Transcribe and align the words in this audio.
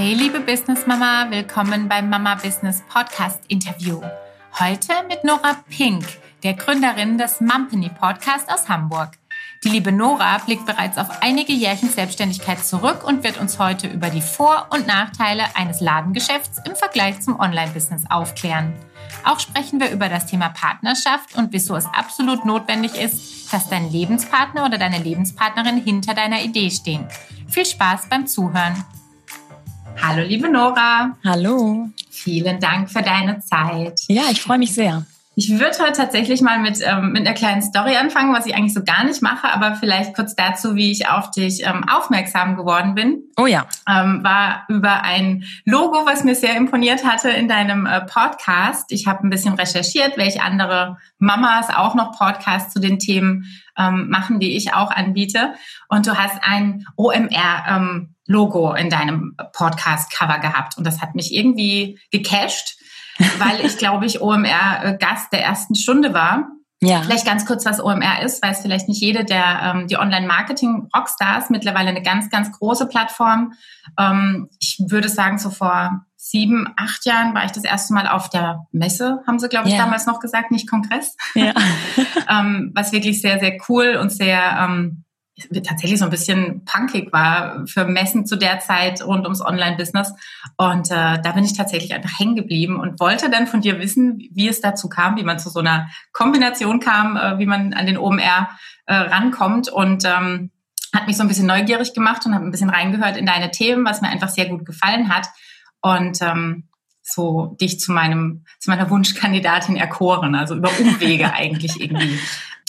Hey 0.00 0.14
liebe 0.14 0.38
Business 0.38 0.86
Mama, 0.86 1.26
willkommen 1.28 1.88
beim 1.88 2.08
Mama 2.08 2.36
Business 2.36 2.84
Podcast 2.88 3.40
Interview. 3.48 4.00
Heute 4.60 4.92
mit 5.08 5.24
Nora 5.24 5.56
Pink, 5.68 6.04
der 6.44 6.54
Gründerin 6.54 7.18
des 7.18 7.40
Mumpany 7.40 7.88
Podcast 7.88 8.48
aus 8.48 8.68
Hamburg. 8.68 9.18
Die 9.64 9.70
liebe 9.70 9.90
Nora 9.90 10.38
blickt 10.38 10.66
bereits 10.66 10.98
auf 10.98 11.20
einige 11.20 11.52
Jährchen 11.52 11.88
Selbstständigkeit 11.88 12.64
zurück 12.64 13.02
und 13.04 13.24
wird 13.24 13.40
uns 13.40 13.58
heute 13.58 13.88
über 13.88 14.08
die 14.08 14.20
Vor- 14.20 14.68
und 14.70 14.86
Nachteile 14.86 15.56
eines 15.56 15.80
Ladengeschäfts 15.80 16.60
im 16.64 16.76
Vergleich 16.76 17.20
zum 17.20 17.40
Online-Business 17.40 18.04
aufklären. 18.08 18.72
Auch 19.24 19.40
sprechen 19.40 19.80
wir 19.80 19.90
über 19.90 20.08
das 20.08 20.26
Thema 20.26 20.50
Partnerschaft 20.50 21.34
und 21.34 21.52
wieso 21.52 21.74
es 21.74 21.86
absolut 21.86 22.44
notwendig 22.44 22.94
ist, 22.94 23.52
dass 23.52 23.68
dein 23.68 23.90
Lebenspartner 23.90 24.64
oder 24.64 24.78
deine 24.78 24.98
Lebenspartnerin 24.98 25.82
hinter 25.82 26.14
deiner 26.14 26.40
Idee 26.42 26.70
stehen. 26.70 27.08
Viel 27.48 27.66
Spaß 27.66 28.06
beim 28.08 28.28
Zuhören. 28.28 28.84
Hallo, 30.00 30.22
liebe 30.26 30.48
Nora. 30.48 31.16
Hallo. 31.24 31.88
Vielen 32.10 32.60
Dank 32.60 32.90
für 32.90 33.02
deine 33.02 33.40
Zeit. 33.40 34.00
Ja, 34.08 34.24
ich 34.30 34.40
freue 34.40 34.58
mich 34.58 34.72
sehr. 34.72 35.04
Ich 35.34 35.50
würde 35.50 35.78
heute 35.78 35.92
tatsächlich 35.92 36.40
mal 36.40 36.58
mit, 36.58 36.80
ähm, 36.82 37.12
mit 37.12 37.24
einer 37.24 37.34
kleinen 37.34 37.62
Story 37.62 37.96
anfangen, 37.96 38.34
was 38.34 38.46
ich 38.46 38.56
eigentlich 38.56 38.74
so 38.74 38.82
gar 38.82 39.04
nicht 39.04 39.22
mache, 39.22 39.48
aber 39.48 39.76
vielleicht 39.76 40.14
kurz 40.14 40.34
dazu, 40.34 40.74
wie 40.74 40.90
ich 40.90 41.08
auf 41.08 41.30
dich 41.30 41.64
ähm, 41.64 41.88
aufmerksam 41.88 42.56
geworden 42.56 42.96
bin. 42.96 43.22
Oh 43.36 43.46
ja. 43.46 43.66
Ähm, 43.88 44.24
war 44.24 44.64
über 44.68 45.04
ein 45.04 45.44
Logo, 45.64 46.04
was 46.06 46.24
mir 46.24 46.34
sehr 46.34 46.56
imponiert 46.56 47.04
hatte 47.04 47.30
in 47.30 47.46
deinem 47.46 47.86
äh, 47.86 48.00
Podcast. 48.00 48.90
Ich 48.90 49.06
habe 49.06 49.24
ein 49.24 49.30
bisschen 49.30 49.54
recherchiert, 49.54 50.16
welche 50.16 50.42
andere 50.42 50.96
Mamas 51.18 51.68
auch 51.70 51.94
noch 51.94 52.18
Podcasts 52.18 52.72
zu 52.72 52.80
den 52.80 52.98
Themen 52.98 53.44
ähm, 53.78 54.08
machen, 54.08 54.40
die 54.40 54.56
ich 54.56 54.74
auch 54.74 54.90
anbiete. 54.90 55.54
Und 55.88 56.08
du 56.08 56.18
hast 56.18 56.38
ein 56.42 56.84
OMR 56.96 57.64
ähm, 57.68 58.14
Logo 58.28 58.72
in 58.74 58.88
deinem 58.90 59.36
Podcast-Cover 59.52 60.38
gehabt. 60.38 60.78
Und 60.78 60.86
das 60.86 61.00
hat 61.00 61.16
mich 61.16 61.34
irgendwie 61.34 61.98
gecasht 62.12 62.78
weil 63.38 63.64
ich 63.64 63.78
glaube 63.78 64.06
ich 64.06 64.20
OMR 64.20 64.84
äh, 64.84 64.96
Gast 64.98 65.32
der 65.32 65.44
ersten 65.44 65.74
Stunde 65.74 66.14
war. 66.14 66.48
Ja. 66.80 67.02
Vielleicht 67.02 67.26
ganz 67.26 67.44
kurz, 67.44 67.66
was 67.66 67.82
OMR 67.82 68.22
ist, 68.22 68.40
weiß 68.40 68.60
vielleicht 68.62 68.88
nicht 68.88 69.00
jede, 69.00 69.24
der 69.24 69.60
ähm, 69.64 69.88
die 69.88 69.96
Online-Marketing-Rockstars, 69.96 71.50
mittlerweile 71.50 71.88
eine 71.88 72.02
ganz, 72.02 72.30
ganz 72.30 72.52
große 72.52 72.86
Plattform. 72.86 73.54
Ähm, 73.98 74.48
ich 74.60 74.78
würde 74.86 75.08
sagen, 75.08 75.38
so 75.38 75.50
vor 75.50 76.04
sieben, 76.14 76.72
acht 76.76 77.04
Jahren 77.04 77.34
war 77.34 77.44
ich 77.44 77.50
das 77.50 77.64
erste 77.64 77.94
Mal 77.94 78.06
auf 78.06 78.30
der 78.30 78.66
Messe, 78.70 79.20
haben 79.26 79.40
sie, 79.40 79.48
glaube 79.48 79.66
ich, 79.66 79.74
ja. 79.74 79.80
damals 79.80 80.06
noch 80.06 80.20
gesagt, 80.20 80.52
nicht 80.52 80.70
Kongress. 80.70 81.16
Ja. 81.34 81.52
ähm, 82.30 82.70
was 82.76 82.92
wirklich 82.92 83.20
sehr, 83.20 83.40
sehr 83.40 83.58
cool 83.68 83.98
und 84.00 84.12
sehr 84.12 84.40
ähm, 84.60 85.04
tatsächlich 85.64 85.98
so 85.98 86.04
ein 86.04 86.10
bisschen 86.10 86.64
punkig 86.64 87.12
war 87.12 87.66
für 87.66 87.84
Messen 87.84 88.26
zu 88.26 88.36
der 88.36 88.60
Zeit 88.60 89.04
rund 89.04 89.24
ums 89.24 89.40
Online-Business. 89.40 90.12
Und 90.56 90.90
äh, 90.90 91.20
da 91.22 91.32
bin 91.32 91.44
ich 91.44 91.56
tatsächlich 91.56 91.94
einfach 91.94 92.18
hängen 92.18 92.36
geblieben 92.36 92.78
und 92.78 93.00
wollte 93.00 93.30
dann 93.30 93.46
von 93.46 93.60
dir 93.60 93.78
wissen, 93.78 94.18
wie 94.32 94.48
es 94.48 94.60
dazu 94.60 94.88
kam, 94.88 95.16
wie 95.16 95.22
man 95.22 95.38
zu 95.38 95.50
so 95.50 95.60
einer 95.60 95.88
Kombination 96.12 96.80
kam, 96.80 97.16
äh, 97.16 97.38
wie 97.38 97.46
man 97.46 97.72
an 97.74 97.86
den 97.86 97.98
OMR 97.98 98.48
äh, 98.86 98.94
rankommt. 98.94 99.68
Und 99.68 100.04
ähm, 100.04 100.50
hat 100.94 101.06
mich 101.06 101.16
so 101.16 101.22
ein 101.22 101.28
bisschen 101.28 101.46
neugierig 101.46 101.94
gemacht 101.94 102.24
und 102.26 102.34
habe 102.34 102.44
ein 102.44 102.50
bisschen 102.50 102.70
reingehört 102.70 103.16
in 103.16 103.26
deine 103.26 103.50
Themen, 103.50 103.84
was 103.84 104.00
mir 104.00 104.08
einfach 104.08 104.28
sehr 104.28 104.46
gut 104.46 104.64
gefallen 104.64 105.08
hat. 105.08 105.28
Und 105.80 106.20
ähm, 106.22 106.64
so 107.02 107.56
dich 107.60 107.80
zu 107.80 107.92
meinem 107.92 108.44
zu 108.58 108.70
meiner 108.70 108.90
Wunschkandidatin 108.90 109.76
erkoren, 109.76 110.34
also 110.34 110.54
über 110.54 110.70
Umwege 110.78 111.32
eigentlich 111.34 111.80
irgendwie. 111.80 112.18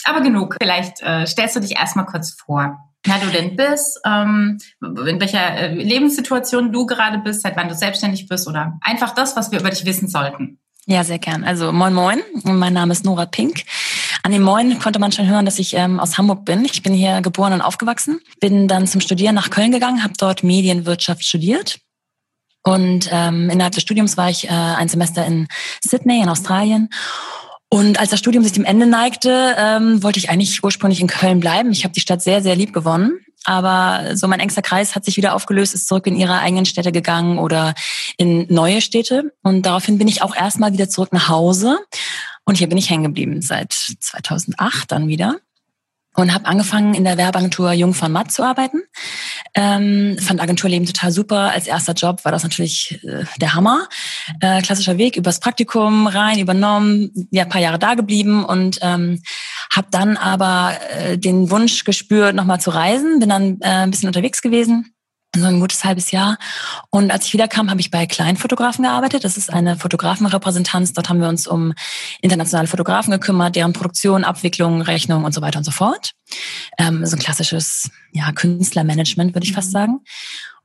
Aber 0.04 0.20
genug. 0.20 0.56
Vielleicht 0.60 1.02
äh, 1.02 1.26
stellst 1.26 1.56
du 1.56 1.60
dich 1.60 1.76
erstmal 1.76 2.06
kurz 2.06 2.32
vor. 2.32 2.78
Wer 3.04 3.18
du 3.18 3.28
denn 3.28 3.56
bist, 3.56 3.98
ähm, 4.04 4.58
in 4.82 5.20
welcher 5.20 5.56
äh, 5.56 5.74
Lebenssituation 5.74 6.70
du 6.70 6.84
gerade 6.84 7.18
bist, 7.18 7.42
seit 7.42 7.56
wann 7.56 7.68
du 7.68 7.74
selbstständig 7.74 8.28
bist 8.28 8.46
oder 8.46 8.78
einfach 8.82 9.14
das, 9.14 9.36
was 9.36 9.50
wir 9.50 9.60
über 9.60 9.70
dich 9.70 9.86
wissen 9.86 10.08
sollten. 10.08 10.58
Ja, 10.86 11.04
sehr 11.04 11.18
gern. 11.18 11.44
Also 11.44 11.72
moin 11.72 11.94
moin, 11.94 12.20
mein 12.44 12.72
Name 12.72 12.92
ist 12.92 13.04
Nora 13.04 13.26
Pink. 13.26 13.62
An 14.22 14.32
dem 14.32 14.42
Moin 14.42 14.78
konnte 14.78 14.98
man 14.98 15.12
schon 15.12 15.26
hören, 15.26 15.46
dass 15.46 15.58
ich 15.58 15.74
ähm, 15.74 15.98
aus 15.98 16.18
Hamburg 16.18 16.44
bin. 16.44 16.64
Ich 16.66 16.82
bin 16.82 16.92
hier 16.92 17.22
geboren 17.22 17.54
und 17.54 17.62
aufgewachsen, 17.62 18.20
bin 18.38 18.68
dann 18.68 18.86
zum 18.86 19.00
Studieren 19.00 19.34
nach 19.34 19.50
Köln 19.50 19.72
gegangen, 19.72 20.02
habe 20.02 20.12
dort 20.18 20.42
Medienwirtschaft 20.42 21.24
studiert. 21.24 21.78
Und 22.62 23.08
ähm, 23.10 23.48
innerhalb 23.48 23.72
des 23.72 23.82
Studiums 23.82 24.18
war 24.18 24.28
ich 24.28 24.44
äh, 24.44 24.50
ein 24.50 24.88
Semester 24.88 25.24
in 25.24 25.48
Sydney 25.82 26.20
in 26.20 26.28
Australien 26.28 26.90
und 27.72 28.00
als 28.00 28.10
das 28.10 28.18
Studium 28.18 28.42
sich 28.42 28.52
dem 28.52 28.64
Ende 28.64 28.86
neigte, 28.86 29.54
ähm, 29.56 30.02
wollte 30.02 30.18
ich 30.18 30.28
eigentlich 30.28 30.62
ursprünglich 30.64 31.00
in 31.00 31.06
Köln 31.06 31.38
bleiben. 31.38 31.70
Ich 31.70 31.84
habe 31.84 31.94
die 31.94 32.00
Stadt 32.00 32.20
sehr, 32.20 32.42
sehr 32.42 32.56
lieb 32.56 32.72
gewonnen. 32.72 33.20
Aber 33.44 34.16
so 34.16 34.28
mein 34.28 34.40
engster 34.40 34.60
Kreis 34.60 34.94
hat 34.94 35.04
sich 35.04 35.16
wieder 35.16 35.34
aufgelöst, 35.34 35.72
ist 35.72 35.88
zurück 35.88 36.06
in 36.06 36.16
ihre 36.16 36.40
eigenen 36.40 36.66
Städte 36.66 36.92
gegangen 36.92 37.38
oder 37.38 37.74
in 38.18 38.46
neue 38.50 38.80
Städte. 38.80 39.32
Und 39.42 39.64
daraufhin 39.64 39.98
bin 39.98 40.08
ich 40.08 40.20
auch 40.20 40.36
erstmal 40.36 40.72
wieder 40.72 40.90
zurück 40.90 41.12
nach 41.12 41.28
Hause. 41.28 41.78
Und 42.44 42.58
hier 42.58 42.68
bin 42.68 42.76
ich 42.76 42.90
hängen 42.90 43.04
geblieben 43.04 43.40
seit 43.40 43.72
2008 43.72 44.90
dann 44.90 45.08
wieder 45.08 45.36
und 46.16 46.34
habe 46.34 46.46
angefangen 46.46 46.94
in 46.94 47.04
der 47.04 47.16
Werbeagentur 47.16 47.72
Jung 47.72 47.94
von 47.94 48.10
Matt 48.10 48.32
zu 48.32 48.42
arbeiten. 48.42 48.82
Ähm, 49.54 50.16
fand 50.20 50.40
Agenturleben 50.40 50.86
total 50.86 51.12
super. 51.12 51.52
Als 51.52 51.66
erster 51.66 51.92
Job 51.92 52.24
war 52.24 52.32
das 52.32 52.42
natürlich 52.42 53.00
äh, 53.04 53.24
der 53.40 53.54
Hammer. 53.54 53.88
Äh, 54.40 54.62
klassischer 54.62 54.98
Weg 54.98 55.16
übers 55.16 55.40
Praktikum 55.40 56.06
rein, 56.06 56.38
übernommen, 56.38 57.28
ja, 57.30 57.44
paar 57.44 57.60
Jahre 57.60 57.78
da 57.78 57.94
geblieben 57.94 58.44
und 58.44 58.78
ähm, 58.82 59.22
habe 59.74 59.88
dann 59.90 60.16
aber 60.16 60.76
äh, 60.90 61.16
den 61.16 61.50
Wunsch 61.50 61.84
gespürt, 61.84 62.34
nochmal 62.34 62.60
zu 62.60 62.70
reisen. 62.70 63.20
Bin 63.20 63.28
dann 63.28 63.58
äh, 63.60 63.68
ein 63.68 63.90
bisschen 63.90 64.08
unterwegs 64.08 64.42
gewesen 64.42 64.92
so 65.36 65.46
ein 65.46 65.60
gutes 65.60 65.84
halbes 65.84 66.10
Jahr. 66.10 66.38
Und 66.90 67.10
als 67.10 67.26
ich 67.26 67.32
wiederkam, 67.32 67.70
habe 67.70 67.80
ich 67.80 67.90
bei 67.90 68.06
Kleinfotografen 68.06 68.84
gearbeitet. 68.84 69.24
Das 69.24 69.36
ist 69.36 69.52
eine 69.52 69.76
Fotografenrepräsentanz. 69.76 70.92
Dort 70.92 71.08
haben 71.08 71.20
wir 71.20 71.28
uns 71.28 71.46
um 71.46 71.72
internationale 72.20 72.66
Fotografen 72.66 73.12
gekümmert, 73.12 73.54
deren 73.54 73.72
Produktion, 73.72 74.24
Abwicklung, 74.24 74.82
Rechnung 74.82 75.24
und 75.24 75.32
so 75.32 75.40
weiter 75.40 75.58
und 75.58 75.64
so 75.64 75.70
fort. 75.70 76.12
Ähm, 76.78 77.06
so 77.06 77.16
ein 77.16 77.20
klassisches 77.20 77.90
ja, 78.12 78.32
Künstlermanagement, 78.32 79.34
würde 79.34 79.46
ich 79.46 79.52
fast 79.52 79.68
mhm. 79.68 79.72
sagen. 79.72 80.00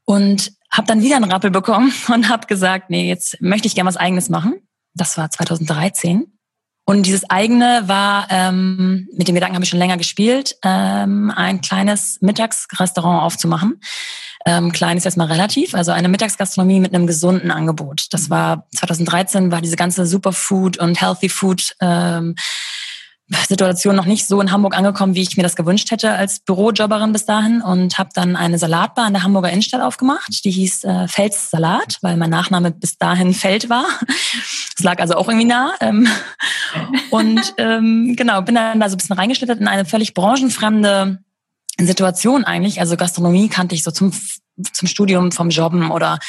Und 0.06 0.52
habe 0.72 0.88
dann 0.88 1.02
wieder 1.02 1.16
einen 1.16 1.32
Rappel 1.32 1.52
bekommen 1.52 1.94
und 2.08 2.30
habe 2.30 2.48
gesagt, 2.48 2.90
nee, 2.90 3.08
jetzt 3.08 3.42
möchte 3.42 3.68
ich 3.68 3.76
gerne 3.76 3.88
was 3.88 3.98
Eigenes 3.98 4.30
machen. 4.30 4.56
Das 4.94 5.18
war 5.18 5.30
2013. 5.30 6.32
Und 6.88 7.08
dieses 7.08 7.28
eigene 7.30 7.84
war, 7.88 8.28
ähm, 8.30 9.08
mit 9.18 9.28
dem 9.28 9.34
Gedanken 9.34 9.56
habe 9.56 9.64
ich 9.64 9.70
schon 9.72 9.80
länger 9.80 9.98
gespielt, 9.98 10.56
ähm, 10.64 11.32
ein 11.36 11.62
kleines 11.62 12.20
Mittagsrestaurant 12.22 13.24
aufzumachen. 13.24 13.80
Ähm, 14.48 14.72
klein 14.72 14.98
ist 14.98 15.06
erstmal 15.06 15.28
relativ, 15.28 15.74
also 15.74 15.92
eine 15.92 16.08
Mittagsgastronomie 16.08 16.80
mit 16.80 16.94
einem 16.94 17.08
gesunden 17.08 17.50
Angebot. 17.50 18.08
Das 18.12 18.30
war 18.30 18.68
2013 18.76 19.52
war 19.52 19.62
diese 19.62 19.76
ganze 19.76 20.06
Superfood 20.06 20.78
und 20.78 21.02
Healthy 21.02 21.30
Food 21.30 21.76
ähm, 21.82 22.36
Situation 23.48 23.96
noch 23.96 24.06
nicht 24.06 24.28
so 24.28 24.40
in 24.40 24.52
Hamburg 24.52 24.78
angekommen, 24.78 25.16
wie 25.16 25.24
ich 25.24 25.36
mir 25.36 25.42
das 25.42 25.56
gewünscht 25.56 25.90
hätte 25.90 26.12
als 26.12 26.42
Bürojobberin 26.42 27.12
bis 27.12 27.26
dahin 27.26 27.62
und 27.62 27.98
habe 27.98 28.12
dann 28.14 28.36
eine 28.36 28.60
Salatbar 28.60 29.08
in 29.08 29.14
der 29.14 29.24
Hamburger 29.24 29.50
Innenstadt 29.50 29.82
aufgemacht. 29.82 30.46
Die 30.46 30.52
hieß 30.52 30.84
äh, 30.84 31.08
Fels 31.08 31.50
Salat, 31.50 31.98
weil 32.02 32.18
mein 32.18 32.30
Nachname 32.30 32.70
bis 32.70 32.98
dahin 32.98 33.34
Feld 33.34 33.70
war. 33.70 33.86
Das 34.76 34.84
lag 34.84 35.00
also 35.00 35.16
auch 35.16 35.28
irgendwie 35.28 35.48
nah. 35.48 35.74
Ähm, 35.80 36.08
und 37.10 37.54
ähm, 37.58 38.16
genau, 38.16 38.42
bin 38.42 38.56
dann 38.56 38.80
da 38.80 38.90
so 38.90 38.96
ein 38.96 38.98
bisschen 38.98 39.16
reingeschlittert 39.16 39.60
in 39.60 39.68
eine 39.68 39.86
völlig 39.86 40.14
branchenfremde 40.14 41.20
Situation 41.80 42.44
eigentlich. 42.44 42.80
Also 42.80 42.96
Gastronomie 42.96 43.50
kannte 43.50 43.76
ich 43.76 43.84
so 43.84 43.92
zum 43.92 44.12
zum 44.72 44.88
Studium 44.88 45.32
vom 45.32 45.50
Jobben 45.50 45.92
oder 45.92 46.20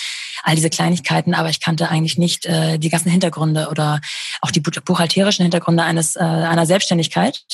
all 0.43 0.55
diese 0.55 0.71
Kleinigkeiten, 0.71 1.35
aber 1.35 1.49
ich 1.49 1.61
kannte 1.61 1.89
eigentlich 1.89 2.19
nicht 2.19 2.47
äh, 2.47 2.79
die 2.79 2.89
ganzen 2.89 3.11
Hintergründe 3.11 3.69
oder 3.71 4.01
auch 4.41 4.51
die 4.51 4.61
buchhalterischen 4.61 5.45
Hintergründe 5.45 5.85
eines 5.85 6.17
äh, 6.17 6.21
einer 6.21 6.67
Selbstständigkeit. 6.67 7.45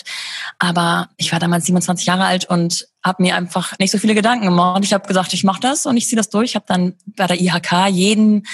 Aber 0.58 1.08
ich 1.16 1.32
war 1.32 1.38
damals 1.38 1.66
27 1.66 2.06
Jahre 2.06 2.24
alt 2.24 2.46
und 2.46 2.86
habe 3.04 3.22
mir 3.22 3.36
einfach 3.36 3.78
nicht 3.78 3.90
so 3.90 3.98
viele 3.98 4.14
Gedanken 4.14 4.46
gemacht. 4.46 4.82
Ich 4.84 4.92
habe 4.92 5.06
gesagt, 5.06 5.32
ich 5.34 5.44
mache 5.44 5.60
das 5.60 5.86
und 5.86 5.96
ich 5.96 6.08
ziehe 6.08 6.16
das 6.16 6.30
durch. 6.30 6.50
Ich 6.50 6.54
habe 6.54 6.66
dann 6.66 6.94
bei 7.04 7.26
der 7.26 7.40
IHK 7.40 7.88
jeden 7.90 8.46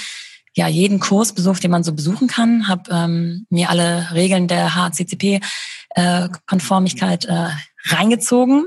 ja 0.55 0.67
jeden 0.67 0.99
Kurs 0.99 1.35
besucht, 1.35 1.63
den 1.63 1.71
man 1.71 1.85
so 1.85 1.93
besuchen 1.93 2.27
kann, 2.27 2.67
habe 2.67 2.91
ähm, 2.91 3.47
mir 3.49 3.71
alle 3.71 4.09
Regeln 4.13 4.49
der 4.49 4.75
HCCP 4.75 5.41
äh, 5.91 6.29
Konformigkeit 6.47 7.27
äh, 7.27 7.49
reingezogen 7.91 8.67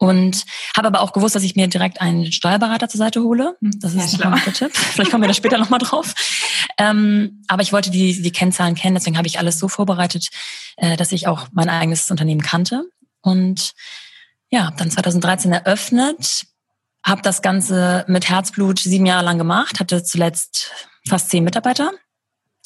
und 0.00 0.46
habe 0.74 0.88
aber 0.88 1.02
auch 1.02 1.12
gewusst, 1.12 1.34
dass 1.34 1.42
ich 1.42 1.56
mir 1.56 1.68
direkt 1.68 2.00
einen 2.00 2.32
Steuerberater 2.32 2.88
zur 2.88 2.96
Seite 2.96 3.22
hole. 3.22 3.56
Hm, 3.60 3.78
das 3.80 3.94
ist 3.94 4.18
ja, 4.18 4.30
ein 4.30 4.54
Tipp. 4.54 4.74
Vielleicht 4.74 5.10
kommen 5.10 5.22
wir 5.22 5.28
da 5.28 5.34
später 5.34 5.58
nochmal 5.58 5.78
drauf. 5.78 6.14
Ähm, 6.78 7.42
aber 7.48 7.60
ich 7.60 7.74
wollte 7.74 7.90
die, 7.90 8.20
die 8.22 8.32
Kennzahlen 8.32 8.74
kennen, 8.74 8.94
deswegen 8.94 9.18
habe 9.18 9.28
ich 9.28 9.38
alles 9.38 9.58
so 9.58 9.68
vorbereitet, 9.68 10.28
äh, 10.78 10.96
dass 10.96 11.12
ich 11.12 11.26
auch 11.28 11.48
mein 11.52 11.68
eigenes 11.68 12.10
Unternehmen 12.10 12.40
kannte. 12.40 12.84
Und 13.20 13.72
ja, 14.48 14.72
dann 14.78 14.90
2013 14.90 15.52
eröffnet, 15.52 16.46
habe 17.04 17.20
das 17.20 17.42
Ganze 17.42 18.06
mit 18.08 18.26
Herzblut 18.26 18.78
sieben 18.78 19.04
Jahre 19.04 19.24
lang 19.26 19.36
gemacht, 19.36 19.80
hatte 19.80 20.02
zuletzt 20.02 20.72
fast 21.06 21.28
zehn 21.28 21.44
Mitarbeiter 21.44 21.90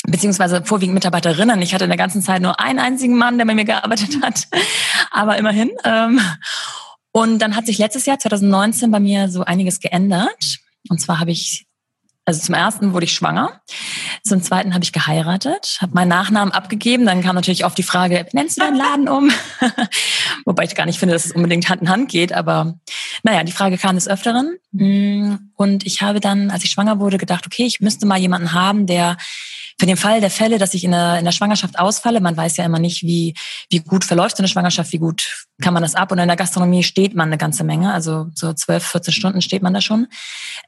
beziehungsweise 0.07 0.63
vorwiegend 0.65 0.95
Mitarbeiterinnen. 0.95 1.63
Ich 1.63 1.75
hatte 1.75 1.85
in 1.85 1.91
der 1.91 1.97
ganzen 1.97 2.23
Zeit 2.23 2.43
nur 2.43 2.61
einen 2.61 2.79
einzigen 2.79 3.17
Mann, 3.17 3.39
der 3.39 3.47
bei 3.47 3.55
mir 3.55 3.65
gearbeitet 3.65 4.23
hat, 4.23 4.47
aber 5.11 5.37
immerhin. 5.39 5.71
Ähm, 5.83 6.21
und 7.17 7.39
dann 7.39 7.55
hat 7.55 7.67
sich 7.67 7.79
letztes 7.79 8.07
Jahr, 8.07 8.19
2019, 8.19 8.91
bei 8.91 8.99
mir 8.99 9.29
so 9.29 9.45
einiges 9.45 9.79
geändert. 9.79 10.59
Und 10.89 11.01
zwar 11.01 11.21
habe 11.21 11.31
ich 11.31 11.65
Also 12.25 12.41
zum 12.41 12.57
ersten 12.57 12.93
wurde 12.93 13.05
ich 13.05 13.13
schwanger, 13.13 13.61
zum 14.25 14.43
zweiten 14.43 14.75
habe 14.75 14.83
ich 14.83 14.93
geheiratet, 14.93 15.79
habe 15.81 15.95
meinen 15.95 16.09
Nachnamen 16.09 16.53
abgegeben. 16.53 17.07
Dann 17.07 17.23
kam 17.23 17.37
natürlich 17.37 17.65
oft 17.65 17.79
die 17.79 17.85
Frage, 17.85 18.27
nennst 18.33 18.57
du 18.57 18.63
deinen 18.63 18.77
Laden 18.77 19.09
um? 19.09 19.31
Wobei 20.45 20.65
ich 20.65 20.75
gar 20.75 20.87
nicht 20.87 20.99
finde, 20.99 21.15
dass 21.15 21.27
es 21.27 21.33
unbedingt 21.33 21.69
Hand 21.69 21.83
in 21.83 21.89
Hand 21.89 22.11
geht. 22.11 22.33
Aber 22.33 22.81
naja, 23.23 23.45
die 23.45 23.53
Frage 23.53 23.79
kam 23.79 23.95
des 23.95 24.09
Öfteren. 24.09 24.57
Mm, 24.73 25.37
und 25.55 25.87
ich 25.87 26.03
habe 26.03 26.19
dann, 26.19 26.51
als 26.51 26.65
ich 26.65 26.73
schwanger 26.73 26.99
wurde, 26.99 27.19
gedacht, 27.19 27.47
okay, 27.47 27.65
ich 27.65 27.81
müsste 27.81 28.07
mal 28.07 28.19
jemanden 28.19 28.55
haben, 28.55 28.87
der 28.87 29.19
für 29.79 29.87
den 29.87 29.97
Fall 29.97 30.21
der 30.21 30.31
Fälle, 30.31 30.59
dass 30.59 30.75
ich 30.75 30.85
in 30.85 30.93
der, 30.93 31.19
in 31.19 31.25
der 31.25 31.33
Schwangerschaft 31.33 31.79
ausfalle, 31.79 32.21
man 32.21 32.37
weiß 32.37 32.57
ja 32.57 32.65
immer 32.65 32.79
nicht, 32.79 33.03
wie, 33.03 33.35
wie 33.71 33.81
gut 33.81 34.05
verläuft 34.05 34.37
so 34.37 34.43
eine 34.43 34.49
Schwangerschaft, 34.49 34.93
wie 34.93 34.99
gut 34.99 35.47
kann 35.61 35.75
man 35.75 35.83
das 35.83 35.95
ab. 35.95 36.13
Und 36.13 36.19
in 36.19 36.29
der 36.29 36.37
Gastronomie 36.37 36.83
steht 36.83 37.15
man 37.15 37.29
eine 37.29 37.39
ganze 37.39 37.65
Menge, 37.65 37.93
also 37.93 38.27
so 38.35 38.53
12, 38.53 38.85
14 38.85 39.15
Stunden 39.15 39.43
steht 39.43 39.63
man 39.63 39.75
da 39.75 39.81
schon. 39.81 40.07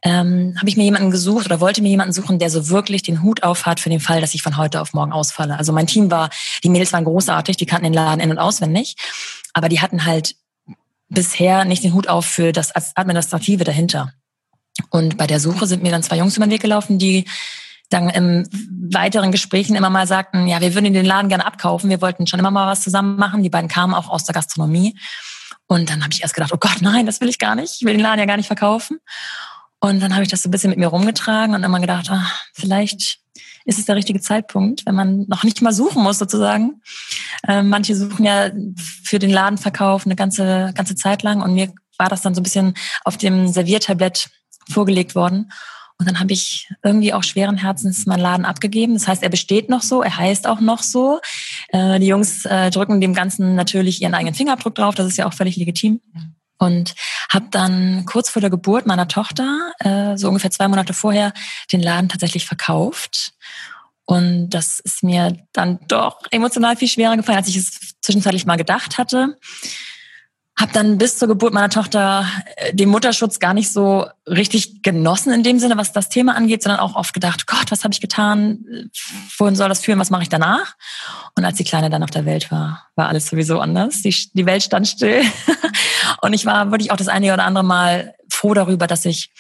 Ähm, 0.03 0.55
Habe 0.59 0.69
ich 0.69 0.77
mir 0.77 0.85
jemanden 0.85 1.11
gesucht 1.11 1.47
oder 1.47 1.61
wollte 1.61 1.83
mir 1.83 1.89
jemanden 1.89 2.13
suchen, 2.13 2.39
der 2.39 2.51
so 2.51 2.69
wirklich 2.69 3.03
den 3.03 3.23
Hut 3.23 3.43
auf 3.43 3.65
hat 3.65 3.79
für 3.79 3.91
den 3.91 4.01
Fall, 4.01 4.21
dass 4.21 4.35
ich 4.35 4.43
von 4.43 4.57
heute 4.57 4.81
auf 4.81 4.93
morgen 4.93 5.13
ausfalle. 5.13 5.57
Also 5.57 5.73
mein 5.73 5.87
Team 5.87 6.11
war, 6.11 6.31
die 6.65 6.69
Mädels 6.69 6.93
waren 6.93 7.05
großartig, 7.05 7.57
die 7.57 7.67
kannten 7.67 7.85
den 7.85 7.95
Laden 7.95 8.21
in- 8.21 8.31
und 8.31 8.39
auswendig, 8.39 8.97
aber 9.53 9.69
die 9.69 9.81
hatten 9.81 10.05
halt 10.05 10.35
bisher 11.09 11.65
nicht 11.65 11.85
den 11.85 11.95
Hut 11.95 12.09
auf 12.09 12.27
für 12.27 12.53
das 12.53 12.73
Administrative 12.97 13.63
dahinter. 13.63 14.13
Und 14.91 15.17
bei 15.17 15.27
der 15.27 15.41
Suche 15.41 15.67
sind 15.67 15.83
mir 15.83 15.93
dann 15.93 16.03
zwei 16.03 16.19
Jungs 16.19 16.37
über 16.37 16.47
den 16.47 16.53
Weg 16.53 16.61
gelaufen, 16.61 16.99
die 16.99 17.25
dann 17.91 18.09
im 18.11 18.49
weiteren 18.93 19.33
Gesprächen 19.33 19.77
immer 19.77 19.91
mal 19.91 20.07
sagten, 20.07 20.47
ja, 20.47 20.61
wir 20.61 20.75
würden 20.75 20.93
den 20.93 21.07
Laden 21.07 21.29
gerne 21.29 21.47
abkaufen. 21.47 21.91
Wir 21.91 22.01
wollten 22.01 22.27
schon 22.27 22.41
immer 22.41 22.51
mal 22.51 22.67
was 22.67 22.83
zusammen 22.83 23.17
machen. 23.17 23.43
Die 23.43 23.51
beiden 23.51 23.69
kamen 23.69 23.95
auch 23.95 24.09
aus 24.09 24.25
der 24.25 24.35
Gastronomie. 24.35 24.99
Und 25.67 25.91
dann 25.91 26.03
habe 26.03 26.13
ich 26.13 26.23
erst 26.23 26.35
gedacht, 26.35 26.53
oh 26.53 26.59
Gott, 26.59 26.81
nein, 26.81 27.07
das 27.07 27.21
will 27.21 27.29
ich 27.29 27.39
gar 27.39 27.55
nicht. 27.55 27.77
Ich 27.77 27.87
will 27.87 27.95
den 27.95 28.03
Laden 28.03 28.19
ja 28.19 28.27
gar 28.27 28.37
nicht 28.37 28.47
verkaufen. 28.47 28.99
Und 29.81 30.01
dann 30.01 30.15
habe 30.15 30.23
ich 30.23 30.29
das 30.29 30.43
so 30.43 30.49
ein 30.49 30.53
bisschen 30.53 30.71
mit 30.71 30.79
mir 30.79 30.89
rumgetragen 30.89 31.55
und 31.55 31.63
immer 31.63 31.81
gedacht, 31.81 32.09
ach, 32.11 32.45
vielleicht 32.55 33.21
ist 33.65 33.79
es 33.79 33.85
der 33.85 33.97
richtige 33.97 34.21
Zeitpunkt, 34.21 34.87
wenn 34.87 34.95
man 34.95 35.27
noch 35.29 35.43
nicht 35.43 35.61
mal 35.61 35.73
suchen 35.73 36.03
muss 36.03 36.19
sozusagen. 36.19 36.81
Ähm, 37.47 37.69
manche 37.69 37.97
suchen 37.97 38.25
ja 38.25 38.51
für 39.05 39.19
den 39.19 39.31
Ladenverkauf 39.31 40.07
eine 40.07 40.17
ganze, 40.17 40.73
ganze 40.75 40.95
Zeit 40.95 41.23
lang 41.23 41.43
und 41.43 41.55
mir 41.55 41.73
war 41.99 42.09
das 42.09 42.23
dann 42.23 42.35
so 42.35 42.41
ein 42.41 42.45
bisschen 42.45 42.75
auf 43.05 43.17
dem 43.17 43.49
Serviertablett 43.49 44.29
vorgelegt 44.71 45.15
worden. 45.15 45.51
Und 45.99 46.07
dann 46.07 46.21
habe 46.21 46.33
ich 46.33 46.69
irgendwie 46.83 47.13
auch 47.13 47.23
schweren 47.23 47.57
Herzens 47.57 48.05
meinen 48.05 48.21
Laden 48.21 48.45
abgegeben. 48.45 48.95
Das 48.95 49.09
heißt, 49.09 49.23
er 49.23 49.31
besteht 49.31 49.71
noch 49.71 49.83
so, 49.83 50.03
er 50.03 50.17
heißt 50.17 50.47
auch 50.47 50.61
noch 50.61 50.83
so. 50.83 51.21
Äh, 51.69 51.99
die 51.99 52.07
Jungs 52.07 52.45
äh, 52.45 52.71
drücken 52.71 53.01
dem 53.01 53.15
Ganzen 53.15 53.55
natürlich 53.55 54.03
ihren 54.03 54.15
eigenen 54.15 54.35
Fingerabdruck 54.35 54.75
drauf, 54.75 54.95
das 54.95 55.07
ist 55.07 55.17
ja 55.17 55.27
auch 55.27 55.33
völlig 55.33 55.57
legitim. 55.57 56.01
Und 56.59 56.95
habe 57.31 57.47
dann 57.51 58.05
kurz 58.07 58.31
vor 58.31 58.41
der 58.41 58.51
Geburt 58.51 58.87
meiner 58.87 59.09
Tochter, 59.09 59.73
äh, 59.79 60.17
so 60.17 60.29
ungefähr 60.29 60.51
zwei 60.51 60.69
Monate 60.69 60.95
vorher, 60.95 61.33
den 61.73 61.83
Laden 61.83 62.09
tatsächlich 62.09 62.47
verkauft. 62.47 63.33
Und 64.05 64.51
das 64.51 64.81
ist 64.81 65.03
mir 65.03 65.37
dann 65.53 65.81
doch 65.89 66.21
emotional 66.31 66.77
viel 66.77 66.89
schwerer 66.89 67.17
gefallen, 67.17 67.39
als 67.39 67.49
ich 67.49 67.57
es 67.57 67.97
zwischenzeitlich 68.01 68.47
mal 68.47 68.57
gedacht 68.57 68.99
hatte 68.99 69.37
habe 70.59 70.73
dann 70.73 70.97
bis 70.97 71.19
zur 71.19 71.29
Geburt 71.29 71.53
meiner 71.53 71.69
Tochter 71.69 72.27
äh, 72.57 72.75
den 72.75 72.89
Mutterschutz 72.89 73.39
gar 73.39 73.53
nicht 73.53 73.71
so 73.71 74.07
richtig 74.27 74.83
genossen 74.83 75.33
in 75.33 75.43
dem 75.43 75.59
Sinne, 75.59 75.77
was 75.77 75.93
das 75.93 76.09
Thema 76.09 76.35
angeht, 76.35 76.63
sondern 76.63 76.81
auch 76.81 76.97
oft 76.97 77.13
gedacht, 77.13 77.47
Gott, 77.47 77.71
was 77.71 77.85
habe 77.85 77.93
ich 77.93 78.01
getan? 78.01 78.91
Wohin 79.37 79.55
soll 79.55 79.69
das 79.69 79.81
führen? 79.81 79.99
Was 79.99 80.11
mache 80.11 80.23
ich 80.23 80.29
danach? 80.29 80.75
Und 81.37 81.45
als 81.45 81.59
die 81.59 81.65
Kleine 81.65 81.91
dann 81.91 82.03
auf 82.03 82.11
der 82.11 82.25
Welt 82.25 82.51
war, 82.51 82.87
war 82.95 83.09
alles 83.09 83.27
sowieso 83.27 83.61
anders. 83.61 84.01
Die, 84.03 84.15
die 84.33 84.47
Welt 84.47 84.63
stand 84.63 84.89
still. 84.89 85.23
Und 86.23 86.33
ich 86.33 86.47
war 86.47 86.71
wirklich 86.71 86.91
auch 86.91 86.97
das 86.97 87.09
eine 87.09 87.33
oder 87.35 87.45
andere 87.45 87.65
Mal 87.65 88.15
froh 88.31 88.55
darüber, 88.55 88.87
dass 88.87 89.05
ich 89.05 89.31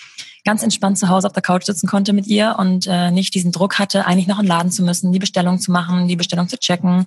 ganz 0.46 0.62
entspannt 0.62 0.96
zu 0.96 1.08
Hause 1.08 1.26
auf 1.26 1.34
der 1.34 1.42
Couch 1.42 1.64
sitzen 1.64 1.86
konnte 1.86 2.14
mit 2.14 2.26
ihr 2.26 2.56
und 2.58 2.86
äh, 2.86 3.10
nicht 3.10 3.34
diesen 3.34 3.52
Druck 3.52 3.78
hatte, 3.78 4.06
eigentlich 4.06 4.28
noch 4.28 4.38
in 4.38 4.44
den 4.44 4.48
Laden 4.48 4.72
zu 4.72 4.82
müssen, 4.82 5.12
die 5.12 5.18
Bestellung 5.18 5.58
zu 5.58 5.70
machen, 5.70 6.08
die 6.08 6.16
Bestellung 6.16 6.48
zu 6.48 6.56
checken, 6.56 7.04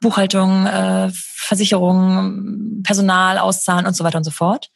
Buchhaltung, 0.00 0.66
äh, 0.66 1.10
Versicherung, 1.14 2.82
Personal 2.82 3.38
auszahlen 3.38 3.86
und 3.86 3.96
so 3.96 4.04
weiter 4.04 4.18
und 4.18 4.24
so 4.24 4.30
fort. 4.30 4.70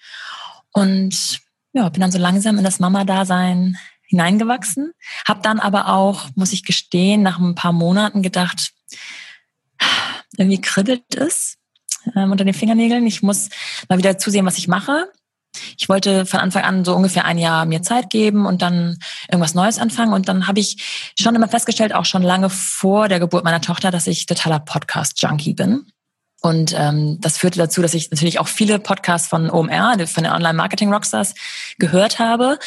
Und 0.72 1.40
ja, 1.72 1.88
bin 1.88 2.00
dann 2.00 2.12
so 2.12 2.19
langsam 2.19 2.56
in 2.56 2.64
das 2.64 2.78
Mama-Dasein 2.78 3.76
hineingewachsen, 4.06 4.93
habe 5.26 5.40
dann 5.43 5.58
aber 5.58 5.88
auch, 5.88 6.28
muss 6.37 6.52
ich 6.52 6.64
gestehen, 6.64 7.22
nach 7.22 7.38
ein 7.38 7.55
paar 7.55 7.72
Monaten 7.72 8.22
gedacht, 8.22 8.72
irgendwie 10.37 10.60
kribbelt 10.60 11.14
es 11.14 11.56
ähm, 12.14 12.31
unter 12.31 12.44
den 12.44 12.55
Fingernägeln. 12.55 13.06
Ich 13.06 13.22
muss 13.22 13.49
mal 13.88 13.99
wieder 13.99 14.19
zusehen, 14.19 14.46
was 14.46 14.58
ich 14.58 14.69
mache. 14.69 15.10
Ich 15.79 15.89
wollte 15.89 16.27
von 16.27 16.41
Anfang 16.41 16.65
an 16.65 16.85
so 16.85 16.95
ungefähr 16.95 17.25
ein 17.25 17.39
Jahr 17.39 17.65
mir 17.67 17.83
Zeit 17.83 18.11
geben 18.11 18.47
und 18.47 18.62
dann 18.62 18.99
irgendwas 19.31 19.55
Neues 19.55 19.79
anfangen. 19.79 20.12
Und 20.12 20.29
dann 20.29 20.47
habe 20.47 20.61
ich 20.61 21.12
schon 21.19 21.35
immer 21.35 21.49
festgestellt, 21.49 21.95
auch 21.95 22.05
schon 22.05 22.23
lange 22.23 22.51
vor 22.51 23.09
der 23.09 23.21
Geburt 23.21 23.45
meiner 23.45 23.61
Tochter, 23.61 23.91
dass 23.91 24.06
ich 24.06 24.27
totaler 24.27 24.61
Podcast-Junkie 24.61 25.55
bin. 25.55 25.87
Und 26.44 26.75
ähm, 26.76 27.17
das 27.23 27.38
führte 27.38 27.58
dazu, 27.58 27.81
dass 27.81 27.94
ich 27.94 28.11
natürlich 28.11 28.38
auch 28.38 28.49
viele 28.49 28.79
Podcasts 28.79 29.29
von 29.29 29.49
OMR, 29.49 29.96
von 30.06 30.25
den 30.25 30.32
Online-Marketing-Rockstars, 30.35 31.35
gehört 31.79 32.19
habe. 32.19 32.58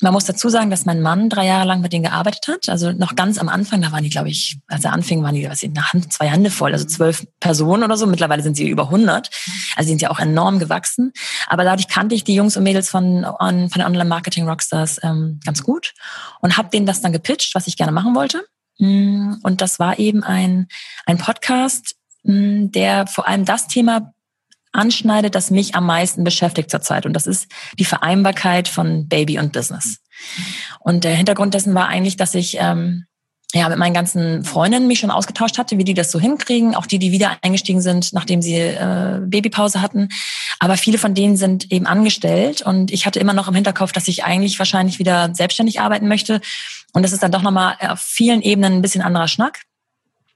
Man 0.00 0.12
muss 0.12 0.26
dazu 0.26 0.48
sagen, 0.48 0.70
dass 0.70 0.84
mein 0.84 1.02
Mann 1.02 1.28
drei 1.28 1.44
Jahre 1.44 1.66
lang 1.66 1.80
mit 1.80 1.92
denen 1.92 2.04
gearbeitet 2.04 2.46
hat. 2.46 2.68
Also 2.68 2.92
noch 2.92 3.16
ganz 3.16 3.38
am 3.38 3.48
Anfang, 3.48 3.82
da 3.82 3.90
waren 3.90 4.04
die, 4.04 4.08
glaube 4.08 4.28
ich, 4.28 4.60
als 4.68 4.84
er 4.84 4.92
anfing, 4.92 5.24
waren 5.24 5.34
die 5.34 5.50
was, 5.50 5.64
eine 5.64 5.92
Hand, 5.92 6.12
zwei 6.12 6.28
Hände 6.28 6.48
voll, 6.48 6.72
also 6.72 6.84
zwölf 6.84 7.26
Personen 7.40 7.82
oder 7.82 7.96
so. 7.96 8.06
Mittlerweile 8.06 8.44
sind 8.44 8.56
sie 8.56 8.68
über 8.68 8.84
100. 8.84 9.30
Also 9.74 9.88
sind 9.88 10.00
ja 10.00 10.10
auch 10.10 10.20
enorm 10.20 10.60
gewachsen. 10.60 11.12
Aber 11.48 11.64
dadurch 11.64 11.88
kannte 11.88 12.14
ich 12.14 12.22
die 12.22 12.36
Jungs 12.36 12.56
und 12.56 12.62
Mädels 12.62 12.88
von, 12.88 13.26
von 13.40 13.68
den 13.68 13.82
Online-Marketing-Rockstars 13.82 15.00
ähm, 15.02 15.40
ganz 15.44 15.64
gut 15.64 15.92
und 16.40 16.56
habe 16.56 16.70
denen 16.70 16.86
das 16.86 17.00
dann 17.00 17.12
gepitcht, 17.12 17.56
was 17.56 17.66
ich 17.66 17.76
gerne 17.76 17.90
machen 17.90 18.14
wollte. 18.14 18.44
Mm, 18.78 19.34
und 19.42 19.60
das 19.60 19.80
war 19.80 19.98
eben 19.98 20.22
ein, 20.22 20.68
ein 21.04 21.18
Podcast, 21.18 21.96
der 22.28 23.06
vor 23.06 23.26
allem 23.26 23.44
das 23.44 23.68
Thema 23.68 24.12
anschneidet, 24.72 25.34
das 25.34 25.50
mich 25.50 25.74
am 25.74 25.86
meisten 25.86 26.24
beschäftigt 26.24 26.70
zurzeit. 26.70 27.06
Und 27.06 27.14
das 27.14 27.26
ist 27.26 27.46
die 27.78 27.84
Vereinbarkeit 27.84 28.68
von 28.68 29.08
Baby 29.08 29.38
und 29.38 29.52
Business. 29.52 29.98
Und 30.80 31.04
der 31.04 31.14
Hintergrund 31.14 31.54
dessen 31.54 31.74
war 31.74 31.88
eigentlich, 31.88 32.16
dass 32.16 32.34
ich 32.34 32.58
ähm, 32.60 33.06
ja 33.54 33.68
mit 33.68 33.78
meinen 33.78 33.94
ganzen 33.94 34.44
Freundinnen 34.44 34.86
mich 34.86 34.98
schon 34.98 35.10
ausgetauscht 35.10 35.56
hatte, 35.56 35.78
wie 35.78 35.84
die 35.84 35.94
das 35.94 36.12
so 36.12 36.20
hinkriegen, 36.20 36.74
auch 36.74 36.86
die, 36.86 36.98
die 36.98 37.12
wieder 37.12 37.38
eingestiegen 37.42 37.80
sind, 37.80 38.12
nachdem 38.12 38.42
sie 38.42 38.56
äh, 38.56 39.20
Babypause 39.24 39.80
hatten. 39.80 40.10
Aber 40.58 40.76
viele 40.76 40.98
von 40.98 41.14
denen 41.14 41.36
sind 41.36 41.72
eben 41.72 41.86
angestellt 41.86 42.62
und 42.62 42.90
ich 42.90 43.06
hatte 43.06 43.20
immer 43.20 43.32
noch 43.32 43.48
im 43.48 43.54
Hinterkopf, 43.54 43.92
dass 43.92 44.08
ich 44.08 44.24
eigentlich 44.24 44.58
wahrscheinlich 44.58 44.98
wieder 44.98 45.34
selbstständig 45.34 45.80
arbeiten 45.80 46.08
möchte. 46.08 46.40
Und 46.92 47.02
das 47.02 47.12
ist 47.12 47.22
dann 47.22 47.32
doch 47.32 47.42
nochmal 47.42 47.76
auf 47.80 48.00
vielen 48.00 48.42
Ebenen 48.42 48.74
ein 48.74 48.82
bisschen 48.82 49.02
anderer 49.02 49.28
Schnack. 49.28 49.62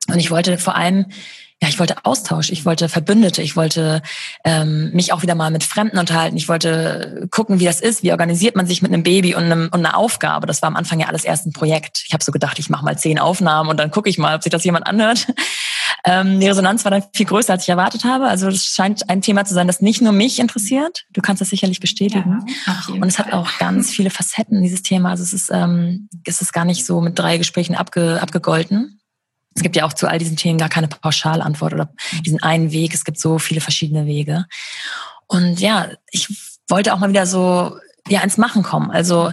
Und 0.09 0.19
ich 0.19 0.31
wollte 0.31 0.59
vor 0.59 0.75
allem 0.75 1.07
ja, 1.63 1.69
ich 1.69 1.79
wollte 1.79 1.95
Austausch, 2.03 2.51
ich 2.51 2.65
wollte 2.65 2.89
Verbündete, 2.89 3.41
ich 3.41 3.55
wollte 3.55 4.03
ähm, 4.43 4.91
mich 4.93 5.13
auch 5.13 5.23
wieder 5.23 5.37
mal 5.37 5.53
mit 5.53 5.63
Fremden 5.63 5.97
unterhalten, 5.97 6.37
ich 6.37 6.49
wollte 6.49 7.29
gucken, 7.31 7.61
wie 7.61 7.65
das 7.65 7.81
ist, 7.81 8.03
wie 8.03 8.11
organisiert 8.11 8.57
man 8.57 8.67
sich 8.67 8.83
mit 8.83 8.93
einem 8.93 9.05
Baby 9.05 9.37
und, 9.37 9.45
einem, 9.45 9.71
und 9.73 9.87
einer 9.87 9.97
Aufgabe. 9.97 10.49
Das 10.49 10.61
war 10.61 10.67
am 10.67 10.75
Anfang 10.75 10.99
ja 10.99 11.07
alles 11.07 11.25
erst 11.25 11.47
ein 11.47 11.53
Projekt. 11.53 12.03
Ich 12.05 12.15
habe 12.15 12.25
so 12.25 12.33
gedacht, 12.33 12.59
ich 12.59 12.69
mache 12.69 12.85
mal 12.85 12.99
zehn 12.99 13.21
Aufnahmen 13.21 13.71
und 13.71 13.79
dann 13.79 13.93
gucke 13.93 14.11
ich 14.11 14.19
mal, 14.19 14.35
ob 14.35 14.43
sich 14.43 14.51
das 14.51 14.65
jemand 14.65 14.89
anhört. 14.89 15.29
Ähm, 16.05 16.41
die 16.41 16.49
Resonanz 16.49 16.85
war 16.85 16.91
dann 16.91 17.05
viel 17.15 17.27
größer, 17.27 17.53
als 17.53 17.63
ich 17.63 17.69
erwartet 17.69 18.03
habe. 18.03 18.27
Also 18.27 18.49
es 18.49 18.65
scheint 18.65 19.09
ein 19.09 19.23
Thema 19.23 19.45
zu 19.45 19.55
sein, 19.55 19.69
das 19.69 19.81
nicht 19.81 20.03
nur 20.03 20.11
mich 20.11 20.41
interessiert. 20.41 21.05
Du 21.13 21.21
kannst 21.21 21.41
das 21.41 21.51
sicherlich 21.51 21.79
bestätigen. 21.79 22.45
Ja, 22.67 22.95
und 22.95 23.05
es 23.05 23.21
hat 23.21 23.33
auch 23.33 23.59
ganz 23.59 23.91
viele 23.91 24.11
Facetten, 24.11 24.63
dieses 24.63 24.83
Thema. 24.83 25.11
Also 25.11 25.23
es 25.23 25.33
ist, 25.33 25.51
ähm, 25.53 26.09
es 26.25 26.41
ist 26.41 26.53
gar 26.53 26.65
nicht 26.65 26.85
so 26.85 27.01
mit 27.01 27.17
drei 27.17 27.39
Gesprächen 27.39 27.77
abge, 27.77 28.21
abgegolten. 28.21 28.99
Es 29.55 29.63
gibt 29.63 29.77
ja 29.77 29.85
auch 29.85 29.93
zu 29.93 30.09
all 30.09 30.19
diesen 30.19 30.37
Themen 30.37 30.59
gar 30.59 30.69
keine 30.69 30.89
Pauschalantwort 30.89 31.75
oder 31.75 31.93
diesen 32.25 32.43
einen 32.43 32.73
Weg. 32.73 32.95
Es 32.95 33.05
gibt 33.05 33.19
so 33.19 33.39
viele 33.39 33.61
verschiedene 33.61 34.07
Wege. 34.07 34.47
Und 35.27 35.61
ja, 35.61 35.89
ich 36.11 36.29
wollte 36.69 36.93
auch 36.93 36.99
mal 36.99 37.11
wieder 37.11 37.27
so 37.27 37.77
ja 38.09 38.21
ins 38.21 38.39
Machen 38.39 38.63
kommen. 38.63 38.91
Also 38.91 39.33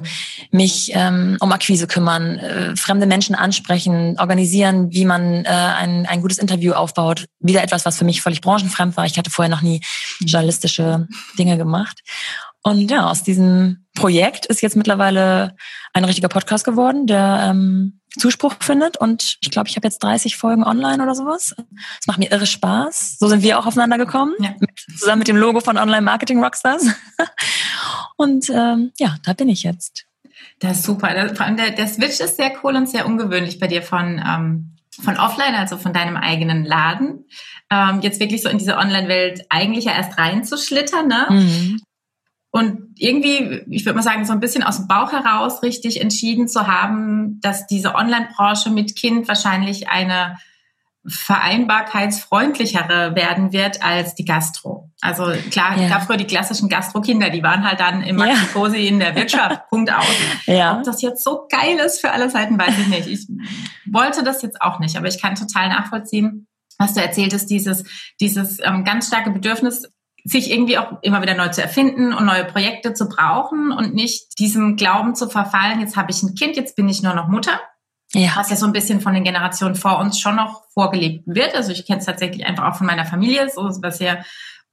mich 0.51 0.91
ähm, 0.93 1.37
um 1.39 1.51
Akquise 1.51 1.87
kümmern, 1.87 2.37
äh, 2.37 2.75
fremde 2.75 3.07
Menschen 3.07 3.35
ansprechen, 3.35 4.15
organisieren, 4.19 4.91
wie 4.91 5.05
man 5.05 5.45
äh, 5.45 5.49
ein, 5.49 6.05
ein 6.05 6.21
gutes 6.21 6.37
Interview 6.37 6.73
aufbaut. 6.73 7.25
Wieder 7.39 7.63
etwas, 7.63 7.85
was 7.85 7.97
für 7.97 8.05
mich 8.05 8.21
völlig 8.21 8.41
branchenfremd 8.41 8.95
war. 8.95 9.05
Ich 9.05 9.17
hatte 9.17 9.31
vorher 9.31 9.49
noch 9.49 9.61
nie 9.61 9.81
journalistische 10.19 11.07
Dinge 11.37 11.57
gemacht. 11.57 12.01
Und 12.61 12.91
ja, 12.91 13.09
aus 13.09 13.23
diesem 13.23 13.85
Projekt 13.95 14.45
ist 14.45 14.61
jetzt 14.61 14.75
mittlerweile 14.75 15.55
ein 15.93 16.03
richtiger 16.03 16.27
Podcast 16.27 16.65
geworden, 16.65 17.07
der 17.07 17.47
ähm, 17.49 17.98
Zuspruch 18.17 18.55
findet. 18.59 18.97
Und 18.97 19.37
ich 19.41 19.51
glaube, 19.51 19.69
ich 19.69 19.75
habe 19.75 19.87
jetzt 19.87 19.99
30 19.99 20.37
Folgen 20.37 20.63
online 20.63 21.01
oder 21.01 21.15
sowas. 21.15 21.55
Es 21.99 22.07
macht 22.07 22.19
mir 22.19 22.31
irre 22.31 22.45
Spaß. 22.45 23.17
So 23.19 23.27
sind 23.27 23.43
wir 23.43 23.59
auch 23.59 23.65
aufeinander 23.65 23.97
gekommen, 23.97 24.33
ja. 24.39 24.55
zusammen 24.97 25.19
mit 25.19 25.27
dem 25.27 25.37
Logo 25.37 25.59
von 25.59 25.77
Online 25.77 26.01
Marketing 26.01 26.43
Rockstars. 26.43 26.87
Und 28.17 28.49
ähm, 28.49 28.91
ja, 28.97 29.15
da 29.23 29.33
bin 29.33 29.49
ich 29.49 29.63
jetzt. 29.63 30.05
Das 30.59 30.79
ist 30.79 30.85
super. 30.85 31.09
Vor 31.35 31.45
allem 31.45 31.57
der, 31.57 31.71
der 31.71 31.87
Switch 31.87 32.19
ist 32.19 32.37
sehr 32.37 32.51
cool 32.63 32.75
und 32.75 32.89
sehr 32.89 33.05
ungewöhnlich 33.05 33.59
bei 33.59 33.67
dir 33.67 33.81
von, 33.81 34.21
ähm, 34.25 34.75
von 35.01 35.17
offline, 35.17 35.55
also 35.55 35.77
von 35.77 35.93
deinem 35.93 36.17
eigenen 36.17 36.65
Laden, 36.65 37.25
ähm, 37.71 38.01
jetzt 38.01 38.19
wirklich 38.19 38.41
so 38.41 38.49
in 38.49 38.57
diese 38.57 38.77
Online-Welt 38.77 39.45
eigentlich 39.49 39.85
ja 39.85 39.93
erst 39.93 40.17
reinzuschlittern. 40.17 41.07
Ne? 41.07 41.27
Mhm. 41.29 41.81
Und 42.51 42.95
irgendwie, 42.95 43.63
ich 43.69 43.85
würde 43.85 43.97
mal 43.97 44.03
sagen, 44.03 44.25
so 44.25 44.33
ein 44.33 44.39
bisschen 44.39 44.63
aus 44.63 44.77
dem 44.77 44.87
Bauch 44.87 45.11
heraus 45.11 45.61
richtig 45.61 46.01
entschieden 46.01 46.47
zu 46.47 46.67
haben, 46.67 47.39
dass 47.41 47.67
diese 47.67 47.93
Online-Branche 47.93 48.71
mit 48.71 48.95
Kind 48.95 49.27
wahrscheinlich 49.27 49.89
eine 49.89 50.37
vereinbarkeitsfreundlichere 51.05 53.15
werden 53.15 53.53
wird 53.53 53.81
als 53.83 54.15
die 54.15 54.25
Gastro. 54.25 54.89
Also 55.01 55.31
klar, 55.49 55.77
ja. 55.77 55.87
gab 55.87 56.03
früher 56.03 56.17
die 56.17 56.27
klassischen 56.27 56.67
Gastro-Kinder, 56.69 57.29
die 57.29 57.41
waren 57.41 57.65
halt 57.65 57.79
dann 57.79 58.03
im 58.03 58.17
Maxi 58.17 58.47
Cosi 58.47 58.85
in 58.87 58.99
der 58.99 59.15
Wirtschaft, 59.15 59.61
Punkt 59.69 59.89
aus. 59.91 60.03
Ja. 60.45 60.77
Ob 60.77 60.83
das 60.83 61.01
jetzt 61.01 61.23
so 61.23 61.47
geil 61.49 61.77
ist 61.85 62.01
für 62.01 62.11
alle 62.11 62.29
Seiten, 62.29 62.59
weiß 62.59 62.77
ich 62.79 62.87
nicht. 62.87 63.07
Ich 63.07 63.29
wollte 63.91 64.23
das 64.23 64.41
jetzt 64.41 64.61
auch 64.61 64.79
nicht, 64.79 64.97
aber 64.97 65.07
ich 65.07 65.21
kann 65.21 65.35
total 65.35 65.69
nachvollziehen, 65.69 66.47
was 66.77 66.95
du 66.95 67.01
erzähltest, 67.01 67.49
dieses, 67.49 67.85
dieses 68.19 68.59
ähm, 68.61 68.83
ganz 68.83 69.07
starke 69.07 69.31
Bedürfnis, 69.31 69.89
sich 70.23 70.51
irgendwie 70.51 70.77
auch 70.77 71.01
immer 71.01 71.21
wieder 71.21 71.35
neu 71.35 71.49
zu 71.49 71.61
erfinden 71.61 72.13
und 72.13 72.25
neue 72.25 72.45
Projekte 72.45 72.93
zu 72.93 73.07
brauchen 73.07 73.71
und 73.71 73.93
nicht 73.93 74.39
diesem 74.39 74.75
Glauben 74.75 75.15
zu 75.15 75.29
verfallen, 75.29 75.79
jetzt 75.79 75.95
habe 75.95 76.11
ich 76.11 76.21
ein 76.23 76.35
Kind, 76.35 76.55
jetzt 76.55 76.75
bin 76.75 76.89
ich 76.89 77.01
nur 77.01 77.13
noch 77.13 77.27
Mutter. 77.27 77.59
Ja. 78.13 78.31
Was 78.35 78.49
ja 78.49 78.55
so 78.55 78.65
ein 78.65 78.73
bisschen 78.73 79.01
von 79.01 79.13
den 79.13 79.23
Generationen 79.23 79.75
vor 79.75 79.99
uns 79.99 80.19
schon 80.19 80.35
noch 80.35 80.63
vorgelebt 80.73 81.23
wird. 81.27 81.55
Also 81.55 81.71
ich 81.71 81.85
kenne 81.85 81.99
es 81.99 82.05
tatsächlich 82.05 82.45
einfach 82.45 82.65
auch 82.65 82.75
von 82.75 82.87
meiner 82.87 83.05
Familie, 83.05 83.49
so 83.49 83.61
was 83.81 83.99
ja 83.99 84.23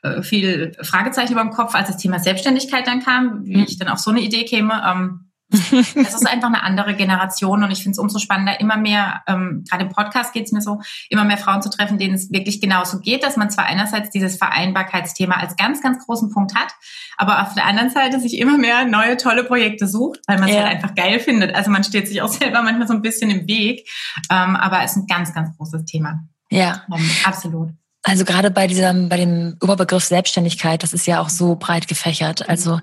äh, 0.03 0.23
viel 0.23 0.73
Fragezeichen 0.83 1.33
über 1.33 1.43
dem 1.43 1.51
Kopf, 1.51 1.75
als 1.75 1.89
das 1.89 1.99
Thema 1.99 2.19
Selbstständigkeit 2.19 2.87
dann 2.87 3.03
kam, 3.03 3.45
wie 3.45 3.59
mhm. 3.59 3.65
ich 3.65 3.79
dann 3.79 3.89
auf 3.89 3.99
so 3.99 4.11
eine 4.11 4.21
Idee 4.21 4.45
käme. 4.45 4.83
Ähm, 4.87 5.26
es 5.51 5.95
ist 5.95 6.27
einfach 6.27 6.49
eine 6.49 6.63
andere 6.63 6.95
Generation 6.95 7.63
und 7.63 7.71
ich 7.71 7.79
finde 7.79 7.93
es 7.93 7.99
umso 7.99 8.19
spannender, 8.19 8.59
immer 8.61 8.77
mehr, 8.77 9.23
ähm, 9.27 9.65
gerade 9.69 9.85
im 9.85 9.91
Podcast 9.91 10.33
geht 10.33 10.47
es 10.47 10.53
mir 10.53 10.61
so, 10.61 10.81
immer 11.09 11.25
mehr 11.25 11.39
Frauen 11.39 11.63
zu 11.63 11.71
treffen, 11.71 11.99
denen 11.99 12.15
es 12.15 12.33
wirklich 12.33 12.61
genauso 12.61 12.99
geht, 12.99 13.23
dass 13.23 13.37
man 13.37 13.51
zwar 13.51 13.67
einerseits 13.67 14.11
dieses 14.11 14.37
Vereinbarkeitsthema 14.37 15.37
als 15.37 15.57
ganz, 15.57 15.83
ganz 15.83 16.05
großen 16.05 16.33
Punkt 16.33 16.55
hat, 16.55 16.73
aber 17.17 17.43
auf 17.43 17.55
der 17.55 17.67
anderen 17.67 17.91
Seite 17.91 18.19
sich 18.19 18.39
immer 18.39 18.59
mehr 18.59 18.85
neue, 18.87 19.17
tolle 19.17 19.45
Projekte 19.45 19.87
sucht, 19.87 20.21
weil 20.27 20.39
man 20.39 20.49
es 20.49 20.55
ja. 20.55 20.63
halt 20.63 20.75
einfach 20.75 20.95
geil 20.95 21.21
findet. 21.21 21.55
Also 21.55 21.71
man 21.71 21.85
steht 21.85 22.09
sich 22.09 22.23
auch 22.23 22.29
selber 22.29 22.63
manchmal 22.63 22.89
so 22.89 22.95
ein 22.95 23.03
bisschen 23.03 23.31
im 23.31 23.47
Weg, 23.47 23.89
ähm, 24.31 24.57
aber 24.57 24.83
es 24.83 24.93
ist 24.93 24.97
ein 24.99 25.07
ganz, 25.07 25.33
ganz 25.33 25.57
großes 25.57 25.85
Thema. 25.85 26.25
Ja. 26.51 26.85
Ähm, 26.93 27.11
absolut. 27.25 27.71
Also 28.09 28.25
gerade 28.25 28.53
bei 28.53 28.69
diesem, 28.69 29.09
bei 29.09 29.17
dem 29.17 29.57
Überbegriff 29.61 30.05
Selbstständigkeit, 30.05 30.85
das 30.85 30.93
ist 30.93 31.09
ja 31.09 31.21
auch 31.21 31.29
so 31.29 31.57
breit 31.57 31.89
gefächert. 31.89 32.49
Also 32.49 32.79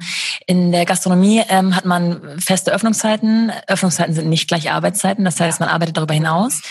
in 0.47 0.73
der 0.73 0.83
Gastronomie 0.83 1.41
ähm, 1.47 1.73
hat 1.73 1.85
man 1.85 2.37
feste 2.41 2.73
Öffnungszeiten. 2.73 3.49
Öffnungszeiten 3.67 4.13
sind 4.13 4.27
nicht 4.27 4.49
gleich 4.49 4.69
Arbeitszeiten, 4.69 5.23
das 5.23 5.39
heißt, 5.39 5.61
man 5.61 5.69
arbeitet 5.69 5.95
darüber 5.95 6.13
hinaus. 6.13 6.61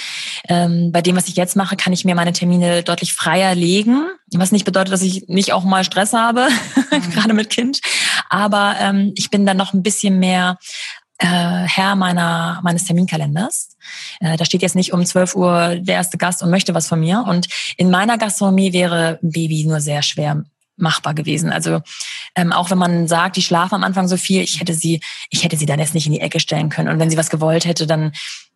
Ähm, 0.50 0.92
bei 0.92 1.00
dem, 1.00 1.16
was 1.16 1.28
ich 1.28 1.36
jetzt 1.36 1.56
mache, 1.56 1.76
kann 1.76 1.94
ich 1.94 2.04
mir 2.04 2.14
meine 2.14 2.34
Termine 2.34 2.82
deutlich 2.82 3.14
freier 3.14 3.54
legen, 3.54 4.04
was 4.34 4.52
nicht 4.52 4.66
bedeutet, 4.66 4.92
dass 4.92 5.00
ich 5.00 5.28
nicht 5.28 5.54
auch 5.54 5.64
mal 5.64 5.82
Stress 5.82 6.12
habe, 6.12 6.46
mhm. 6.90 7.10
gerade 7.10 7.32
mit 7.32 7.48
Kind. 7.48 7.80
Aber 8.28 8.76
ähm, 8.80 9.12
ich 9.16 9.30
bin 9.30 9.46
dann 9.46 9.56
noch 9.56 9.72
ein 9.72 9.82
bisschen 9.82 10.18
mehr 10.18 10.58
äh, 11.22 11.68
Herr 11.68 11.94
meiner, 11.94 12.60
meines 12.62 12.84
Terminkalenders. 12.84 13.76
Äh, 14.20 14.36
da 14.36 14.44
steht 14.44 14.62
jetzt 14.62 14.74
nicht 14.74 14.92
um 14.92 15.04
12 15.04 15.34
Uhr 15.36 15.76
der 15.76 15.94
erste 15.94 16.18
Gast 16.18 16.42
und 16.42 16.50
möchte 16.50 16.74
was 16.74 16.88
von 16.88 17.00
mir. 17.00 17.24
Und 17.26 17.48
in 17.76 17.90
meiner 17.90 18.18
Gastronomie 18.18 18.72
wäre 18.72 19.18
Baby 19.22 19.64
nur 19.64 19.80
sehr 19.80 20.02
schwer 20.02 20.44
machbar 20.76 21.14
gewesen. 21.14 21.52
Also 21.52 21.80
ähm, 22.34 22.52
auch 22.52 22.70
wenn 22.70 22.78
man 22.78 23.06
sagt, 23.06 23.36
die 23.36 23.42
schlafen 23.42 23.76
am 23.76 23.84
Anfang 23.84 24.08
so 24.08 24.16
viel, 24.16 24.42
ich 24.42 24.60
hätte 24.60 24.74
sie, 24.74 25.00
ich 25.30 25.44
hätte 25.44 25.56
sie 25.56 25.66
dann 25.66 25.78
erst 25.78 25.94
nicht 25.94 26.06
in 26.06 26.12
die 26.12 26.20
Ecke 26.20 26.40
stellen 26.40 26.70
können. 26.70 26.88
Und 26.88 26.98
wenn 26.98 27.10
sie 27.10 27.16
was 27.16 27.30
gewollt 27.30 27.64
hätte, 27.64 27.86
dann 27.86 28.12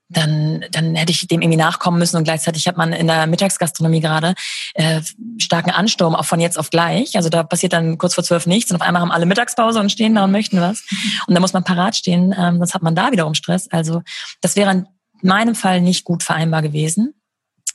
dann, 0.08 0.64
dann 0.70 0.94
hätte 0.94 1.10
ich 1.10 1.26
dem 1.26 1.42
irgendwie 1.42 1.58
nachkommen 1.58 1.98
müssen 1.98 2.16
und 2.16 2.24
gleichzeitig 2.24 2.68
hat 2.68 2.76
man 2.76 2.92
in 2.92 3.08
der 3.08 3.26
Mittagsgastronomie 3.26 4.00
gerade 4.00 4.34
äh, 4.74 5.00
starken 5.38 5.70
Ansturm, 5.70 6.14
auch 6.14 6.24
von 6.24 6.40
jetzt 6.40 6.58
auf 6.58 6.70
gleich. 6.70 7.16
Also 7.16 7.28
da 7.28 7.42
passiert 7.42 7.72
dann 7.72 7.98
kurz 7.98 8.14
vor 8.14 8.22
zwölf 8.22 8.46
nichts 8.46 8.70
und 8.70 8.76
auf 8.76 8.86
einmal 8.86 9.02
haben 9.02 9.10
alle 9.10 9.26
Mittagspause 9.26 9.80
und 9.80 9.90
stehen 9.90 10.14
da 10.14 10.24
und 10.24 10.30
möchten 10.30 10.60
was. 10.60 10.84
Und 11.26 11.34
da 11.34 11.40
muss 11.40 11.52
man 11.52 11.64
parat 11.64 11.96
stehen, 11.96 12.34
ähm, 12.38 12.58
sonst 12.58 12.74
hat 12.74 12.82
man 12.82 12.94
da 12.94 13.10
wiederum 13.10 13.34
Stress. 13.34 13.68
Also 13.70 14.02
das 14.40 14.54
wäre 14.54 14.70
in 14.70 14.86
meinem 15.22 15.54
Fall 15.54 15.80
nicht 15.80 16.04
gut 16.04 16.22
vereinbar 16.22 16.62
gewesen. 16.62 17.14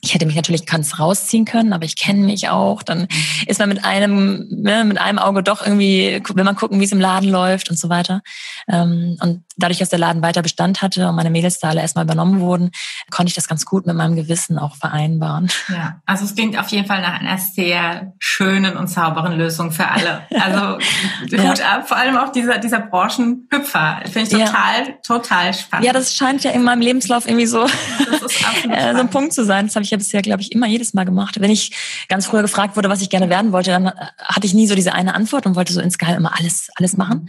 Ich 0.04 0.14
hätte 0.14 0.26
mich 0.26 0.34
natürlich 0.34 0.66
ganz 0.66 0.98
rausziehen 0.98 1.44
können, 1.44 1.72
aber 1.72 1.84
ich 1.84 1.94
kenne 1.94 2.26
mich 2.26 2.48
auch. 2.48 2.82
Dann 2.82 3.06
ist 3.46 3.60
man 3.60 3.68
mit 3.68 3.84
einem, 3.84 4.48
ne, 4.50 4.84
mit 4.84 4.98
einem 4.98 5.18
Auge 5.18 5.44
doch 5.44 5.62
irgendwie, 5.64 6.20
will 6.34 6.42
man 6.42 6.56
gucken, 6.56 6.80
wie 6.80 6.84
es 6.84 6.90
im 6.90 7.00
Laden 7.00 7.30
läuft 7.30 7.70
und 7.70 7.78
so 7.78 7.88
weiter. 7.88 8.20
Ähm, 8.68 9.16
und 9.20 9.44
dadurch, 9.56 9.78
dass 9.78 9.90
der 9.90 10.00
Laden 10.00 10.20
weiter 10.20 10.42
Bestand 10.42 10.82
hatte 10.82 11.08
und 11.08 11.14
meine 11.14 11.30
Mädels 11.30 11.60
da 11.60 11.68
alle 11.68 11.82
erstmal 11.82 12.04
übernommen 12.04 12.40
wurden, 12.40 12.72
konnte 13.12 13.28
ich 13.30 13.34
das 13.34 13.46
ganz 13.46 13.64
gut 13.64 13.86
mit 13.86 13.94
meinem 13.94 14.16
Gewissen 14.16 14.58
auch 14.58 14.74
vereinbaren. 14.74 15.48
Ja, 15.68 16.00
also 16.06 16.24
es 16.24 16.34
klingt 16.34 16.58
auf 16.58 16.68
jeden 16.68 16.86
Fall 16.86 17.00
nach 17.02 17.20
einer 17.20 17.38
sehr 17.38 18.12
schönen 18.18 18.76
und 18.76 18.88
sauberen 18.88 19.38
Lösung 19.38 19.70
für 19.70 19.86
alle. 19.86 20.22
Also 20.30 20.78
Hut 21.22 21.58
ja. 21.58 21.76
ab, 21.76 21.88
vor 21.88 21.96
allem 21.96 22.16
auch 22.16 22.32
dieser, 22.32 22.58
dieser 22.58 22.80
Branchenhüpfer. 22.80 24.00
Finde 24.04 24.22
ich 24.22 24.28
total, 24.30 24.88
ja. 24.88 24.94
total 25.04 25.54
spannend. 25.54 25.86
Ja, 25.86 25.92
das 25.92 26.14
scheint 26.14 26.42
ja 26.42 26.50
in 26.50 26.64
meinem 26.64 26.80
Lebenslauf 26.80 27.26
irgendwie 27.26 27.46
so, 27.46 27.64
äh, 28.70 28.94
so 28.94 29.00
ein 29.00 29.10
Punkt 29.10 29.32
zu 29.34 29.44
sein. 29.44 29.66
Das 29.66 29.76
habe 29.76 29.84
ich 29.84 29.90
ja 29.90 29.98
bisher, 29.98 30.22
glaube 30.22 30.42
ich, 30.42 30.50
immer 30.52 30.66
jedes 30.66 30.94
Mal 30.94 31.04
gemacht. 31.04 31.40
Wenn 31.40 31.50
ich 31.50 32.06
ganz 32.08 32.26
früher 32.26 32.42
gefragt 32.42 32.76
wurde, 32.76 32.88
was 32.88 33.02
ich 33.02 33.10
gerne 33.10 33.28
werden 33.28 33.52
wollte, 33.52 33.70
dann 33.70 33.86
äh, 33.86 33.92
hatte 34.18 34.46
ich 34.46 34.54
nie 34.54 34.66
so 34.66 34.74
diese 34.74 34.94
eine 34.94 35.14
Antwort 35.14 35.46
und 35.46 35.54
wollte 35.54 35.72
so 35.72 35.80
insgeheim 35.80 36.16
immer 36.16 36.36
alles, 36.38 36.70
alles 36.76 36.96
machen. 36.96 37.28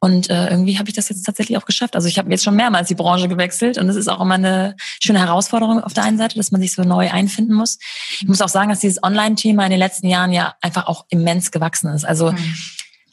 Und 0.00 0.30
äh, 0.30 0.48
irgendwie 0.48 0.78
habe 0.78 0.88
ich 0.88 0.94
das 0.94 1.08
jetzt 1.08 1.24
tatsächlich 1.24 1.58
auch 1.58 1.66
geschafft. 1.66 1.96
Also 1.96 2.08
ich 2.08 2.18
habe 2.18 2.30
jetzt 2.30 2.44
schon 2.44 2.54
mehrmals 2.54 2.88
die 2.88 2.94
Branche 2.94 3.28
gewechselt 3.28 3.78
und 3.78 3.88
es 3.88 3.96
ist 3.96 4.08
auch 4.08 4.20
immer 4.20 4.34
eine 4.34 4.76
schöne 5.02 5.17
Herausforderung 5.18 5.82
auf 5.82 5.94
der 5.94 6.04
einen 6.04 6.18
Seite, 6.18 6.36
dass 6.36 6.50
man 6.50 6.60
sich 6.60 6.74
so 6.74 6.82
neu 6.82 7.10
einfinden 7.10 7.54
muss. 7.54 7.78
Ich 8.20 8.28
muss 8.28 8.40
auch 8.40 8.48
sagen, 8.48 8.70
dass 8.70 8.80
dieses 8.80 9.02
Online-Thema 9.02 9.64
in 9.64 9.70
den 9.70 9.78
letzten 9.78 10.08
Jahren 10.08 10.32
ja 10.32 10.54
einfach 10.60 10.86
auch 10.86 11.06
immens 11.10 11.50
gewachsen 11.50 11.92
ist. 11.92 12.04
Also 12.04 12.32
mhm 12.32 12.54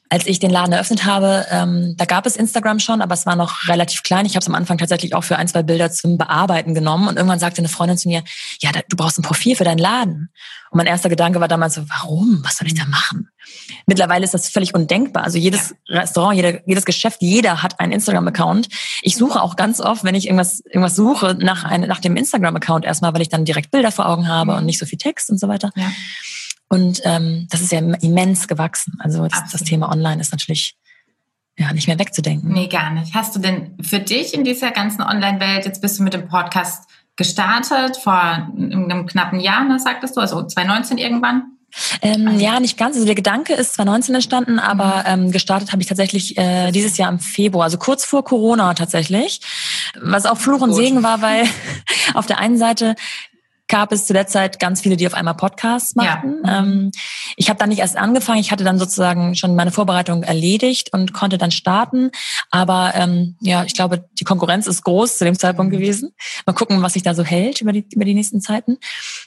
als 0.10 0.28
ich 0.28 0.40
den 0.40 0.52
Laden 0.52 0.72
eröffnet 0.72 1.06
habe, 1.06 1.46
ähm, 1.50 1.96
da 1.98 2.06
gab 2.06 2.26
es 2.26 2.36
Instagram 2.36 2.80
schon, 2.80 3.02
aber 3.02 3.14
es 3.14 3.26
war 3.26 3.36
noch 3.36 3.68
relativ 3.68 4.04
klein. 4.04 4.26
Ich 4.26 4.36
habe 4.36 4.42
es 4.42 4.48
am 4.48 4.56
Anfang 4.56 4.78
tatsächlich 4.78 5.16
auch 5.16 5.24
für 5.24 5.38
ein, 5.38 5.48
zwei 5.48 5.64
Bilder 5.64 5.92
zum 5.92 6.18
Bearbeiten 6.18 6.74
genommen. 6.74 7.08
Und 7.08 7.18
irgendwann 7.18 7.40
sagte 7.40 7.60
eine 7.60 7.70
Freundin 7.70 7.98
zu 7.98 8.08
mir, 8.08 8.24
ja, 8.62 8.72
da, 8.72 8.82
du 8.88 8.96
brauchst 8.96 9.18
ein 9.18 9.24
Profil 9.24 9.56
für 9.56 9.64
deinen 9.64 9.80
Laden. 9.80 10.30
Und 10.70 10.78
mein 10.78 10.86
erster 10.86 11.10
Gedanke 11.10 11.40
war 11.40 11.48
damals 11.48 11.76
so, 11.76 11.90
warum? 11.90 12.42
Was 12.44 12.58
soll 12.58 12.68
ich 12.68 12.76
da 12.76 12.86
machen? 12.86 13.30
Mittlerweile 13.86 14.24
ist 14.24 14.34
das 14.34 14.50
völlig 14.50 14.74
undenkbar. 14.74 15.24
Also 15.24 15.38
jedes 15.38 15.76
ja. 15.86 16.00
Restaurant, 16.00 16.36
jeder, 16.36 16.68
jedes 16.68 16.86
Geschäft, 16.86 17.22
jeder 17.22 17.64
hat 17.64 17.80
einen 17.80 17.92
Instagram-Account. 17.92 18.70
Ich 19.02 19.16
suche 19.16 19.42
auch 19.42 19.56
ganz 19.56 19.80
oft, 19.80 20.04
wenn 20.04 20.16
ich 20.16 20.26
irgendwas, 20.26 20.62
irgendwas 20.66 20.96
suche, 20.96 21.36
nach, 21.40 21.64
einem, 21.64 21.88
nach 21.88 22.00
dem 22.00 22.16
Instagram-Account 22.16 22.86
erstmal, 22.86 23.14
weil 23.14 23.22
ich 23.22 23.30
dann 23.30 23.46
direkt 23.46 23.72
Bilder 23.72 23.92
vor 23.92 24.08
Augen 24.08 24.28
habe 24.28 24.52
mhm. 24.52 24.58
und 24.60 24.66
nicht 24.66 24.80
so 24.80 24.86
viel 24.86 24.98
Text 24.98 25.30
und 25.30 25.40
so 25.40 25.48
weiter. 25.48 25.72
Ja. 25.76 25.92
Und 26.68 27.02
ähm, 27.04 27.48
das 27.50 27.62
ist 27.62 27.72
ja 27.72 27.80
immens 27.80 28.48
gewachsen. 28.48 28.98
Also 29.00 29.28
das, 29.28 29.52
das 29.52 29.64
Thema 29.64 29.92
Online 29.92 30.20
ist 30.20 30.32
natürlich 30.32 30.76
ja 31.58 31.72
nicht 31.74 31.88
mehr 31.88 32.00
wegzudenken. 32.00 32.52
Nee, 32.52 32.68
gar 32.68 32.92
nicht. 32.92 33.14
Hast 33.14 33.36
du 33.36 33.40
denn 33.40 33.78
für 33.82 34.00
dich 34.00 34.34
in 34.34 34.44
dieser 34.44 34.72
ganzen 34.72 35.02
Online-Welt, 35.02 35.66
jetzt 35.66 35.82
bist 35.82 36.00
du 36.00 36.04
mit 36.04 36.14
dem 36.14 36.28
Podcast 36.28 36.90
gestartet, 37.16 37.98
vor 37.98 38.14
einem 38.14 39.06
knappen 39.06 39.40
Jahr, 39.40 39.64
ne, 39.64 39.80
sagtest 39.80 40.18
du, 40.18 40.22
also 40.22 40.44
2019 40.44 40.98
irgendwann? 40.98 41.55
Ähm. 42.02 42.40
Ja, 42.40 42.60
nicht 42.60 42.78
ganz. 42.78 42.96
Also 42.96 43.06
der 43.06 43.16
Gedanke 43.16 43.54
ist 43.54 43.74
2019 43.76 44.16
entstanden, 44.16 44.60
aber 44.60 45.04
mhm. 45.16 45.26
ähm, 45.26 45.32
gestartet 45.32 45.72
habe 45.72 45.82
ich 45.82 45.88
tatsächlich 45.88 46.38
äh, 46.38 46.72
dieses 46.72 46.98
Jahr 46.98 47.10
im 47.10 47.20
Februar, 47.20 47.66
also 47.66 47.78
kurz 47.78 48.06
vor 48.06 48.24
Corona 48.24 48.74
tatsächlich. 48.74 49.42
Was 50.00 50.26
auch 50.26 50.38
Fluch 50.38 50.62
und 50.62 50.74
Segen 50.74 51.04
war, 51.04 51.22
weil 51.22 51.46
auf 52.14 52.26
der 52.26 52.40
einen 52.40 52.58
Seite 52.58 52.96
gab 53.68 53.92
es 53.92 54.06
zu 54.06 54.14
der 54.14 54.28
Zeit 54.28 54.60
ganz 54.60 54.82
viele, 54.82 54.96
die 54.96 55.08
auf 55.08 55.14
einmal 55.14 55.34
Podcasts 55.34 55.96
machten. 55.96 56.42
Ja. 56.46 56.60
Ähm, 56.60 56.92
ich 57.36 57.50
habe 57.50 57.58
dann 57.58 57.70
nicht 57.70 57.80
erst 57.80 57.98
angefangen, 57.98 58.40
ich 58.40 58.52
hatte 58.52 58.64
dann 58.64 58.78
sozusagen 58.78 59.36
schon 59.36 59.56
meine 59.56 59.72
Vorbereitung 59.72 60.24
erledigt 60.24 60.94
und 60.94 61.14
konnte 61.14 61.38
dann 61.38 61.52
starten. 61.52 62.12
Aber 62.52 62.94
ähm, 62.96 63.36
ja, 63.42 63.64
ich 63.64 63.74
glaube, 63.74 64.06
die 64.20 64.24
Konkurrenz 64.24 64.68
ist 64.68 64.84
groß 64.84 65.18
zu 65.18 65.26
dem 65.26 65.38
Zeitpunkt 65.38 65.74
mhm. 65.74 65.78
gewesen. 65.78 66.12
Mal 66.46 66.54
gucken, 66.54 66.82
was 66.82 66.94
sich 66.94 67.04
da 67.04 67.16
so 67.16 67.24
hält 67.24 67.62
über 67.62 67.72
die, 67.72 67.88
über 67.92 68.06
die 68.06 68.14
nächsten 68.14 68.40
Zeiten. 68.40 68.78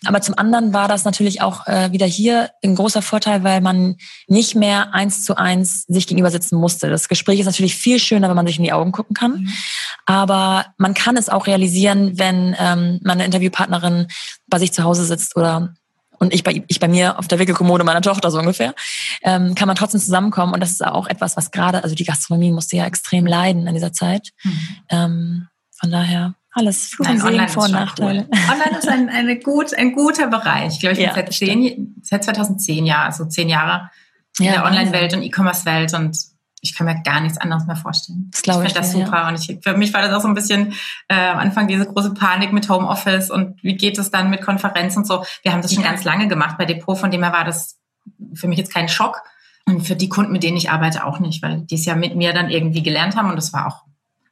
Aber 0.04 0.21
zum 0.21 0.38
anderen 0.38 0.73
war 0.73 0.87
das 0.87 1.04
natürlich 1.04 1.42
auch 1.42 1.66
äh, 1.66 1.90
wieder 1.92 2.07
hier 2.07 2.50
ein 2.62 2.76
großer 2.76 3.02
Vorteil, 3.02 3.42
weil 3.42 3.61
man 3.61 3.97
nicht 4.28 4.54
mehr 4.54 4.95
eins 4.95 5.25
zu 5.25 5.37
eins 5.37 5.85
sich 5.88 6.07
gegenüber 6.07 6.30
sitzen 6.30 6.57
musste. 6.57 6.88
Das 6.90 7.09
Gespräch 7.09 7.40
ist 7.40 7.47
natürlich 7.47 7.75
viel 7.75 7.99
schöner, 7.99 8.28
wenn 8.28 8.37
man 8.37 8.47
sich 8.47 8.59
in 8.59 8.64
die 8.64 8.73
Augen 8.73 8.92
gucken 8.92 9.14
kann. 9.14 9.33
Mhm. 9.33 9.52
Aber 10.07 10.66
man 10.76 10.95
kann 10.95 11.16
es 11.16 11.28
auch 11.28 11.47
realisieren, 11.47 12.18
wenn 12.18 12.54
ähm, 12.59 13.00
meine 13.02 13.25
Interviewpartnerin 13.25 14.07
bei 14.47 14.58
sich 14.58 14.73
zu 14.73 14.85
Hause 14.85 15.04
sitzt 15.04 15.37
oder 15.37 15.75
und 16.18 16.35
ich 16.35 16.42
bei, 16.42 16.64
ich 16.66 16.80
bei 16.80 16.88
mir 16.88 17.18
auf 17.18 17.28
der 17.28 17.38
Wickelkommode 17.38 17.85
meiner 17.85 18.02
Tochter 18.02 18.30
so 18.30 18.38
ungefähr, 18.38 18.75
ähm, 19.23 19.54
kann 19.54 19.68
man 19.68 19.76
trotzdem 19.76 20.00
zusammenkommen. 20.00 20.52
Und 20.52 20.61
das 20.61 20.73
ist 20.73 20.85
auch 20.85 21.06
etwas, 21.06 21.37
was 21.37 21.52
gerade, 21.52 21.85
also 21.85 21.94
die 21.94 22.04
Gastronomie 22.04 22.50
musste 22.50 22.76
ja 22.76 22.87
extrem 22.87 23.25
leiden 23.25 23.66
in 23.66 23.75
dieser 23.75 23.92
Zeit. 23.92 24.30
Mhm. 24.42 24.68
Ähm, 24.90 25.49
von 25.78 25.90
daher 25.92 26.35
alles 26.52 26.88
Fluch 26.88 27.08
und 27.08 27.20
Segen, 27.20 27.49
Vor- 27.49 27.64
und 27.64 27.73
Nachteile. 27.73 28.28
Cool. 28.28 28.38
Online 28.50 28.78
ist 28.78 28.88
ein, 28.88 29.08
eine 29.11 29.38
gut, 29.38 29.75
ein 29.75 29.92
guter 29.92 30.26
Bereich. 30.26 30.75
Ich 30.75 30.80
glaube, 30.80 30.94
ich 30.94 30.99
bin 30.99 31.08
ja, 31.08 31.14
seit, 31.14 31.32
zehn, 31.32 31.94
seit 32.02 32.25
2010 32.25 32.85
Jahren, 32.85 33.06
also 33.06 33.26
zehn 33.26 33.49
Jahre 33.49 33.90
in 34.38 34.47
ja, 34.47 34.52
der 34.52 34.64
Online-Welt 34.64 35.14
und 35.14 35.23
E-Commerce-Welt 35.23 35.94
und 35.94 36.16
ich 36.60 36.76
kann 36.76 36.86
mir 36.86 37.00
gar 37.02 37.20
nichts 37.20 37.38
anderes 37.38 37.66
mehr 37.66 37.76
vorstellen. 37.76 38.28
Das 38.32 38.42
glaube 38.42 38.64
ich. 38.64 38.72
finde 38.72 38.80
das 38.80 38.92
super. 38.92 39.16
Ja. 39.16 39.28
Und 39.28 39.34
ich, 39.36 39.58
für 39.62 39.76
mich 39.76 39.92
war 39.94 40.02
das 40.02 40.12
auch 40.12 40.20
so 40.20 40.28
ein 40.28 40.34
bisschen 40.34 40.74
äh, 41.08 41.28
am 41.28 41.38
Anfang 41.38 41.68
diese 41.68 41.86
große 41.86 42.14
Panik 42.14 42.52
mit 42.52 42.68
Homeoffice 42.68 43.30
und 43.30 43.62
wie 43.62 43.76
geht 43.76 43.98
es 43.98 44.10
dann 44.10 44.30
mit 44.30 44.42
Konferenzen 44.42 44.98
und 44.98 45.06
so. 45.06 45.24
Wir 45.42 45.52
haben 45.52 45.62
das 45.62 45.72
schon 45.72 45.84
ja. 45.84 45.90
ganz 45.90 46.04
lange 46.04 46.28
gemacht 46.28 46.58
bei 46.58 46.64
Depot, 46.64 46.98
von 46.98 47.10
dem 47.10 47.22
her 47.22 47.32
war 47.32 47.44
das 47.44 47.78
für 48.34 48.48
mich 48.48 48.58
jetzt 48.58 48.72
kein 48.72 48.88
Schock. 48.88 49.22
Und 49.66 49.82
für 49.82 49.96
die 49.96 50.08
Kunden, 50.08 50.32
mit 50.32 50.42
denen 50.42 50.56
ich 50.56 50.70
arbeite, 50.70 51.04
auch 51.04 51.18
nicht, 51.18 51.42
weil 51.42 51.60
die 51.60 51.74
es 51.74 51.84
ja 51.84 51.94
mit 51.94 52.16
mir 52.16 52.32
dann 52.32 52.48
irgendwie 52.48 52.82
gelernt 52.82 53.16
haben 53.16 53.28
und 53.28 53.36
das 53.36 53.52
war 53.52 53.66
auch 53.66 53.88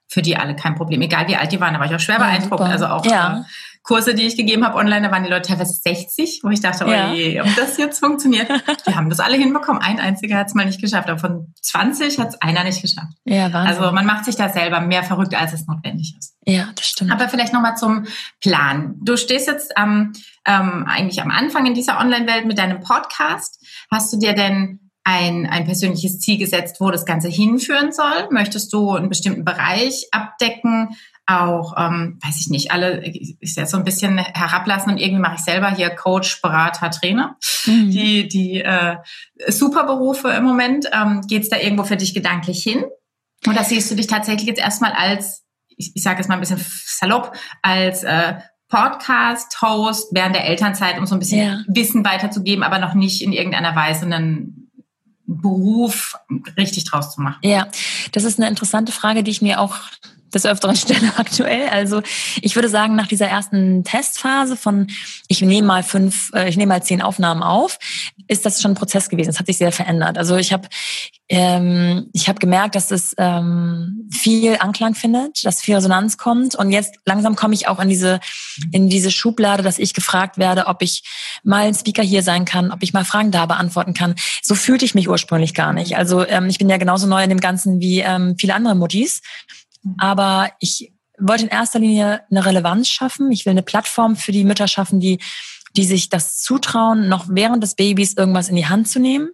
für 0.08 0.22
die 0.22 0.36
alle 0.36 0.56
kein 0.56 0.74
Problem. 0.74 1.00
Egal 1.02 1.28
wie 1.28 1.36
alt 1.36 1.52
die 1.52 1.60
waren, 1.60 1.74
da 1.74 1.80
war 1.80 1.86
ich 1.86 1.94
auch 1.94 2.00
schwer 2.00 2.18
beeindruckt. 2.18 2.60
Ja, 2.60 2.66
also 2.66 2.86
auch 2.86 3.04
ja. 3.04 3.38
äh, 3.38 3.42
Kurse, 3.86 4.14
die 4.14 4.24
ich 4.24 4.36
gegeben 4.36 4.64
habe 4.64 4.76
online, 4.76 5.06
da 5.06 5.12
waren 5.12 5.22
die 5.22 5.30
Leute 5.30 5.48
teilweise 5.48 5.72
60, 5.72 6.40
wo 6.42 6.48
ich 6.48 6.60
dachte, 6.60 6.86
oh 6.86 6.90
ja. 6.90 7.12
je, 7.12 7.40
ob 7.40 7.54
das 7.54 7.76
jetzt 7.76 8.00
funktioniert. 8.00 8.48
Die 8.86 8.94
haben 8.94 9.08
das 9.08 9.20
alle 9.20 9.36
hinbekommen. 9.36 9.80
Ein 9.80 10.00
einziger 10.00 10.38
hat 10.38 10.48
es 10.48 10.54
mal 10.54 10.66
nicht 10.66 10.80
geschafft, 10.80 11.08
aber 11.08 11.20
von 11.20 11.54
20 11.62 12.18
hat 12.18 12.30
es 12.30 12.42
einer 12.42 12.64
nicht 12.64 12.82
geschafft. 12.82 13.12
Ja, 13.24 13.52
Wahnsinn. 13.52 13.76
Also 13.76 13.92
man 13.92 14.04
macht 14.04 14.24
sich 14.24 14.34
da 14.34 14.48
selber 14.48 14.80
mehr 14.80 15.04
verrückt, 15.04 15.36
als 15.36 15.52
es 15.52 15.68
notwendig 15.68 16.16
ist. 16.18 16.34
Ja, 16.44 16.68
das 16.74 16.86
stimmt. 16.86 17.12
Aber 17.12 17.28
vielleicht 17.28 17.52
nochmal 17.52 17.76
zum 17.76 18.06
Plan. 18.40 18.96
Du 19.02 19.16
stehst 19.16 19.46
jetzt 19.46 19.76
am, 19.76 20.12
ähm, 20.44 20.84
eigentlich 20.88 21.22
am 21.22 21.30
Anfang 21.30 21.66
in 21.66 21.74
dieser 21.74 22.00
Online-Welt 22.00 22.44
mit 22.44 22.58
deinem 22.58 22.80
Podcast. 22.80 23.64
Hast 23.88 24.12
du 24.12 24.18
dir 24.18 24.34
denn 24.34 24.85
ein, 25.06 25.46
ein 25.46 25.64
persönliches 25.64 26.18
Ziel 26.18 26.36
gesetzt, 26.36 26.80
wo 26.80 26.90
das 26.90 27.06
Ganze 27.06 27.28
hinführen 27.28 27.92
soll? 27.92 28.26
Möchtest 28.30 28.72
du 28.72 28.90
einen 28.90 29.08
bestimmten 29.08 29.44
Bereich 29.44 30.08
abdecken? 30.10 30.96
Auch, 31.26 31.74
ähm, 31.78 32.18
weiß 32.24 32.40
ich 32.40 32.50
nicht, 32.50 32.72
alle 32.72 33.06
ist 33.40 33.56
ja 33.56 33.66
so 33.66 33.76
ein 33.76 33.84
bisschen 33.84 34.18
herablassen 34.18 34.90
und 34.92 34.98
irgendwie 34.98 35.20
mache 35.20 35.36
ich 35.36 35.44
selber 35.44 35.70
hier 35.70 35.90
Coach, 35.90 36.42
Berater, 36.42 36.90
Trainer. 36.90 37.36
Mhm. 37.66 37.90
Die, 37.90 38.28
die 38.28 38.60
äh, 38.62 38.96
Superberufe 39.46 40.28
im 40.30 40.42
Moment. 40.42 40.86
Ähm, 40.92 41.20
Geht 41.28 41.44
es 41.44 41.50
da 41.50 41.56
irgendwo 41.56 41.84
für 41.84 41.96
dich 41.96 42.12
gedanklich 42.12 42.64
hin? 42.64 42.84
Oder 43.48 43.62
siehst 43.62 43.88
du 43.88 43.94
dich 43.94 44.08
tatsächlich 44.08 44.48
jetzt 44.48 44.60
erstmal 44.60 44.90
als, 44.90 45.44
ich, 45.68 45.92
ich 45.94 46.02
sage 46.02 46.20
es 46.20 46.26
mal 46.26 46.34
ein 46.34 46.40
bisschen 46.40 46.64
salopp, 46.84 47.32
als 47.62 48.02
äh, 48.02 48.34
Podcast-Host 48.70 50.08
während 50.10 50.34
der 50.34 50.46
Elternzeit, 50.46 50.98
um 50.98 51.06
so 51.06 51.14
ein 51.14 51.20
bisschen 51.20 51.46
ja. 51.46 51.60
Wissen 51.68 52.04
weiterzugeben, 52.04 52.64
aber 52.64 52.80
noch 52.80 52.94
nicht 52.94 53.22
in 53.22 53.32
irgendeiner 53.32 53.76
Weise 53.76 54.04
einen 54.06 54.65
Beruf 55.26 56.16
richtig 56.56 56.84
draus 56.84 57.14
zu 57.14 57.20
machen? 57.20 57.38
Ja, 57.42 57.68
das 58.12 58.24
ist 58.24 58.38
eine 58.38 58.48
interessante 58.48 58.92
Frage, 58.92 59.22
die 59.22 59.30
ich 59.30 59.42
mir 59.42 59.60
auch 59.60 59.76
des 60.34 60.46
Öfteren 60.46 60.76
stelle 60.76 61.12
aktuell. 61.16 61.68
Also 61.68 62.02
ich 62.40 62.54
würde 62.54 62.68
sagen, 62.68 62.94
nach 62.94 63.06
dieser 63.06 63.26
ersten 63.26 63.84
Testphase 63.84 64.56
von 64.56 64.88
ich 65.28 65.42
nehme 65.42 65.66
mal 65.66 65.82
fünf, 65.82 66.30
äh, 66.34 66.48
ich 66.48 66.56
nehme 66.56 66.70
mal 66.70 66.82
zehn 66.82 67.02
Aufnahmen 67.02 67.42
auf, 67.42 67.78
ist 68.28 68.46
das 68.46 68.60
schon 68.60 68.72
ein 68.72 68.76
Prozess 68.76 69.08
gewesen. 69.08 69.30
Es 69.30 69.38
hat 69.38 69.46
sich 69.46 69.58
sehr 69.58 69.72
verändert. 69.72 70.18
Also 70.18 70.36
ich 70.36 70.52
habe 70.52 70.68
ähm, 71.28 72.08
ich 72.12 72.28
habe 72.28 72.38
gemerkt, 72.38 72.74
dass 72.74 72.90
es 72.90 73.14
ähm, 73.18 74.08
viel 74.12 74.56
Anklang 74.60 74.94
findet, 74.94 75.44
dass 75.44 75.60
viel 75.60 75.74
Resonanz 75.74 76.18
kommt 76.18 76.54
und 76.54 76.70
jetzt 76.70 76.94
langsam 77.04 77.36
komme 77.36 77.54
ich 77.54 77.68
auch 77.68 77.80
in 77.80 77.88
diese 77.88 78.20
in 78.72 78.88
diese 78.88 79.10
Schublade, 79.10 79.62
dass 79.62 79.78
ich 79.78 79.94
gefragt 79.94 80.38
werde, 80.38 80.66
ob 80.66 80.82
ich 80.82 81.02
mal 81.42 81.66
ein 81.66 81.74
Speaker 81.74 82.02
hier 82.02 82.22
sein 82.22 82.44
kann, 82.44 82.70
ob 82.70 82.82
ich 82.82 82.92
mal 82.92 83.04
Fragen 83.04 83.30
da 83.30 83.46
beantworten 83.46 83.94
kann. 83.94 84.14
So 84.42 84.54
fühlte 84.54 84.84
ich 84.84 84.94
mich 84.94 85.08
ursprünglich 85.08 85.54
gar 85.54 85.72
nicht. 85.72 85.96
Also 85.96 86.26
ähm, 86.26 86.48
ich 86.48 86.58
bin 86.58 86.68
ja 86.68 86.76
genauso 86.76 87.06
neu 87.06 87.22
in 87.22 87.30
dem 87.30 87.40
Ganzen 87.40 87.80
wie 87.80 88.00
ähm, 88.00 88.36
viele 88.38 88.54
andere 88.54 88.74
Muttis 88.74 89.20
aber 89.98 90.50
ich 90.60 90.92
wollte 91.18 91.44
in 91.44 91.50
erster 91.50 91.78
Linie 91.78 92.22
eine 92.30 92.44
Relevanz 92.44 92.88
schaffen. 92.88 93.32
Ich 93.32 93.46
will 93.46 93.52
eine 93.52 93.62
Plattform 93.62 94.16
für 94.16 94.32
die 94.32 94.44
Mütter 94.44 94.68
schaffen, 94.68 95.00
die, 95.00 95.18
die 95.76 95.84
sich 95.84 96.08
das 96.08 96.40
zutrauen, 96.40 97.08
noch 97.08 97.26
während 97.28 97.62
des 97.62 97.74
Babys 97.74 98.14
irgendwas 98.14 98.48
in 98.48 98.56
die 98.56 98.66
Hand 98.66 98.88
zu 98.88 98.98
nehmen. 98.98 99.30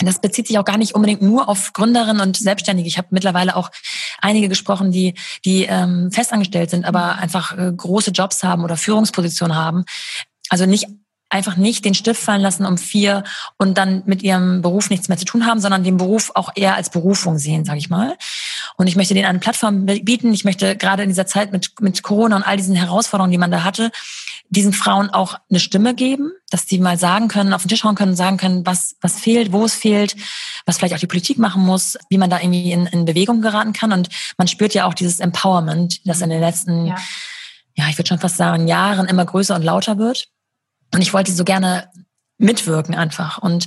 Das 0.00 0.20
bezieht 0.20 0.46
sich 0.46 0.58
auch 0.58 0.64
gar 0.64 0.76
nicht 0.76 0.94
unbedingt 0.94 1.22
nur 1.22 1.48
auf 1.48 1.72
Gründerinnen 1.72 2.20
und 2.20 2.36
Selbstständige. 2.36 2.88
Ich 2.88 2.98
habe 2.98 3.08
mittlerweile 3.10 3.56
auch 3.56 3.70
einige 4.20 4.48
gesprochen, 4.48 4.92
die, 4.92 5.14
die 5.44 5.64
ähm, 5.64 6.10
festangestellt 6.12 6.70
sind, 6.70 6.84
aber 6.84 7.16
einfach 7.16 7.56
äh, 7.56 7.72
große 7.74 8.10
Jobs 8.10 8.42
haben 8.42 8.62
oder 8.62 8.76
Führungspositionen 8.76 9.56
haben. 9.56 9.84
Also 10.50 10.66
nicht 10.66 10.86
einfach 11.28 11.56
nicht 11.56 11.84
den 11.84 11.94
Stift 11.94 12.22
fallen 12.22 12.40
lassen 12.40 12.64
um 12.64 12.78
vier 12.78 13.24
und 13.58 13.78
dann 13.78 14.02
mit 14.06 14.22
ihrem 14.22 14.62
Beruf 14.62 14.90
nichts 14.90 15.08
mehr 15.08 15.18
zu 15.18 15.24
tun 15.24 15.46
haben, 15.46 15.60
sondern 15.60 15.82
den 15.82 15.96
Beruf 15.96 16.30
auch 16.34 16.50
eher 16.54 16.76
als 16.76 16.90
Berufung 16.90 17.38
sehen, 17.38 17.64
sage 17.64 17.78
ich 17.78 17.90
mal. 17.90 18.16
Und 18.76 18.86
ich 18.86 18.96
möchte 18.96 19.14
denen 19.14 19.26
eine 19.26 19.40
Plattform 19.40 19.86
bieten. 19.86 20.32
Ich 20.32 20.44
möchte 20.44 20.76
gerade 20.76 21.02
in 21.02 21.08
dieser 21.08 21.26
Zeit 21.26 21.52
mit, 21.52 21.72
mit 21.80 22.02
Corona 22.02 22.36
und 22.36 22.42
all 22.42 22.56
diesen 22.56 22.76
Herausforderungen, 22.76 23.32
die 23.32 23.38
man 23.38 23.50
da 23.50 23.64
hatte, 23.64 23.90
diesen 24.48 24.72
Frauen 24.72 25.10
auch 25.10 25.38
eine 25.50 25.60
Stimme 25.60 25.94
geben, 25.94 26.32
dass 26.50 26.66
sie 26.66 26.78
mal 26.78 26.98
sagen 26.98 27.28
können, 27.28 27.52
auf 27.52 27.62
den 27.62 27.68
Tisch 27.68 27.84
hauen 27.84 27.94
können 27.94 28.16
sagen 28.16 28.36
können, 28.36 28.64
was, 28.64 28.96
was 29.00 29.18
fehlt, 29.18 29.52
wo 29.52 29.64
es 29.64 29.74
fehlt, 29.74 30.16
was 30.64 30.78
vielleicht 30.78 30.94
auch 30.94 31.00
die 31.00 31.06
Politik 31.06 31.38
machen 31.38 31.62
muss, 31.62 31.98
wie 32.08 32.18
man 32.18 32.30
da 32.30 32.40
irgendwie 32.40 32.72
in, 32.72 32.86
in 32.86 33.04
Bewegung 33.04 33.42
geraten 33.42 33.72
kann. 33.72 33.92
Und 33.92 34.08
man 34.38 34.48
spürt 34.48 34.74
ja 34.74 34.86
auch 34.86 34.94
dieses 34.94 35.20
Empowerment, 35.20 36.06
das 36.06 36.20
in 36.20 36.30
den 36.30 36.40
letzten, 36.40 36.86
ja, 36.86 36.96
ja 37.74 37.88
ich 37.88 37.98
würde 37.98 38.08
schon 38.08 38.18
fast 38.18 38.36
sagen, 38.36 38.68
Jahren 38.68 39.06
immer 39.06 39.24
größer 39.24 39.54
und 39.54 39.62
lauter 39.62 39.98
wird. 39.98 40.28
Und 40.94 41.02
ich 41.02 41.12
wollte 41.12 41.32
so 41.32 41.44
gerne 41.44 41.90
mitwirken 42.38 42.94
einfach. 42.94 43.38
Und 43.38 43.66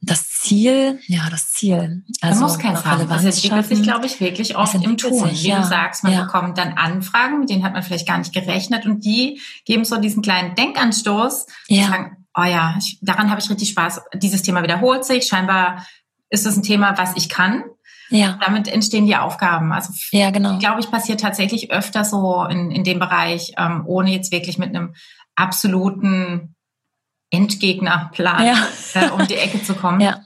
das 0.00 0.30
Ziel, 0.30 1.00
ja, 1.06 1.28
das 1.30 1.50
Ziel. 1.52 2.04
Also 2.20 2.40
man 2.40 2.50
muss 2.50 2.58
kein 2.58 2.84
haben. 2.84 3.08
Das 3.08 3.24
entwickelt 3.24 3.66
sich, 3.66 3.82
glaube 3.82 4.06
ich, 4.06 4.20
wirklich 4.20 4.56
oft 4.56 4.74
im 4.74 4.96
Tun. 4.96 5.28
Sich, 5.28 5.44
Wie 5.44 5.48
ja. 5.48 5.60
du 5.60 5.66
sagst, 5.66 6.02
man 6.02 6.12
ja. 6.12 6.24
bekommt 6.24 6.56
dann 6.58 6.74
Anfragen, 6.74 7.40
mit 7.40 7.50
denen 7.50 7.64
hat 7.64 7.72
man 7.72 7.82
vielleicht 7.82 8.08
gar 8.08 8.18
nicht 8.18 8.32
gerechnet 8.32 8.86
und 8.86 9.04
die 9.04 9.40
geben 9.64 9.84
so 9.84 9.96
diesen 9.98 10.22
kleinen 10.22 10.54
Denkanstoß 10.54 11.46
ja. 11.68 11.88
sagen, 11.88 12.26
oh 12.34 12.44
ja, 12.44 12.74
ich, 12.78 12.98
daran 13.02 13.30
habe 13.30 13.40
ich 13.40 13.50
richtig 13.50 13.70
Spaß. 13.70 14.00
Dieses 14.14 14.42
Thema 14.42 14.62
wiederholt 14.62 15.04
sich. 15.04 15.26
Scheinbar 15.26 15.86
ist 16.30 16.46
es 16.46 16.56
ein 16.56 16.62
Thema, 16.62 16.96
was 16.96 17.16
ich 17.16 17.28
kann. 17.28 17.64
Ja. 18.08 18.38
Damit 18.44 18.68
entstehen 18.68 19.06
die 19.06 19.16
Aufgaben. 19.16 19.72
Also 19.72 19.92
ja, 20.12 20.30
genau. 20.30 20.58
glaube 20.58 20.80
ich, 20.80 20.90
passiert 20.90 21.20
tatsächlich 21.20 21.70
öfter 21.72 22.04
so 22.04 22.44
in, 22.44 22.70
in 22.70 22.84
dem 22.84 22.98
Bereich, 22.98 23.52
ähm, 23.58 23.82
ohne 23.86 24.12
jetzt 24.12 24.32
wirklich 24.32 24.58
mit 24.58 24.74
einem 24.74 24.94
absoluten 25.34 26.55
Endgegnerplan, 27.30 28.46
ja. 28.46 28.66
äh, 28.94 29.10
um 29.10 29.26
die 29.26 29.36
Ecke 29.36 29.62
zu 29.62 29.74
kommen. 29.74 30.00
Ja. 30.00 30.20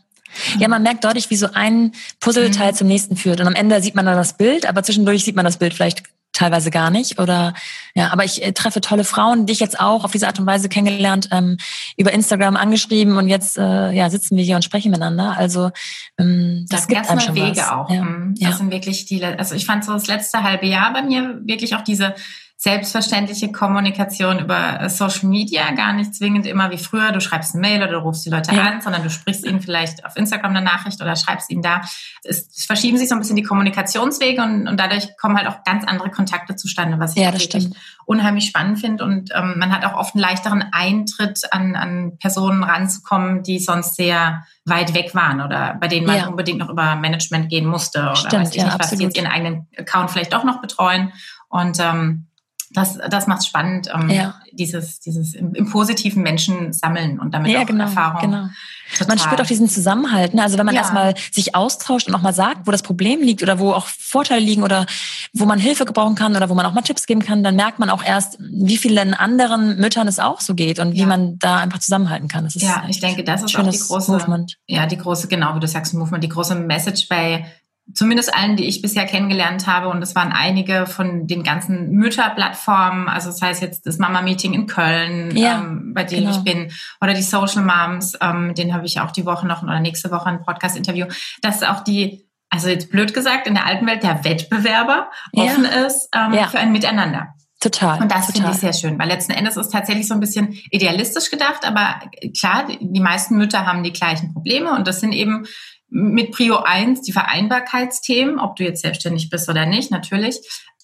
Ja, 0.59 0.69
man 0.69 0.85
merkt 0.85 1.05
deutlich, 1.05 1.29
wie 1.31 1.37
so 1.37 1.49
ein 1.53 1.91
Puzzleteil 2.21 2.71
mhm. 2.71 2.77
zum 2.77 2.87
nächsten 2.87 3.17
führt. 3.17 3.41
Und 3.41 3.49
am 3.49 3.55
Ende 3.55 3.83
sieht 3.83 3.97
man 3.97 4.07
dann 4.07 4.17
das 4.17 4.37
Bild, 4.37 4.65
aber 4.65 4.85
zwischendurch 4.85 5.25
sieht 5.25 5.35
man 5.35 5.45
das 5.45 5.57
Bild 5.57 5.75
vielleicht 5.75 6.05
teilweise 6.33 6.71
gar 6.71 6.91
nicht. 6.91 7.19
Oder 7.19 7.55
ja, 7.95 8.13
aber 8.13 8.25
ich 8.25 8.43
äh, 8.43 8.53
treffe 8.53 8.81
tolle 8.81 9.05
Frauen, 9.05 9.47
die 9.47 9.53
ich 9.53 9.61
jetzt 9.61 9.81
auch 9.81 10.05
auf 10.05 10.13
diese 10.13 10.27
Art 10.27 10.39
und 10.39 10.47
Weise 10.47 10.69
kennengelernt, 10.69 11.29
ähm, 11.33 11.57
über 11.97 12.13
Instagram 12.13 12.57
angeschrieben 12.57 13.17
und 13.17 13.29
jetzt 13.29 13.59
äh, 13.59 13.91
ja 13.91 14.09
sitzen 14.11 14.37
wir 14.37 14.45
hier 14.45 14.57
und 14.57 14.63
sprechen 14.63 14.91
miteinander. 14.91 15.37
Also 15.37 15.71
ähm, 16.19 16.67
das, 16.69 16.81
das 16.81 16.89
gibt 16.89 17.09
ganz 17.09 17.27
neue 17.27 17.35
Wege 17.35 17.61
was. 17.61 17.69
auch. 17.71 17.91
Ja. 17.91 18.05
Mhm. 18.05 18.35
Das 18.39 18.51
ja. 18.51 18.57
sind 18.57 18.71
wirklich 18.71 19.07
die. 19.07 19.25
Also 19.25 19.55
ich 19.55 19.67
fand 19.67 19.85
so 19.85 19.93
das 19.93 20.07
letzte 20.07 20.43
halbe 20.43 20.67
Jahr 20.67 20.93
bei 20.93 21.03
mir 21.03 21.41
wirklich 21.43 21.75
auch 21.75 21.83
diese 21.83 22.15
selbstverständliche 22.63 23.53
Kommunikation 23.53 24.39
über 24.39 24.83
äh, 24.83 24.91
Social 24.91 25.31
Media, 25.31 25.71
gar 25.71 25.95
nicht 25.95 26.15
zwingend 26.15 26.47
immer 26.47 26.71
wie 26.71 26.77
früher, 26.77 27.11
du 27.11 27.19
schreibst 27.19 27.55
eine 27.55 27.63
Mail 27.63 27.83
oder 27.83 27.93
du 27.93 27.99
rufst 28.01 28.27
die 28.27 28.29
Leute 28.29 28.55
ja. 28.55 28.65
an, 28.65 28.83
sondern 28.83 29.03
du 29.03 29.09
sprichst 29.09 29.47
ihnen 29.47 29.63
vielleicht 29.63 30.05
auf 30.05 30.15
Instagram 30.15 30.51
eine 30.51 30.61
Nachricht 30.61 31.01
oder 31.01 31.17
schreibst 31.17 31.49
ihnen 31.49 31.63
da. 31.63 31.81
Es, 32.23 32.67
verschieben 32.67 32.99
sich 32.99 33.09
so 33.09 33.15
ein 33.15 33.19
bisschen 33.19 33.37
die 33.37 33.45
Kommunikationswege 33.45 34.43
und, 34.43 34.69
und 34.69 34.79
dadurch 34.79 35.09
kommen 35.17 35.39
halt 35.39 35.49
auch 35.49 35.65
ganz 35.65 35.87
andere 35.87 36.11
Kontakte 36.11 36.55
zustande, 36.55 36.99
was 36.99 37.17
ich 37.17 37.23
ja, 37.23 37.33
wirklich 37.33 37.71
unheimlich 38.05 38.45
spannend 38.45 38.79
finde. 38.79 39.05
Und 39.05 39.31
ähm, 39.35 39.55
man 39.57 39.75
hat 39.75 39.87
auch 39.87 39.99
oft 39.99 40.15
einen 40.15 40.21
leichteren 40.21 40.63
Eintritt 40.71 41.51
an, 41.53 41.77
an 41.77 42.19
Personen 42.19 42.63
ranzukommen, 42.63 43.43
die 43.43 43.59
sonst 43.59 43.97
sehr 43.97 44.45
weit 44.67 44.93
weg 44.93 45.15
waren 45.15 45.41
oder 45.41 45.79
bei 45.81 45.89
denen 45.89 46.07
man 46.07 46.17
ja. 46.17 46.27
unbedingt 46.27 46.59
noch 46.59 46.69
über 46.69 46.95
Management 46.95 47.49
gehen 47.49 47.65
musste 47.65 48.01
oder 48.01 48.17
Stimmt, 48.17 48.35
weiß 48.35 48.51
ich 48.51 48.57
ja, 48.57 48.65
nicht, 48.65 48.75
was 48.75 48.81
absolut. 48.81 49.01
die 49.01 49.05
jetzt 49.05 49.17
ihren 49.17 49.33
eigenen 49.33 49.67
Account 49.79 50.11
vielleicht 50.11 50.35
doch 50.35 50.45
noch 50.45 50.61
betreuen. 50.61 51.15
Und 51.49 51.81
ähm, 51.81 52.27
das, 52.73 52.99
das 53.11 53.27
macht 53.27 53.45
spannend, 53.45 53.89
ähm, 53.93 54.11
ja. 54.11 54.35
dieses, 54.53 55.01
dieses 55.01 55.35
im, 55.35 55.55
im, 55.55 55.69
positiven 55.69 56.23
Menschen 56.23 56.73
sammeln 56.73 57.19
und 57.19 57.35
damit 57.35 57.51
ja, 57.51 57.63
auch 57.63 57.67
genau, 57.67 57.85
Erfahrung. 57.85 58.21
Genau. 58.21 58.49
Total. 58.93 59.09
Man 59.09 59.19
spürt 59.19 59.41
auch 59.41 59.47
diesen 59.47 59.69
Zusammenhalt. 59.69 60.35
Ne? 60.35 60.43
Also 60.43 60.57
wenn 60.57 60.67
man 60.67 60.75
ja. 60.75 60.83
erstmal 60.83 61.15
sich 61.33 61.55
austauscht 61.55 62.09
und 62.09 62.15
auch 62.15 62.23
mal 62.23 62.33
sagt, 62.33 62.67
wo 62.67 62.71
das 62.71 62.83
Problem 62.83 63.23
liegt 63.23 63.43
oder 63.43 63.59
wo 63.59 63.73
auch 63.73 63.87
Vorteile 63.87 64.41
liegen 64.41 64.63
oder 64.63 64.87
wo 65.33 65.47
man 65.47 65.59
Hilfe 65.59 65.85
gebrauchen 65.85 66.15
kann 66.15 66.37
oder 66.37 66.49
wo 66.49 66.55
man 66.55 66.65
auch 66.67 66.73
mal 66.73 66.83
Tipps 66.83 67.07
geben 67.07 67.21
kann, 67.21 67.43
dann 67.43 67.57
merkt 67.57 67.81
man 67.81 67.91
auch 67.91 68.05
erst, 68.05 68.39
wie 68.41 68.77
vielen 68.77 69.15
anderen 69.15 69.77
Müttern 69.79 70.07
es 70.07 70.19
auch 70.19 70.41
so 70.41 70.55
geht 70.55 70.79
und 70.79 70.95
wie 70.95 71.07
man 71.07 71.39
da 71.39 71.59
einfach 71.59 71.79
zusammenhalten 71.81 72.29
kann. 72.29 72.45
Das 72.45 72.57
ist 72.57 72.63
ja, 72.63 72.85
ich 72.89 73.01
denke, 73.01 73.25
das 73.25 73.43
ist 73.43 73.57
auch 73.57 73.69
die 73.69 73.79
große, 73.79 74.13
Movement. 74.13 74.57
ja, 74.67 74.87
die 74.87 74.97
große, 74.97 75.29
genau 75.29 75.55
wie 75.57 75.61
du 75.61 75.69
sagst, 75.69 75.95
Movement, 75.95 76.23
die 76.23 76.29
große 76.29 76.55
Message 76.55 77.09
bei 77.09 77.47
zumindest 77.95 78.35
allen, 78.35 78.57
die 78.57 78.67
ich 78.67 78.83
bisher 78.83 79.07
kennengelernt 79.07 79.67
habe, 79.67 79.89
und 79.89 80.03
es 80.03 80.15
waren 80.15 80.33
einige 80.33 80.87
von 80.87 81.27
den 81.27 81.43
ganzen 81.43 81.91
Mütterplattformen, 81.91 83.09
also 83.09 83.31
das 83.31 83.43
heißt 83.43 83.63
jetzt 83.63 83.87
das 83.87 83.99
Mama-Meeting 83.99 84.53
in 84.55 84.67
Köln, 84.67 85.37
ja, 85.37 85.59
ähm, 85.59 85.93
bei 85.95 86.05
denen 86.05 86.27
genau. 86.27 86.39
ich 86.39 86.45
bin, 86.45 86.73
oder 87.01 87.15
die 87.15 87.23
Social 87.23 87.63
Moms, 87.63 88.17
ähm, 88.21 88.55
den 88.55 88.75
habe 88.75 88.87
ich 88.87 89.01
auch 89.01 89.11
die 89.11 89.27
Woche 89.27 89.47
noch 89.47 89.63
oder 89.63 89.81
nächste 89.81 90.11
Woche 90.11 90.27
ein 90.27 90.43
Podcast-Interview, 90.43 91.07
dass 91.43 91.63
auch 91.63 91.81
die, 91.81 92.27
also 92.49 92.69
jetzt 92.69 92.91
blöd 92.91 93.15
gesagt, 93.15 93.47
in 93.47 93.55
der 93.55 93.67
alten 93.67 93.87
Welt 93.87 94.03
der 94.03 94.25
Wettbewerber 94.25 95.11
ja. 95.33 95.45
offen 95.45 95.65
ist 95.65 96.09
ähm, 96.15 96.35
ja. 96.35 96.47
für 96.49 96.59
ein 96.59 96.73
Miteinander. 96.73 97.35
Total. 97.61 98.01
Und 98.01 98.11
das 98.11 98.33
finde 98.33 98.51
ich 98.53 98.57
sehr 98.57 98.73
schön, 98.73 98.99
weil 98.99 99.09
letzten 99.09 99.33
Endes 99.33 99.59
ist 99.59 99.67
es 99.67 99.73
tatsächlich 99.73 100.09
so 100.09 100.15
ein 100.15 100.21
bisschen 100.21 100.59
idealistisch 100.71 101.31
gedacht, 101.31 101.67
aber 101.67 102.01
klar, 102.39 102.67
die 102.81 103.01
meisten 103.01 103.37
Mütter 103.37 103.67
haben 103.67 103.83
die 103.83 103.93
gleichen 103.93 104.33
Probleme 104.33 104.75
und 104.75 104.89
das 104.89 105.01
sind 105.01 105.13
eben 105.13 105.45
mit 105.91 106.33
Prio 106.33 106.59
1 106.59 107.03
die 107.03 107.13
Vereinbarkeitsthemen, 107.13 108.39
ob 108.39 108.57
du 108.57 108.65
jetzt 108.65 108.83
selbstständig 108.83 109.29
bist 109.29 109.49
oder 109.49 109.67
nicht, 109.67 109.91
natürlich. 109.91 110.41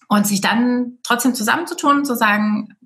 Und 0.08 0.26
sich 0.26 0.40
dann 0.40 0.98
trotzdem 1.02 1.34
zusammenzutun 1.34 1.98
und 1.98 2.04
zu 2.04 2.14
sagen, 2.14 2.76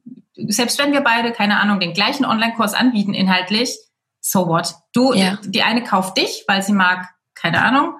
selbst 0.48 0.78
wenn 0.78 0.92
wir 0.92 1.00
beide, 1.00 1.32
keine 1.32 1.58
Ahnung, 1.58 1.80
den 1.80 1.92
gleichen 1.92 2.24
Online-Kurs 2.24 2.74
anbieten 2.74 3.14
inhaltlich, 3.14 3.76
so 4.20 4.46
what? 4.46 4.74
Du, 4.92 5.12
ja. 5.12 5.38
die 5.44 5.62
eine 5.62 5.82
kauft 5.82 6.18
dich, 6.18 6.44
weil 6.46 6.62
sie 6.62 6.72
mag, 6.72 7.08
keine 7.34 7.62
Ahnung, 7.62 7.94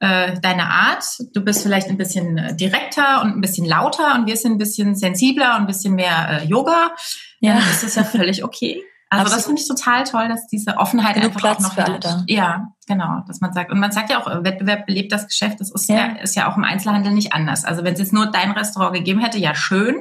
äh, 0.00 0.38
deine 0.40 0.66
Art. 0.66 1.04
Du 1.34 1.42
bist 1.42 1.62
vielleicht 1.62 1.88
ein 1.88 1.98
bisschen 1.98 2.38
äh, 2.38 2.56
direkter 2.56 3.22
und 3.22 3.36
ein 3.36 3.40
bisschen 3.40 3.66
lauter 3.66 4.14
und 4.14 4.26
wir 4.26 4.36
sind 4.36 4.52
ein 4.52 4.58
bisschen 4.58 4.94
sensibler 4.94 5.56
und 5.56 5.62
ein 5.62 5.66
bisschen 5.66 5.94
mehr 5.94 6.42
äh, 6.42 6.44
Yoga. 6.46 6.94
Ja. 7.40 7.54
Dann 7.54 7.70
ist 7.70 7.82
das 7.82 7.94
ja 7.96 8.04
völlig 8.04 8.44
okay. 8.44 8.82
Also 9.10 9.22
Absolut. 9.22 9.38
das 9.38 9.46
finde 9.46 9.62
ich 9.62 9.68
total 9.68 10.04
toll, 10.04 10.28
dass 10.28 10.46
diese 10.48 10.76
Offenheit 10.76 11.14
Genug 11.14 11.28
einfach 11.28 11.40
Platz 11.40 11.58
auch 11.58 11.62
noch 11.62 11.74
für 11.74 11.84
alle 11.84 11.98
da. 11.98 12.24
Ja, 12.26 12.72
genau, 12.86 13.22
dass 13.26 13.40
man 13.40 13.54
sagt 13.54 13.72
und 13.72 13.80
man 13.80 13.90
sagt 13.90 14.10
ja 14.10 14.20
auch 14.20 14.44
Wettbewerb 14.44 14.84
belebt 14.84 15.12
das 15.12 15.26
Geschäft. 15.26 15.60
Das 15.60 15.70
ist 15.70 15.88
ja. 15.88 15.96
ja 15.96 16.06
ist 16.16 16.36
ja 16.36 16.50
auch 16.50 16.58
im 16.58 16.64
Einzelhandel 16.64 17.12
nicht 17.14 17.32
anders. 17.32 17.64
Also 17.64 17.84
wenn 17.84 17.94
es 17.94 18.00
jetzt 18.00 18.12
nur 18.12 18.26
dein 18.26 18.50
Restaurant 18.50 18.94
gegeben 18.94 19.20
hätte, 19.20 19.38
ja 19.38 19.54
schön. 19.54 19.96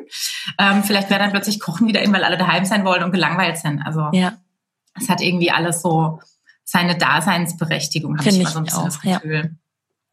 Ähm, 0.59 0.83
vielleicht 0.83 1.09
wäre 1.09 1.21
dann 1.21 1.31
plötzlich 1.31 1.61
Kochen 1.61 1.87
wieder 1.87 2.01
in, 2.01 2.11
weil 2.11 2.25
alle 2.25 2.37
daheim 2.37 2.65
sein 2.65 2.83
wollen 2.83 3.03
und 3.03 3.11
gelangweilt 3.11 3.57
sind. 3.57 3.81
Also 3.81 4.09
ja. 4.11 4.33
es 4.99 5.07
hat 5.07 5.21
irgendwie 5.21 5.51
alles 5.51 5.81
so 5.81 6.19
seine 6.65 6.97
Daseinsberechtigung, 6.97 8.17
habe 8.17 8.27
ich 8.27 8.43
mal 8.43 8.51
so 8.51 8.57
ein 8.59 8.65
bisschen 8.65 8.79
auch, 8.79 8.85
das 8.85 8.99
Gefühl. 8.99 9.41
Ja. 9.43 9.49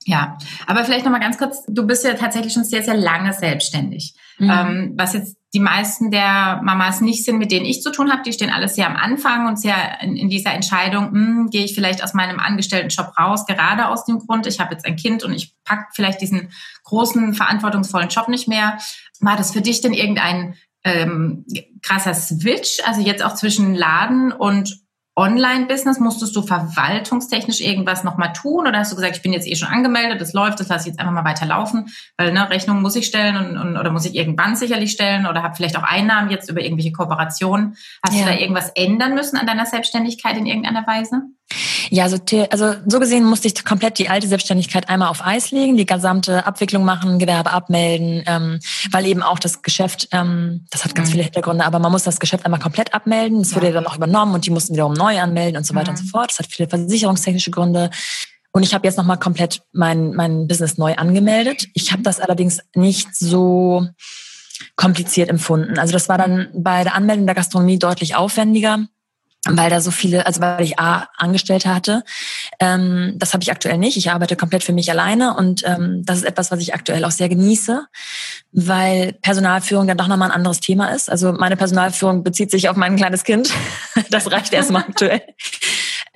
Ja, 0.06 0.36
aber 0.66 0.84
vielleicht 0.84 1.04
noch 1.04 1.12
mal 1.12 1.18
ganz 1.18 1.38
kurz. 1.38 1.64
Du 1.66 1.86
bist 1.86 2.04
ja 2.04 2.12
tatsächlich 2.14 2.52
schon 2.52 2.64
sehr, 2.64 2.82
sehr 2.82 2.94
lange 2.94 3.32
selbstständig. 3.32 4.14
Mhm. 4.38 4.50
Ähm, 4.50 4.92
was 4.96 5.14
jetzt 5.14 5.36
die 5.54 5.60
meisten 5.60 6.10
der 6.10 6.60
Mamas 6.64 7.00
nicht 7.00 7.24
sind, 7.24 7.38
mit 7.38 7.52
denen 7.52 7.64
ich 7.64 7.80
zu 7.80 7.92
tun 7.92 8.10
habe, 8.10 8.22
die 8.22 8.32
stehen 8.32 8.50
alles 8.50 8.74
sehr 8.74 8.88
am 8.88 8.96
Anfang 8.96 9.46
und 9.46 9.58
sehr 9.58 10.00
in, 10.02 10.16
in 10.16 10.28
dieser 10.28 10.52
Entscheidung, 10.52 11.12
hm, 11.12 11.50
gehe 11.50 11.64
ich 11.64 11.74
vielleicht 11.74 12.02
aus 12.02 12.12
meinem 12.12 12.40
Angestelltenjob 12.40 13.16
raus, 13.16 13.46
gerade 13.46 13.88
aus 13.88 14.04
dem 14.04 14.18
Grund, 14.18 14.48
ich 14.48 14.58
habe 14.58 14.74
jetzt 14.74 14.84
ein 14.84 14.96
Kind 14.96 15.22
und 15.22 15.32
ich 15.32 15.54
pack 15.64 15.90
vielleicht 15.94 16.20
diesen 16.20 16.50
großen, 16.82 17.34
verantwortungsvollen 17.34 18.08
Job 18.08 18.28
nicht 18.28 18.48
mehr. 18.48 18.78
War 19.20 19.36
das 19.36 19.52
für 19.52 19.62
dich 19.62 19.80
denn 19.80 19.94
irgendein 19.94 20.56
ähm, 20.82 21.46
krasser 21.82 22.14
Switch, 22.14 22.80
also 22.84 23.00
jetzt 23.00 23.24
auch 23.24 23.34
zwischen 23.34 23.74
Laden 23.74 24.32
und 24.32 24.83
Online-Business? 25.16 26.00
Musstest 26.00 26.34
du 26.34 26.42
verwaltungstechnisch 26.42 27.60
irgendwas 27.60 28.04
nochmal 28.04 28.32
tun? 28.32 28.66
Oder 28.66 28.78
hast 28.78 28.92
du 28.92 28.96
gesagt, 28.96 29.16
ich 29.16 29.22
bin 29.22 29.32
jetzt 29.32 29.46
eh 29.46 29.54
schon 29.54 29.68
angemeldet, 29.68 30.20
das 30.20 30.32
läuft, 30.32 30.60
das 30.60 30.68
lasse 30.68 30.88
ich 30.88 30.94
jetzt 30.94 31.00
einfach 31.00 31.12
mal 31.12 31.24
weiterlaufen? 31.24 31.86
Weil 32.16 32.32
ne, 32.32 32.48
Rechnungen 32.50 32.82
muss 32.82 32.96
ich 32.96 33.06
stellen 33.06 33.36
und, 33.36 33.58
und, 33.58 33.76
oder 33.76 33.90
muss 33.90 34.06
ich 34.06 34.14
irgendwann 34.14 34.56
sicherlich 34.56 34.92
stellen 34.92 35.26
oder 35.26 35.42
habe 35.42 35.54
vielleicht 35.54 35.76
auch 35.78 35.84
Einnahmen 35.84 36.30
jetzt 36.30 36.50
über 36.50 36.62
irgendwelche 36.62 36.92
Kooperationen. 36.92 37.76
Hast 38.04 38.18
ja. 38.18 38.24
du 38.24 38.32
da 38.32 38.38
irgendwas 38.38 38.70
ändern 38.70 39.14
müssen 39.14 39.36
an 39.36 39.46
deiner 39.46 39.66
Selbstständigkeit 39.66 40.36
in 40.36 40.46
irgendeiner 40.46 40.86
Weise? 40.86 41.22
Ja, 41.90 42.04
also, 42.04 42.18
also 42.50 42.74
so 42.86 42.98
gesehen 42.98 43.24
musste 43.24 43.48
ich 43.48 43.64
komplett 43.64 43.98
die 43.98 44.08
alte 44.08 44.26
Selbstständigkeit 44.26 44.88
einmal 44.88 45.08
auf 45.08 45.24
Eis 45.24 45.50
legen, 45.50 45.76
die 45.76 45.86
gesamte 45.86 46.46
Abwicklung 46.46 46.84
machen, 46.84 47.18
Gewerbe 47.18 47.52
abmelden, 47.52 48.22
ähm, 48.26 48.60
weil 48.90 49.06
eben 49.06 49.22
auch 49.22 49.38
das 49.38 49.62
Geschäft, 49.62 50.08
ähm, 50.12 50.66
das 50.70 50.84
hat 50.84 50.94
ganz 50.94 51.08
mhm. 51.08 51.12
viele 51.12 51.24
Hintergründe, 51.24 51.64
aber 51.64 51.78
man 51.78 51.92
muss 51.92 52.04
das 52.04 52.18
Geschäft 52.18 52.44
einmal 52.44 52.60
komplett 52.60 52.94
abmelden. 52.94 53.40
Es 53.40 53.54
wurde 53.54 53.68
ja. 53.68 53.72
dann 53.72 53.86
auch 53.86 53.96
übernommen 53.96 54.34
und 54.34 54.46
die 54.46 54.50
mussten 54.50 54.74
wiederum 54.74 54.94
neu 54.94 55.20
anmelden 55.20 55.56
und 55.56 55.66
so 55.66 55.74
weiter 55.74 55.92
mhm. 55.92 55.98
und 55.98 56.04
so 56.04 56.10
fort. 56.10 56.30
Das 56.30 56.38
hat 56.38 56.46
viele 56.46 56.68
versicherungstechnische 56.68 57.50
Gründe. 57.50 57.90
Und 58.52 58.62
ich 58.62 58.72
habe 58.72 58.86
jetzt 58.86 58.96
nochmal 58.96 59.18
komplett 59.18 59.62
mein, 59.72 60.14
mein 60.14 60.46
Business 60.46 60.78
neu 60.78 60.94
angemeldet. 60.94 61.66
Ich 61.74 61.92
habe 61.92 62.02
das 62.02 62.20
allerdings 62.20 62.60
nicht 62.74 63.14
so 63.14 63.86
kompliziert 64.76 65.28
empfunden. 65.28 65.78
Also 65.78 65.92
das 65.92 66.08
war 66.08 66.18
dann 66.18 66.48
bei 66.54 66.84
der 66.84 66.94
Anmeldung 66.94 67.26
der 67.26 67.34
Gastronomie 67.34 67.78
deutlich 67.78 68.14
aufwendiger 68.14 68.86
weil 69.48 69.70
da 69.70 69.80
so 69.80 69.90
viele, 69.90 70.26
also 70.26 70.40
weil 70.40 70.62
ich 70.62 70.78
A 70.78 71.08
Angestellte 71.16 71.74
hatte. 71.74 72.02
Ähm, 72.60 73.14
das 73.16 73.34
habe 73.34 73.42
ich 73.42 73.50
aktuell 73.50 73.78
nicht. 73.78 73.96
Ich 73.96 74.10
arbeite 74.10 74.36
komplett 74.36 74.64
für 74.64 74.72
mich 74.72 74.90
alleine 74.90 75.36
und 75.36 75.62
ähm, 75.66 76.02
das 76.04 76.18
ist 76.18 76.24
etwas, 76.24 76.50
was 76.50 76.60
ich 76.60 76.74
aktuell 76.74 77.04
auch 77.04 77.10
sehr 77.10 77.28
genieße, 77.28 77.86
weil 78.52 79.12
Personalführung 79.20 79.86
dann 79.86 79.98
doch 79.98 80.08
nochmal 80.08 80.30
ein 80.30 80.36
anderes 80.36 80.60
Thema 80.60 80.88
ist. 80.94 81.10
Also 81.10 81.32
meine 81.32 81.56
Personalführung 81.56 82.22
bezieht 82.24 82.50
sich 82.50 82.68
auf 82.68 82.76
mein 82.76 82.96
kleines 82.96 83.24
Kind. 83.24 83.50
Das 84.10 84.30
reicht 84.30 84.52
erstmal 84.52 84.82
aktuell. 84.88 85.22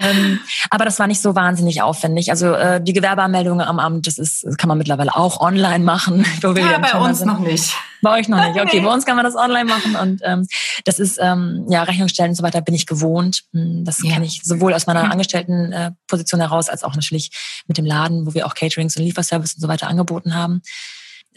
Ähm, 0.00 0.38
aber 0.70 0.84
das 0.84 0.98
war 0.98 1.08
nicht 1.08 1.20
so 1.20 1.34
wahnsinnig 1.34 1.82
aufwendig. 1.82 2.30
Also 2.30 2.52
äh, 2.52 2.80
die 2.80 2.92
Gewerbeanmeldung 2.92 3.60
am 3.60 3.80
Amt, 3.80 4.06
das 4.06 4.18
ist, 4.18 4.44
das 4.44 4.56
kann 4.56 4.68
man 4.68 4.78
mittlerweile 4.78 5.16
auch 5.16 5.40
online 5.40 5.84
machen. 5.84 6.24
Wo 6.42 6.54
wir 6.54 6.62
ja, 6.62 6.78
bei 6.78 6.96
uns 6.98 7.24
noch 7.24 7.40
nicht. 7.40 7.74
Bei 8.00 8.18
euch 8.18 8.28
noch 8.28 8.38
nicht. 8.38 8.58
Okay, 8.68 8.80
bei 8.80 8.92
uns 8.92 9.06
kann 9.06 9.16
man 9.16 9.24
das 9.24 9.34
online 9.34 9.64
machen 9.64 9.96
und 9.96 10.20
ähm, 10.24 10.46
das 10.84 10.98
ist 10.98 11.18
ähm, 11.20 11.66
ja 11.70 11.82
Rechnungsstellen 11.82 12.30
und 12.30 12.34
so 12.34 12.42
weiter 12.42 12.60
bin 12.60 12.74
ich 12.74 12.86
gewohnt. 12.86 13.44
Hm, 13.52 13.84
das 13.84 14.02
ja. 14.02 14.12
kenne 14.12 14.26
ich 14.26 14.42
sowohl 14.44 14.74
aus 14.74 14.86
meiner 14.86 15.10
Angestelltenposition 15.10 16.40
äh, 16.40 16.44
heraus 16.44 16.68
als 16.68 16.84
auch 16.84 16.94
natürlich 16.94 17.30
mit 17.66 17.78
dem 17.78 17.86
Laden, 17.86 18.26
wo 18.26 18.34
wir 18.34 18.46
auch 18.46 18.54
Caterings 18.54 18.96
und 18.96 19.04
Lieferservice 19.04 19.54
und 19.54 19.62
so 19.62 19.68
weiter 19.68 19.88
angeboten 19.88 20.34
haben 20.34 20.62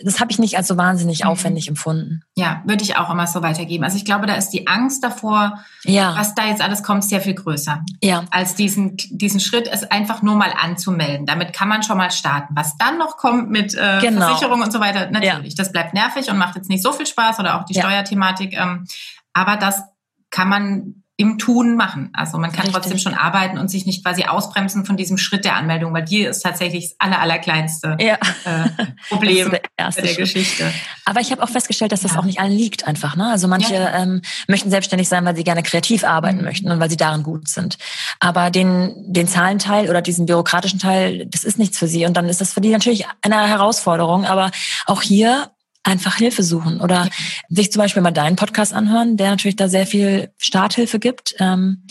das 0.03 0.19
habe 0.19 0.31
ich 0.31 0.39
nicht 0.39 0.57
als 0.57 0.67
so 0.67 0.77
wahnsinnig 0.77 1.23
mhm. 1.23 1.29
aufwendig 1.29 1.67
empfunden. 1.67 2.23
Ja, 2.35 2.61
würde 2.65 2.83
ich 2.83 2.97
auch 2.97 3.09
immer 3.09 3.27
so 3.27 3.41
weitergeben. 3.41 3.83
Also 3.83 3.97
ich 3.97 4.05
glaube, 4.05 4.25
da 4.27 4.35
ist 4.35 4.49
die 4.49 4.67
Angst 4.67 5.03
davor, 5.03 5.59
ja. 5.83 6.15
was 6.15 6.35
da 6.35 6.45
jetzt 6.45 6.61
alles 6.61 6.83
kommt, 6.83 7.03
sehr 7.03 7.21
viel 7.21 7.33
größer. 7.33 7.83
Ja. 8.01 8.25
Als 8.31 8.55
diesen, 8.55 8.97
diesen 9.09 9.39
Schritt, 9.39 9.67
es 9.71 9.83
einfach 9.83 10.21
nur 10.21 10.35
mal 10.35 10.53
anzumelden. 10.59 11.25
Damit 11.25 11.53
kann 11.53 11.67
man 11.67 11.83
schon 11.83 11.97
mal 11.97 12.11
starten. 12.11 12.55
Was 12.55 12.77
dann 12.77 12.97
noch 12.97 13.17
kommt 13.17 13.49
mit 13.49 13.73
äh, 13.75 13.99
genau. 14.01 14.27
Versicherung 14.27 14.61
und 14.61 14.71
so 14.71 14.79
weiter, 14.79 15.09
natürlich, 15.11 15.53
ja. 15.53 15.57
das 15.57 15.71
bleibt 15.71 15.93
nervig 15.93 16.29
und 16.29 16.37
macht 16.37 16.55
jetzt 16.55 16.69
nicht 16.69 16.83
so 16.83 16.91
viel 16.91 17.05
Spaß 17.05 17.39
oder 17.39 17.59
auch 17.59 17.65
die 17.65 17.73
ja. 17.73 17.81
Steuerthematik. 17.81 18.53
Ähm, 18.53 18.85
aber 19.33 19.57
das 19.57 19.81
kann 20.29 20.49
man 20.49 21.00
im 21.21 21.37
Tun 21.37 21.75
machen. 21.75 22.09
Also 22.13 22.39
man 22.39 22.51
kann 22.51 22.65
Richtig. 22.65 22.73
trotzdem 22.73 22.97
schon 22.97 23.13
arbeiten 23.13 23.59
und 23.59 23.69
sich 23.69 23.85
nicht 23.85 24.03
quasi 24.03 24.23
ausbremsen 24.23 24.85
von 24.85 24.97
diesem 24.97 25.19
Schritt 25.19 25.45
der 25.45 25.55
Anmeldung, 25.55 25.93
weil 25.93 26.03
die 26.03 26.23
ist 26.23 26.41
tatsächlich 26.41 26.89
das 26.89 26.95
aller, 26.97 27.19
allerkleinste 27.19 27.95
ja. 27.99 28.15
äh, 28.15 28.69
Problem 29.09 29.51
der, 29.51 29.91
der 29.91 30.15
Geschichte. 30.15 30.73
Aber 31.05 31.19
ich 31.19 31.31
habe 31.31 31.43
auch 31.43 31.49
festgestellt, 31.49 31.91
dass 31.91 32.01
das 32.01 32.13
ja. 32.13 32.19
auch 32.19 32.25
nicht 32.25 32.39
allen 32.39 32.51
liegt 32.51 32.87
einfach. 32.87 33.15
Ne? 33.15 33.27
Also 33.29 33.47
manche 33.47 33.75
ja. 33.75 34.01
ähm, 34.01 34.23
möchten 34.47 34.71
selbstständig 34.71 35.09
sein, 35.09 35.23
weil 35.23 35.35
sie 35.35 35.43
gerne 35.43 35.61
kreativ 35.61 36.03
arbeiten 36.03 36.39
mhm. 36.39 36.45
möchten 36.45 36.71
und 36.71 36.79
weil 36.79 36.89
sie 36.89 36.97
darin 36.97 37.21
gut 37.21 37.47
sind. 37.47 37.77
Aber 38.19 38.49
den, 38.49 38.95
den 39.13 39.27
Zahlenteil 39.27 39.91
oder 39.91 40.01
diesen 40.01 40.25
bürokratischen 40.25 40.79
Teil, 40.79 41.27
das 41.27 41.43
ist 41.43 41.59
nichts 41.59 41.77
für 41.77 41.87
sie. 41.87 42.07
Und 42.07 42.17
dann 42.17 42.29
ist 42.29 42.41
das 42.41 42.51
für 42.51 42.61
die 42.61 42.71
natürlich 42.71 43.05
eine 43.21 43.47
Herausforderung. 43.47 44.25
Aber 44.25 44.49
auch 44.87 45.03
hier 45.03 45.51
einfach 45.83 46.15
Hilfe 46.15 46.43
suchen 46.43 46.79
oder 46.79 47.09
sich 47.49 47.71
zum 47.71 47.81
Beispiel 47.81 48.03
mal 48.03 48.11
deinen 48.11 48.35
Podcast 48.35 48.73
anhören, 48.73 49.17
der 49.17 49.31
natürlich 49.31 49.55
da 49.55 49.67
sehr 49.67 49.87
viel 49.87 50.29
Starthilfe 50.37 50.99
gibt 50.99 51.35
ähm, 51.39 51.83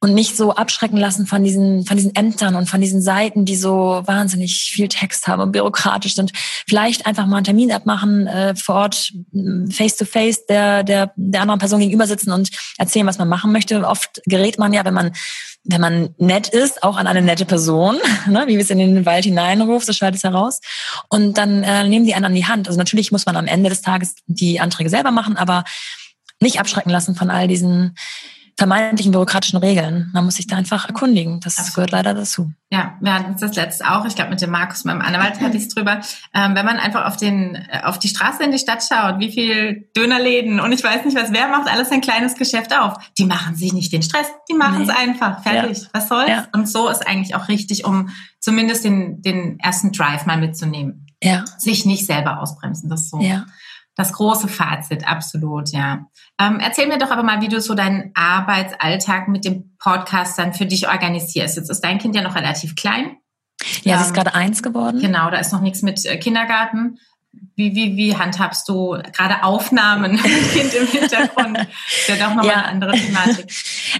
und 0.00 0.14
nicht 0.14 0.36
so 0.36 0.54
abschrecken 0.54 0.96
lassen 0.96 1.26
von 1.26 1.44
diesen 1.44 1.84
von 1.84 1.96
diesen 1.96 2.14
Ämtern 2.14 2.54
und 2.54 2.68
von 2.68 2.80
diesen 2.80 3.02
Seiten, 3.02 3.44
die 3.44 3.56
so 3.56 4.02
wahnsinnig 4.06 4.70
viel 4.72 4.88
Text 4.88 5.28
haben 5.28 5.42
und 5.42 5.52
bürokratisch 5.52 6.14
sind. 6.14 6.32
Vielleicht 6.66 7.06
einfach 7.06 7.26
mal 7.26 7.36
einen 7.36 7.44
Termin 7.44 7.72
abmachen 7.72 8.26
äh, 8.26 8.54
vor 8.56 8.76
Ort, 8.76 9.12
face 9.70 9.96
to 9.96 10.06
face 10.06 10.46
der 10.46 10.82
der 10.82 11.12
der 11.16 11.42
anderen 11.42 11.60
Person 11.60 11.80
gegenüber 11.80 12.06
sitzen 12.06 12.32
und 12.32 12.50
erzählen, 12.78 13.06
was 13.06 13.18
man 13.18 13.28
machen 13.28 13.52
möchte. 13.52 13.86
Oft 13.86 14.22
gerät 14.24 14.58
man 14.58 14.72
ja, 14.72 14.84
wenn 14.84 14.94
man 14.94 15.12
wenn 15.68 15.80
man 15.80 16.14
nett 16.18 16.48
ist, 16.48 16.82
auch 16.82 16.96
an 16.96 17.06
eine 17.06 17.22
nette 17.22 17.44
Person, 17.44 17.96
ne, 18.26 18.44
wie 18.46 18.54
wir 18.54 18.60
es 18.60 18.70
in 18.70 18.78
den 18.78 19.06
Wald 19.06 19.24
hineinruft, 19.24 19.86
so 19.86 19.92
schaltet 19.92 20.18
es 20.18 20.24
heraus. 20.24 20.60
Und 21.08 21.38
dann 21.38 21.62
äh, 21.62 21.86
nehmen 21.88 22.06
die 22.06 22.14
einen 22.14 22.24
an 22.24 22.34
die 22.34 22.46
Hand. 22.46 22.68
Also 22.68 22.78
natürlich 22.78 23.12
muss 23.12 23.26
man 23.26 23.36
am 23.36 23.46
Ende 23.46 23.70
des 23.70 23.82
Tages 23.82 24.14
die 24.26 24.60
Anträge 24.60 24.90
selber 24.90 25.10
machen, 25.10 25.36
aber 25.36 25.64
nicht 26.40 26.60
abschrecken 26.60 26.90
lassen 26.90 27.14
von 27.14 27.30
all 27.30 27.48
diesen 27.48 27.96
vermeintlichen 28.56 29.12
bürokratischen 29.12 29.58
Regeln. 29.58 30.10
Man 30.14 30.24
muss 30.24 30.36
sich 30.36 30.46
da 30.46 30.56
einfach 30.56 30.86
erkundigen. 30.86 31.40
Das 31.40 31.58
Absolut. 31.58 31.74
gehört 31.74 31.90
leider 31.90 32.14
dazu. 32.14 32.50
Ja, 32.70 32.94
wir 33.00 33.12
hatten 33.12 33.36
das 33.38 33.54
letzte 33.54 33.90
auch. 33.90 34.06
Ich 34.06 34.14
glaube, 34.14 34.30
mit 34.30 34.40
dem 34.40 34.50
Markus, 34.50 34.84
meinem 34.84 35.02
Anwalt, 35.02 35.40
hatte 35.40 35.58
ich 35.58 35.64
es 35.64 35.68
drüber. 35.68 36.00
Ähm, 36.34 36.54
wenn 36.54 36.64
man 36.64 36.78
einfach 36.78 37.04
auf 37.04 37.18
den, 37.18 37.54
äh, 37.54 37.82
auf 37.84 37.98
die 37.98 38.08
Straße 38.08 38.42
in 38.42 38.52
die 38.52 38.58
Stadt 38.58 38.82
schaut, 38.82 39.18
wie 39.18 39.30
viel 39.30 39.90
Dönerläden 39.94 40.58
und 40.58 40.72
ich 40.72 40.82
weiß 40.82 41.04
nicht 41.04 41.16
was, 41.16 41.32
wer 41.32 41.48
macht 41.48 41.70
alles 41.70 41.90
ein 41.90 42.00
kleines 42.00 42.34
Geschäft 42.34 42.76
auf? 42.76 42.94
Die 43.18 43.26
machen 43.26 43.56
sich 43.56 43.74
nicht 43.74 43.92
den 43.92 44.02
Stress, 44.02 44.26
die 44.48 44.54
machen 44.54 44.82
es 44.82 44.88
nee. 44.88 44.94
einfach. 44.94 45.42
Fertig. 45.42 45.82
Ja. 45.82 45.88
Was 45.92 46.08
soll's? 46.08 46.28
Ja. 46.28 46.48
Und 46.52 46.66
so 46.66 46.88
ist 46.88 47.06
eigentlich 47.06 47.34
auch 47.34 47.48
richtig, 47.48 47.84
um 47.84 48.08
zumindest 48.40 48.84
den, 48.84 49.20
den 49.20 49.60
ersten 49.60 49.92
Drive 49.92 50.24
mal 50.24 50.38
mitzunehmen. 50.38 51.06
Ja. 51.22 51.44
Sich 51.58 51.84
nicht 51.84 52.06
selber 52.06 52.40
ausbremsen. 52.40 52.88
Das 52.88 53.02
ist 53.02 53.10
so. 53.10 53.20
Ja. 53.20 53.46
Das 53.96 54.12
große 54.12 54.46
Fazit, 54.46 55.08
absolut, 55.08 55.70
ja. 55.70 56.06
Ähm, 56.38 56.60
erzähl 56.60 56.86
mir 56.86 56.98
doch 56.98 57.10
aber 57.10 57.22
mal, 57.22 57.40
wie 57.40 57.48
du 57.48 57.60
so 57.62 57.74
deinen 57.74 58.10
Arbeitsalltag 58.14 59.26
mit 59.26 59.46
dem 59.46 59.74
Podcast 59.78 60.38
dann 60.38 60.52
für 60.52 60.66
dich 60.66 60.86
organisierst. 60.86 61.56
Jetzt 61.56 61.70
ist 61.70 61.80
dein 61.80 61.98
Kind 61.98 62.14
ja 62.14 62.22
noch 62.22 62.36
relativ 62.36 62.76
klein. 62.76 63.16
Ja, 63.82 63.94
ähm, 63.94 63.98
sie 63.98 64.04
ist 64.04 64.08
ähm, 64.08 64.14
gerade 64.14 64.34
eins 64.34 64.62
geworden. 64.62 65.00
Genau, 65.00 65.30
da 65.30 65.38
ist 65.38 65.52
noch 65.52 65.62
nichts 65.62 65.80
mit 65.80 66.04
äh, 66.04 66.18
Kindergarten. 66.18 66.98
Wie, 67.58 67.74
wie, 67.74 67.96
wie 67.96 68.14
handhabst 68.14 68.68
du 68.68 68.98
gerade 69.12 69.42
Aufnahmen 69.42 70.16
Kind 70.52 70.74
im 70.74 70.86
Hintergrund? 70.86 71.58
ist 71.58 72.08
ja 72.08 72.16
doch 72.16 72.34
nochmal 72.34 72.46
ja. 72.46 72.52
eine 72.56 72.64
andere 72.66 72.92
Thematik. 72.92 73.46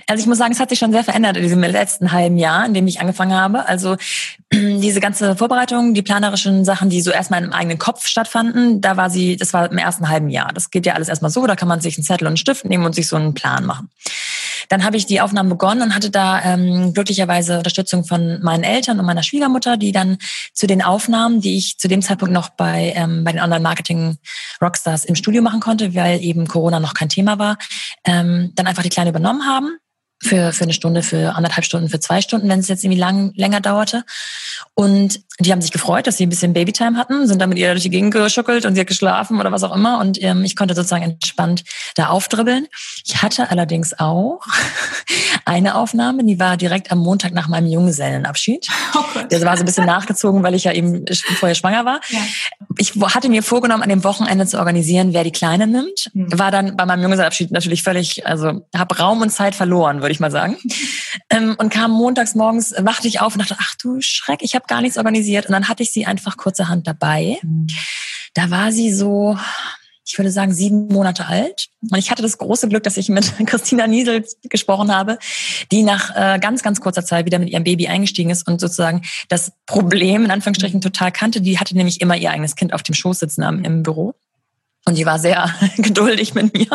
Also 0.08 0.20
ich 0.20 0.26
muss 0.26 0.38
sagen, 0.38 0.52
es 0.52 0.60
hat 0.60 0.68
sich 0.68 0.78
schon 0.78 0.92
sehr 0.92 1.04
verändert 1.04 1.36
in 1.36 1.42
diesem 1.42 1.60
letzten 1.60 2.12
halben 2.12 2.36
Jahr, 2.36 2.66
in 2.66 2.74
dem 2.74 2.86
ich 2.86 3.00
angefangen 3.00 3.32
habe. 3.32 3.66
Also 3.66 3.96
diese 4.52 5.00
ganze 5.00 5.36
Vorbereitung, 5.36 5.94
die 5.94 6.02
planerischen 6.02 6.64
Sachen, 6.64 6.90
die 6.90 7.00
so 7.00 7.10
erstmal 7.10 7.42
im 7.42 7.52
eigenen 7.52 7.78
Kopf 7.78 8.06
stattfanden, 8.06 8.80
da 8.80 8.96
war 8.96 9.10
sie, 9.10 9.36
das 9.36 9.52
war 9.52 9.70
im 9.70 9.78
ersten 9.78 10.08
halben 10.08 10.28
Jahr. 10.28 10.52
Das 10.52 10.70
geht 10.70 10.86
ja 10.86 10.92
alles 10.94 11.08
erstmal 11.08 11.30
so, 11.30 11.46
da 11.46 11.56
kann 11.56 11.68
man 11.68 11.80
sich 11.80 11.96
einen 11.96 12.04
Zettel 12.04 12.26
und 12.26 12.32
einen 12.32 12.36
Stift 12.36 12.66
nehmen 12.66 12.84
und 12.84 12.94
sich 12.94 13.08
so 13.08 13.16
einen 13.16 13.34
Plan 13.34 13.64
machen. 13.64 13.88
Dann 14.68 14.84
habe 14.84 14.96
ich 14.96 15.06
die 15.06 15.20
Aufnahmen 15.20 15.48
begonnen 15.48 15.82
und 15.82 15.94
hatte 15.94 16.10
da 16.10 16.42
ähm, 16.42 16.92
glücklicherweise 16.94 17.58
Unterstützung 17.58 18.04
von 18.04 18.42
meinen 18.42 18.64
Eltern 18.64 18.98
und 18.98 19.06
meiner 19.06 19.22
Schwiegermutter, 19.22 19.76
die 19.76 19.92
dann 19.92 20.18
zu 20.52 20.66
den 20.66 20.82
Aufnahmen, 20.82 21.40
die 21.40 21.56
ich 21.56 21.78
zu 21.78 21.88
dem 21.88 22.02
Zeitpunkt 22.02 22.32
noch 22.32 22.50
bei, 22.50 22.92
ähm, 22.96 23.24
bei 23.24 23.32
den 23.32 23.40
Online-Marketing-Rockstars 23.40 25.04
im 25.04 25.14
Studio 25.14 25.42
machen 25.42 25.60
konnte, 25.60 25.94
weil 25.94 26.22
eben 26.22 26.46
Corona 26.46 26.80
noch 26.80 26.94
kein 26.94 27.08
Thema 27.08 27.38
war, 27.38 27.58
ähm, 28.04 28.52
dann 28.54 28.66
einfach 28.66 28.82
die 28.82 28.88
Kleine 28.88 29.10
übernommen 29.10 29.46
haben 29.46 29.78
für, 30.22 30.52
für 30.52 30.64
eine 30.64 30.72
Stunde, 30.72 31.02
für 31.02 31.34
anderthalb 31.34 31.64
Stunden, 31.64 31.88
für 31.88 32.00
zwei 32.00 32.20
Stunden, 32.20 32.48
wenn 32.48 32.60
es 32.60 32.68
jetzt 32.68 32.84
irgendwie 32.84 33.00
lang, 33.00 33.32
länger 33.34 33.60
dauerte. 33.60 34.04
Und 34.74 35.20
die 35.38 35.52
haben 35.52 35.60
sich 35.60 35.72
gefreut, 35.72 36.06
dass 36.06 36.16
sie 36.16 36.24
ein 36.24 36.30
bisschen 36.30 36.54
Babytime 36.54 36.96
hatten, 36.96 37.26
sind 37.26 37.40
dann 37.40 37.50
mit 37.50 37.58
ihr 37.58 37.72
durch 37.72 37.82
die 37.82 37.90
Gegend 37.90 38.14
geschuckelt 38.14 38.64
und 38.64 38.74
sie 38.74 38.80
hat 38.80 38.86
geschlafen 38.86 39.38
oder 39.38 39.52
was 39.52 39.62
auch 39.62 39.74
immer. 39.74 39.98
Und 40.00 40.22
ähm, 40.22 40.44
ich 40.44 40.56
konnte 40.56 40.74
sozusagen 40.74 41.02
entspannt 41.02 41.64
da 41.94 42.06
aufdribbeln. 42.06 42.66
Ich 43.04 43.22
hatte 43.22 43.50
allerdings 43.50 43.98
auch 43.98 44.40
eine 45.44 45.74
Aufnahme, 45.74 46.24
die 46.24 46.38
war 46.38 46.56
direkt 46.56 46.90
am 46.90 46.98
Montag 46.98 47.32
nach 47.34 47.48
meinem 47.48 47.66
Junggesellenabschied. 47.66 48.66
Oh 48.94 49.04
Gott. 49.12 49.30
Der 49.30 49.42
war 49.42 49.56
so 49.56 49.62
ein 49.62 49.66
bisschen 49.66 49.84
nachgezogen, 49.84 50.42
weil 50.42 50.54
ich 50.54 50.64
ja 50.64 50.72
eben 50.72 51.04
vorher 51.38 51.54
schwanger 51.54 51.84
war. 51.84 52.00
Ja. 52.08 52.20
Ich 52.78 52.94
hatte 52.94 53.28
mir 53.28 53.42
vorgenommen, 53.42 53.82
an 53.82 53.88
dem 53.90 54.04
Wochenende 54.04 54.46
zu 54.46 54.58
organisieren, 54.58 55.12
wer 55.12 55.24
die 55.24 55.32
Kleine 55.32 55.66
nimmt. 55.66 56.10
Mhm. 56.14 56.38
War 56.38 56.50
dann 56.50 56.76
bei 56.76 56.86
meinem 56.86 57.02
Junggesellenabschied 57.02 57.50
natürlich 57.50 57.82
völlig, 57.82 58.26
also 58.26 58.66
habe 58.74 58.96
Raum 58.98 59.20
und 59.20 59.30
Zeit 59.30 59.54
verloren, 59.54 60.00
würde 60.06 60.12
ich 60.12 60.20
mal 60.20 60.30
sagen. 60.30 60.56
Ähm, 61.30 61.56
und 61.58 61.68
kam 61.70 61.90
montags 61.90 62.36
morgens, 62.36 62.72
wachte 62.78 63.08
ich 63.08 63.20
auf 63.20 63.34
und 63.34 63.40
dachte, 63.40 63.56
ach 63.58 63.74
du 63.82 64.00
Schreck, 64.00 64.40
ich 64.42 64.54
habe 64.54 64.66
gar 64.68 64.80
nichts 64.80 64.98
organisiert. 64.98 65.46
Und 65.46 65.52
dann 65.52 65.68
hatte 65.68 65.82
ich 65.82 65.92
sie 65.92 66.06
einfach 66.06 66.36
kurzerhand 66.36 66.86
dabei. 66.86 67.40
Da 68.34 68.50
war 68.50 68.70
sie 68.70 68.92
so, 68.92 69.36
ich 70.06 70.16
würde 70.16 70.30
sagen, 70.30 70.54
sieben 70.54 70.86
Monate 70.86 71.26
alt. 71.26 71.70
Und 71.90 71.98
ich 71.98 72.12
hatte 72.12 72.22
das 72.22 72.38
große 72.38 72.68
Glück, 72.68 72.84
dass 72.84 72.96
ich 72.96 73.08
mit 73.08 73.32
Christina 73.46 73.88
Niesel 73.88 74.24
gesprochen 74.44 74.94
habe, 74.94 75.18
die 75.72 75.82
nach 75.82 76.14
äh, 76.14 76.38
ganz, 76.38 76.62
ganz 76.62 76.80
kurzer 76.80 77.04
Zeit 77.04 77.26
wieder 77.26 77.40
mit 77.40 77.50
ihrem 77.50 77.64
Baby 77.64 77.88
eingestiegen 77.88 78.30
ist 78.30 78.46
und 78.46 78.60
sozusagen 78.60 79.02
das 79.28 79.50
Problem 79.66 80.24
in 80.24 80.30
Anführungsstrichen 80.30 80.80
total 80.80 81.10
kannte. 81.10 81.40
Die 81.40 81.58
hatte 81.58 81.76
nämlich 81.76 82.00
immer 82.00 82.16
ihr 82.16 82.30
eigenes 82.30 82.54
Kind 82.54 82.72
auf 82.72 82.84
dem 82.84 82.94
Schoß 82.94 83.18
sitzen 83.18 83.42
am, 83.42 83.64
im 83.64 83.82
Büro. 83.82 84.14
Und 84.88 84.96
die 84.96 85.04
war 85.04 85.18
sehr 85.18 85.52
geduldig 85.78 86.34
mit 86.34 86.54
mir. 86.54 86.68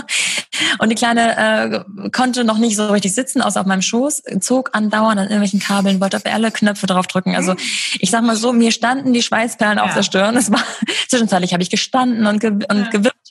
Und 0.80 0.90
die 0.90 0.96
Kleine 0.96 1.86
äh, 1.96 2.10
konnte 2.12 2.44
noch 2.44 2.58
nicht 2.58 2.76
so 2.76 2.88
richtig 2.88 3.14
sitzen, 3.16 3.42
außer 3.42 3.62
auf 3.62 3.66
meinem 3.66 3.82
Schoß, 3.82 4.24
zog 4.42 4.72
andauernd 4.74 5.18
an 5.18 5.26
irgendwelchen 5.26 5.62
Kabeln, 5.62 6.02
wollte 6.02 6.18
auf 6.18 6.26
alle 6.26 6.52
Knöpfe 6.52 6.88
draufdrücken. 6.88 7.36
Also 7.36 7.56
ich 8.00 8.12
sag 8.12 8.24
mal 8.24 8.36
so, 8.36 8.52
mir 8.52 8.72
standen 8.72 9.14
die 9.14 9.22
Schweißperlen 9.22 9.78
ja. 9.78 9.86
auf 9.86 9.94
der 9.94 10.04
Stirn. 10.04 10.36
Es 10.36 10.52
war 10.52 10.64
zwischenzeitlich 11.08 11.54
habe 11.54 11.64
ich 11.64 11.70
gestanden 11.70 12.28
und, 12.28 12.40
ge 12.40 12.52
und 12.52 12.70
ja. 12.70 12.90
gewippt. 12.90 13.31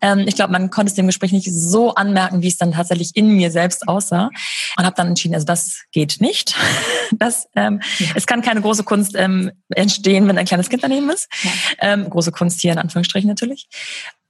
Ähm, 0.00 0.24
ich 0.26 0.34
glaube, 0.34 0.52
man 0.52 0.70
konnte 0.70 0.90
es 0.90 0.94
dem 0.94 1.06
Gespräch 1.06 1.32
nicht 1.32 1.50
so 1.52 1.94
anmerken, 1.94 2.42
wie 2.42 2.48
es 2.48 2.58
dann 2.58 2.72
tatsächlich 2.72 3.12
in 3.14 3.28
mir 3.28 3.50
selbst 3.50 3.88
aussah. 3.88 4.30
Und 4.76 4.84
habe 4.84 4.96
dann 4.96 5.08
entschieden, 5.08 5.34
also 5.34 5.46
das 5.46 5.82
geht 5.92 6.20
nicht. 6.20 6.54
Das, 7.20 7.46
ähm, 7.54 7.80
ja. 8.00 8.08
Es 8.16 8.26
kann 8.26 8.42
keine 8.42 8.60
große 8.60 8.82
Kunst 8.82 9.14
ähm, 9.14 9.52
entstehen, 9.68 10.26
wenn 10.26 10.36
ein 10.38 10.44
kleines 10.44 10.68
Kind 10.68 10.82
daneben 10.82 11.08
ist. 11.08 11.28
Ja. 11.40 11.50
Ähm, 11.78 12.10
große 12.10 12.32
Kunst 12.32 12.60
hier 12.60 12.72
in 12.72 12.78
Anführungsstrichen 12.78 13.28
natürlich. 13.28 13.68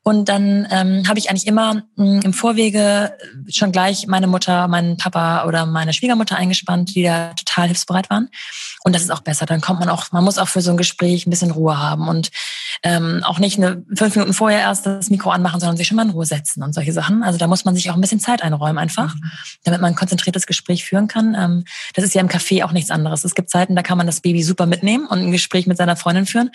Und 0.09 0.29
dann 0.29 0.69
ähm, 0.71 1.03
habe 1.09 1.19
ich 1.19 1.31
eigentlich 1.31 1.49
immer 1.49 1.75
mh, 1.75 1.83
hm, 1.97 2.21
im 2.21 2.33
Vorwege 2.33 3.13
schon 3.49 3.73
gleich 3.73 4.07
meine 4.07 4.29
Mutter, 4.29 4.69
meinen 4.69 4.97
Papa 4.97 5.45
oder 5.47 5.67
meine 5.67 5.93
Schwiegermutter 5.93 6.37
eingespannt, 6.37 6.95
die 6.95 7.03
da 7.03 7.35
total 7.35 7.67
hilfsbereit 7.67 8.09
waren. 8.09 8.29
Und 8.85 8.95
das 8.95 9.03
ist 9.03 9.11
auch 9.11 9.23
besser. 9.23 9.47
Dann 9.47 9.61
kommt 9.61 9.81
man 9.81 9.89
auch, 9.89 10.13
man 10.13 10.23
muss 10.23 10.39
auch 10.39 10.47
für 10.47 10.61
so 10.61 10.71
ein 10.71 10.77
Gespräch 10.77 11.27
ein 11.27 11.31
bisschen 11.31 11.51
Ruhe 11.51 11.77
haben 11.77 12.07
und 12.07 12.31
ähm, 12.85 13.25
auch 13.25 13.41
nicht 13.41 13.59
eine 13.59 13.85
fünf 13.97 14.15
Minuten 14.15 14.33
vorher 14.33 14.61
erst 14.61 14.87
das 14.87 15.11
Mikro 15.11 15.31
anmachen, 15.31 15.59
sondern 15.59 15.77
sich 15.77 15.89
schon 15.89 15.97
mal 15.97 16.05
in 16.05 16.11
Ruhe 16.11 16.25
setzen 16.25 16.63
und 16.63 16.73
solche 16.73 16.93
Sachen. 16.93 17.25
Also 17.25 17.37
da 17.37 17.49
muss 17.49 17.65
man 17.65 17.75
sich 17.75 17.91
auch 17.91 17.97
ein 17.97 18.01
bisschen 18.01 18.21
Zeit 18.21 18.45
einräumen 18.45 18.79
einfach, 18.79 19.13
mhm. 19.13 19.31
damit 19.65 19.81
man 19.81 19.93
ein 19.93 19.97
konzentriertes 19.97 20.47
Gespräch 20.47 20.85
führen 20.85 21.09
kann. 21.09 21.35
Ähm, 21.35 21.65
das 21.95 22.05
ist 22.05 22.15
ja 22.15 22.21
im 22.21 22.29
Café 22.29 22.65
auch 22.65 22.71
nichts 22.71 22.93
anderes. 22.93 23.25
Es 23.25 23.35
gibt 23.35 23.51
Zeiten, 23.51 23.75
da 23.75 23.83
kann 23.83 23.99
man 23.99 24.07
das 24.07 24.21
Baby 24.21 24.45
super 24.45 24.67
mitnehmen 24.67 25.09
und 25.09 25.19
ein 25.19 25.33
Gespräch 25.33 25.67
mit 25.67 25.79
seiner 25.79 25.97
Freundin 25.97 26.27
führen. 26.27 26.53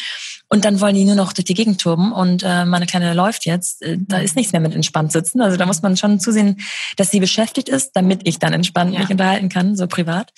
Und 0.47 0.63
dann 0.63 0.79
wollen 0.79 0.95
die 0.95 1.03
nur 1.03 1.15
noch 1.15 1.33
durch 1.33 1.45
die 1.45 1.53
Gegend 1.53 1.81
turben 1.81 2.13
und 2.13 2.43
äh, 2.43 2.63
meine 2.63 2.85
Kleine 2.85 3.13
läuft 3.13 3.40
jetzt. 3.45 3.81
Äh, 3.81 3.97
da 3.99 4.17
ist 4.17 4.35
nichts 4.35 4.51
mehr 4.51 4.61
mit 4.61 4.73
entspannt 4.73 5.11
sitzen. 5.11 5.41
Also 5.41 5.57
da 5.57 5.65
muss 5.65 5.81
man 5.81 5.97
schon 5.97 6.19
zusehen, 6.19 6.61
dass 6.97 7.11
sie 7.11 7.19
beschäftigt 7.19 7.69
ist, 7.69 7.91
damit 7.93 8.21
ich 8.25 8.39
dann 8.39 8.53
entspannt 8.53 8.93
ja. 8.93 8.99
mich 8.99 9.09
unterhalten 9.09 9.49
kann, 9.49 9.75
so 9.75 9.87
privat. 9.87 10.31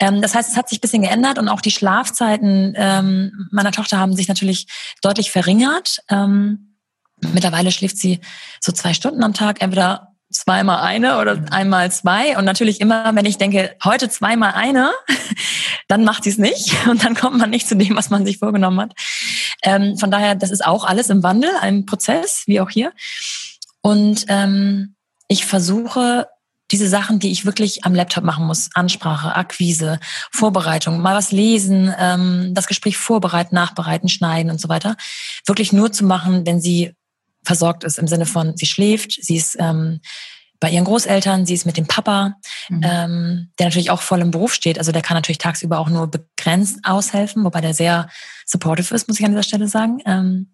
Ähm, 0.00 0.22
das 0.22 0.34
heißt, 0.34 0.50
es 0.50 0.56
hat 0.56 0.68
sich 0.68 0.78
ein 0.78 0.82
bisschen 0.82 1.02
geändert 1.02 1.38
und 1.38 1.48
auch 1.48 1.60
die 1.60 1.70
Schlafzeiten 1.70 2.74
ähm, 2.76 3.48
meiner 3.50 3.72
Tochter 3.72 3.98
haben 3.98 4.14
sich 4.14 4.28
natürlich 4.28 4.66
deutlich 5.02 5.30
verringert. 5.30 5.98
Ähm, 6.08 6.76
mittlerweile 7.32 7.72
schläft 7.72 7.96
sie 7.96 8.20
so 8.60 8.72
zwei 8.72 8.94
Stunden 8.94 9.22
am 9.22 9.34
Tag, 9.34 9.62
entweder 9.62 10.11
zweimal 10.32 10.80
eine 10.80 11.18
oder 11.20 11.44
einmal 11.50 11.90
zwei. 11.92 12.36
Und 12.36 12.44
natürlich 12.44 12.80
immer, 12.80 13.14
wenn 13.14 13.24
ich 13.24 13.38
denke, 13.38 13.76
heute 13.84 14.08
zweimal 14.08 14.52
eine, 14.52 14.90
dann 15.88 16.04
macht 16.04 16.24
sie 16.24 16.30
es 16.30 16.38
nicht. 16.38 16.86
Und 16.88 17.04
dann 17.04 17.14
kommt 17.14 17.38
man 17.38 17.50
nicht 17.50 17.68
zu 17.68 17.76
dem, 17.76 17.96
was 17.96 18.10
man 18.10 18.26
sich 18.26 18.38
vorgenommen 18.38 18.80
hat. 18.80 18.92
Ähm, 19.62 19.96
von 19.98 20.10
daher, 20.10 20.34
das 20.34 20.50
ist 20.50 20.64
auch 20.64 20.84
alles 20.84 21.10
im 21.10 21.22
Wandel, 21.22 21.50
ein 21.60 21.86
Prozess, 21.86 22.44
wie 22.46 22.60
auch 22.60 22.70
hier. 22.70 22.92
Und 23.80 24.26
ähm, 24.28 24.94
ich 25.28 25.44
versuche 25.44 26.26
diese 26.72 26.88
Sachen, 26.88 27.18
die 27.18 27.30
ich 27.30 27.44
wirklich 27.44 27.84
am 27.84 27.94
Laptop 27.94 28.24
machen 28.24 28.46
muss, 28.46 28.70
Ansprache, 28.74 29.36
Akquise, 29.36 30.00
Vorbereitung, 30.30 31.00
mal 31.00 31.14
was 31.14 31.30
lesen, 31.30 31.94
ähm, 31.98 32.54
das 32.54 32.66
Gespräch 32.66 32.96
vorbereiten, 32.96 33.54
nachbereiten, 33.54 34.08
schneiden 34.08 34.50
und 34.50 34.60
so 34.60 34.68
weiter, 34.68 34.96
wirklich 35.46 35.72
nur 35.72 35.92
zu 35.92 36.04
machen, 36.04 36.46
wenn 36.46 36.60
sie 36.60 36.94
versorgt 37.44 37.84
ist 37.84 37.98
im 37.98 38.06
Sinne 38.06 38.26
von, 38.26 38.56
sie 38.56 38.66
schläft, 38.66 39.12
sie 39.22 39.36
ist 39.36 39.56
ähm, 39.58 40.00
bei 40.62 40.70
ihren 40.70 40.84
Großeltern, 40.84 41.44
sie 41.44 41.54
ist 41.54 41.66
mit 41.66 41.76
dem 41.76 41.88
Papa, 41.88 42.36
mhm. 42.68 42.80
ähm, 42.84 43.50
der 43.58 43.66
natürlich 43.66 43.90
auch 43.90 44.00
voll 44.00 44.20
im 44.20 44.30
Beruf 44.30 44.54
steht. 44.54 44.78
Also 44.78 44.92
der 44.92 45.02
kann 45.02 45.16
natürlich 45.16 45.38
tagsüber 45.38 45.80
auch 45.80 45.88
nur 45.88 46.08
begrenzt 46.08 46.78
aushelfen, 46.84 47.44
wobei 47.44 47.60
der 47.60 47.74
sehr 47.74 48.08
supportive 48.46 48.94
ist, 48.94 49.08
muss 49.08 49.18
ich 49.18 49.26
an 49.26 49.32
dieser 49.32 49.42
Stelle 49.42 49.66
sagen. 49.66 49.98
Ähm, 50.06 50.52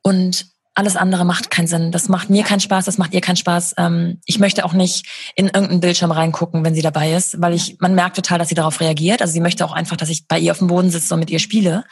und 0.00 0.46
alles 0.74 0.96
andere 0.96 1.26
macht 1.26 1.50
keinen 1.50 1.66
Sinn. 1.66 1.92
Das 1.92 2.08
macht 2.08 2.30
mir 2.30 2.44
keinen 2.44 2.60
Spaß, 2.60 2.86
das 2.86 2.96
macht 2.96 3.12
ihr 3.12 3.20
keinen 3.20 3.36
Spaß. 3.36 3.74
Ähm, 3.76 4.20
ich 4.24 4.38
möchte 4.38 4.64
auch 4.64 4.72
nicht 4.72 5.06
in 5.36 5.46
irgendeinen 5.46 5.80
Bildschirm 5.80 6.10
reingucken, 6.10 6.64
wenn 6.64 6.74
sie 6.74 6.80
dabei 6.80 7.12
ist, 7.12 7.38
weil 7.40 7.52
ich, 7.52 7.76
man 7.80 7.94
merkt 7.94 8.16
total, 8.16 8.38
dass 8.38 8.48
sie 8.48 8.54
darauf 8.54 8.80
reagiert. 8.80 9.20
Also 9.20 9.34
sie 9.34 9.40
möchte 9.40 9.64
auch 9.66 9.72
einfach, 9.72 9.96
dass 9.96 10.08
ich 10.08 10.26
bei 10.26 10.38
ihr 10.38 10.52
auf 10.52 10.58
dem 10.58 10.68
Boden 10.68 10.90
sitze 10.90 11.12
und 11.12 11.20
mit 11.20 11.30
ihr 11.30 11.38
spiele 11.38 11.84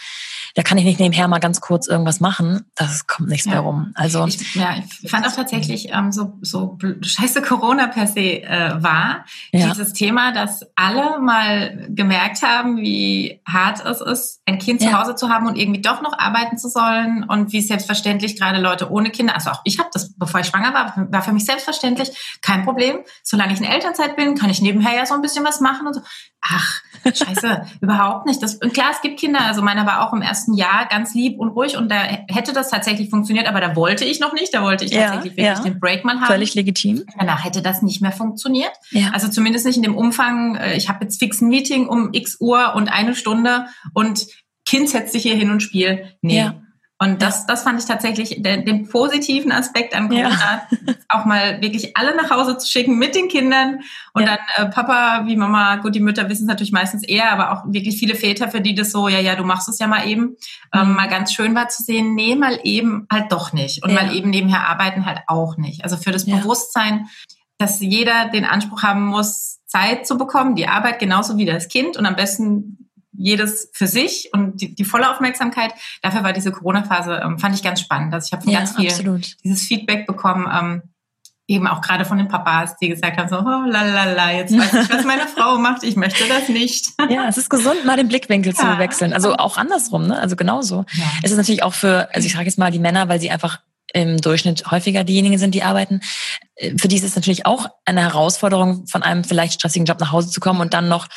da 0.55 0.63
kann 0.63 0.79
ich 0.79 0.85
nicht 0.85 1.01
nebenher 1.01 1.29
mal 1.29 1.39
ganz 1.39 1.61
kurz 1.61 1.87
irgendwas 1.87 2.21
machen. 2.21 2.67
Das 2.75 3.07
kommt 3.07 3.29
nichts 3.29 3.47
ja. 3.47 3.53
mehr 3.53 3.61
rum. 3.61 3.93
Also 3.95 4.27
ich, 4.27 4.55
ja, 4.55 4.75
ich 5.03 5.11
fand 5.11 5.27
auch 5.27 5.33
tatsächlich 5.33 5.93
ähm, 5.93 6.13
so 6.13 6.39
so 6.41 6.79
scheiße 7.01 7.43
Corona 7.43 7.87
per 7.89 8.07
se 8.07 8.43
äh, 8.43 8.83
war 8.83 9.25
ja. 9.53 9.69
dieses 9.69 9.93
Thema, 9.93 10.33
dass 10.33 10.67
alle 10.77 11.21
mal 11.21 11.87
gemerkt 11.89 12.43
haben, 12.43 12.77
wie 12.79 13.41
hart 13.47 13.85
es 13.85 14.01
ist, 14.01 14.41
ein 14.47 14.59
Kind 14.59 14.81
zu 14.81 14.93
Hause 14.93 15.15
zu 15.15 15.29
haben 15.29 15.47
und 15.47 15.57
irgendwie 15.57 15.81
doch 15.81 16.03
noch 16.03 16.19
arbeiten 16.19 16.59
zu 16.59 16.69
sollen 16.69 17.25
und 17.25 17.53
wie 17.53 17.61
selbstverständlich 17.61 18.39
gerade 18.39 18.61
Leute 18.61 18.91
ohne 18.91 19.11
Kinder, 19.11 19.35
also 19.35 19.51
auch 19.51 19.61
ich 19.65 19.79
habe 19.79 19.91
das, 19.93 20.17
bevor 20.17 20.41
ich 20.41 20.47
schwanger 20.47 20.75
war, 20.75 21.07
war 21.11 21.23
für 21.23 21.33
mich 21.33 21.45
selbstverständlich 21.45 22.39
kein 22.43 22.65
Problem. 22.65 23.01
Solange 23.23 23.53
ich 23.53 23.61
in 23.61 23.65
Elternzeit 23.67 24.17
bin, 24.17 24.35
kann 24.35 24.51
ich 24.51 24.61
nebenher 24.61 24.95
ja 24.95 25.07
so 25.07 25.15
ein 25.15 25.23
bisschen 25.23 25.45
was 25.45 25.61
machen 25.61 25.87
und 25.87 25.95
so. 25.95 26.01
Ach, 26.43 26.81
scheiße, 27.05 27.67
überhaupt 27.81 28.27
nicht. 28.27 28.43
Das, 28.43 28.55
und 28.55 28.73
klar, 28.73 28.89
es 28.93 29.01
gibt 29.03 29.21
Kinder, 29.21 29.41
also 29.43 29.63
meiner 29.63 29.87
war 29.87 30.07
auch 30.07 30.13
im 30.13 30.23
ersten 30.23 30.40
Jahr 30.49 30.87
ganz 30.89 31.15
lieb 31.15 31.39
und 31.39 31.49
ruhig 31.49 31.77
und 31.77 31.91
da 31.91 31.97
hätte 32.29 32.53
das 32.53 32.71
tatsächlich 32.71 33.11
funktioniert, 33.11 33.47
aber 33.47 33.61
da 33.61 33.77
wollte 33.77 34.05
ich 34.05 34.21
noch 34.21 34.33
nicht, 34.33 34.55
da 34.55 34.63
wollte 34.63 34.85
ich 34.85 34.91
tatsächlich 34.91 35.33
ja, 35.33 35.47
wirklich 35.47 35.65
ja. 35.65 35.73
den 35.73 35.81
Break 35.81 36.05
mal 36.05 36.21
haben. 36.21 36.27
Völlig 36.27 36.55
legitim. 36.55 37.05
Danach 37.19 37.45
hätte 37.45 37.63
das 37.63 37.83
nicht 37.83 38.01
mehr 38.01 38.13
funktioniert. 38.13 38.73
Ja. 38.91 39.11
Also 39.13 39.29
zumindest 39.29 39.67
nicht 39.67 39.77
in 39.77 39.83
dem 39.83 39.97
Umfang, 39.97 40.57
äh, 40.57 40.77
ich 40.77 40.89
habe 40.89 41.05
jetzt 41.05 41.19
fix 41.19 41.41
ein 41.41 41.49
Meeting 41.49 41.87
um 41.87 42.11
x 42.13 42.37
Uhr 42.41 42.75
und 42.75 42.89
eine 42.89 43.15
Stunde 43.15 43.67
und 43.95 44.27
Kind 44.67 44.89
setzt 44.89 45.13
sich 45.13 45.23
hier 45.23 45.35
hin 45.35 45.51
und 45.51 45.61
spielt. 45.61 46.17
Nee. 46.23 46.39
Ja. 46.39 46.60
Und 47.03 47.23
das, 47.23 47.47
das 47.47 47.63
fand 47.63 47.81
ich 47.81 47.87
tatsächlich 47.87 48.43
den, 48.43 48.67
den 48.67 48.87
positiven 48.87 49.53
Aspekt 49.53 49.95
an 49.95 50.11
Corona, 50.11 50.29
ja. 50.71 50.95
auch 51.09 51.25
mal 51.25 51.63
wirklich 51.63 51.97
alle 51.97 52.15
nach 52.15 52.29
Hause 52.31 52.59
zu 52.59 52.69
schicken 52.69 52.99
mit 52.99 53.15
den 53.15 53.29
Kindern 53.29 53.81
und 54.13 54.27
ja. 54.27 54.37
dann 54.57 54.67
äh, 54.67 54.71
Papa 54.71 55.23
wie 55.25 55.35
Mama, 55.35 55.77
gut, 55.77 55.95
die 55.95 56.01
Mütter 56.01 56.29
wissen 56.29 56.43
es 56.43 56.49
natürlich 56.49 56.73
meistens 56.73 57.03
eher, 57.03 57.33
aber 57.33 57.53
auch 57.53 57.73
wirklich 57.73 57.99
viele 57.99 58.15
Väter, 58.15 58.51
für 58.51 58.61
die 58.61 58.75
das 58.75 58.93
so, 58.93 59.09
ja, 59.09 59.19
ja, 59.19 59.35
du 59.35 59.45
machst 59.45 59.67
es 59.71 59.79
ja 59.79 59.87
mal 59.87 60.07
eben, 60.07 60.37
ähm, 60.75 60.91
mhm. 60.91 60.95
mal 60.95 61.09
ganz 61.09 61.33
schön 61.33 61.55
war 61.55 61.71
zu 61.71 61.83
sehen, 61.83 62.15
nee, 62.15 62.35
mal 62.35 62.61
eben 62.65 63.07
halt 63.11 63.33
doch 63.33 63.55
nicht 63.55 63.83
und 63.83 63.91
ja. 63.91 64.03
mal 64.03 64.15
eben 64.15 64.29
nebenher 64.29 64.69
arbeiten 64.69 65.07
halt 65.07 65.21
auch 65.27 65.57
nicht. 65.57 65.83
Also 65.85 65.97
für 65.97 66.13
das 66.13 66.27
Bewusstsein, 66.27 67.09
dass 67.57 67.81
jeder 67.81 68.29
den 68.29 68.45
Anspruch 68.45 68.83
haben 68.83 69.07
muss, 69.07 69.61
Zeit 69.65 70.07
zu 70.07 70.19
bekommen, 70.19 70.55
die 70.55 70.67
Arbeit 70.69 70.99
genauso 70.99 71.39
wie 71.39 71.47
das 71.47 71.69
Kind 71.69 71.97
und 71.97 72.05
am 72.05 72.17
besten 72.17 72.90
jedes 73.13 73.71
für 73.73 73.87
sich 73.87 74.31
und 74.33 74.61
die, 74.61 74.75
die 74.75 74.85
volle 74.85 75.11
Aufmerksamkeit. 75.11 75.73
Dafür 76.03 76.23
war 76.23 76.33
diese 76.33 76.53
Corona-Phase, 76.53 77.21
ähm, 77.25 77.39
fand 77.39 77.55
ich 77.55 77.63
ganz 77.63 77.81
spannend. 77.81 78.15
Also 78.15 78.27
ich 78.27 78.33
habe 78.33 78.43
von 78.43 78.53
ja, 78.53 78.61
ganz 78.61 78.77
viel 78.77 78.89
absolut. 78.89 79.37
dieses 79.43 79.63
Feedback 79.63 80.07
bekommen, 80.07 80.49
ähm, 80.53 80.83
eben 81.51 81.67
auch 81.67 81.81
gerade 81.81 82.05
von 82.05 82.17
den 82.17 82.29
Papas, 82.29 82.77
die 82.77 82.89
gesagt 82.89 83.19
haben, 83.19 83.29
so, 83.29 83.39
oh, 83.39 83.65
lalala, 83.67 84.33
jetzt 84.33 84.57
weiß 84.57 84.85
ich, 84.85 84.93
was 84.93 85.05
meine 85.05 85.27
Frau 85.37 85.59
macht, 85.59 85.83
ich 85.83 85.97
möchte 85.97 86.23
das 86.29 86.49
nicht. 86.49 86.87
Ja, 87.09 87.27
es 87.29 87.39
ist 87.39 87.51
gesund, 87.51 87.85
mal 87.85 87.97
den 87.97 88.07
Blickwinkel 88.07 88.53
ja. 88.53 88.59
zu 88.59 88.79
wechseln. 88.79 89.13
Also 89.13 89.35
auch 89.35 89.57
andersrum, 89.57 90.07
ne? 90.07 90.17
Also 90.17 90.37
genauso. 90.37 90.85
Ja. 90.93 91.05
Es 91.25 91.33
ist 91.33 91.37
natürlich 91.37 91.65
auch 91.65 91.75
für, 91.75 92.09
also 92.15 92.25
ich 92.25 92.33
sage 92.33 92.45
jetzt 92.45 92.59
mal 92.59 92.71
die 92.71 92.79
Männer, 92.79 93.09
weil 93.09 93.21
sie 93.21 93.31
einfach 93.31 93.59
im 93.93 94.21
Durchschnitt 94.21 94.71
häufiger 94.71 95.05
diejenigen 95.05 95.39
sind, 95.39 95.55
die 95.55 95.63
arbeiten. 95.63 96.01
Äh, 96.57 96.77
für 96.79 96.89
die 96.89 96.97
ist 96.97 97.05
es 97.05 97.17
natürlich 97.17 97.47
auch 97.47 97.69
eine 97.85 98.03
Herausforderung, 98.03 98.87
von 98.87 99.03
einem 99.03 99.25
vielleicht 99.25 99.55
stressigen 99.55 99.87
Job 99.87 100.01
nach 100.01 100.13
Hause 100.13 100.31
zu 100.31 100.41
kommen 100.41 100.61
und 100.61 100.75
dann 100.75 100.89
noch 100.89 101.09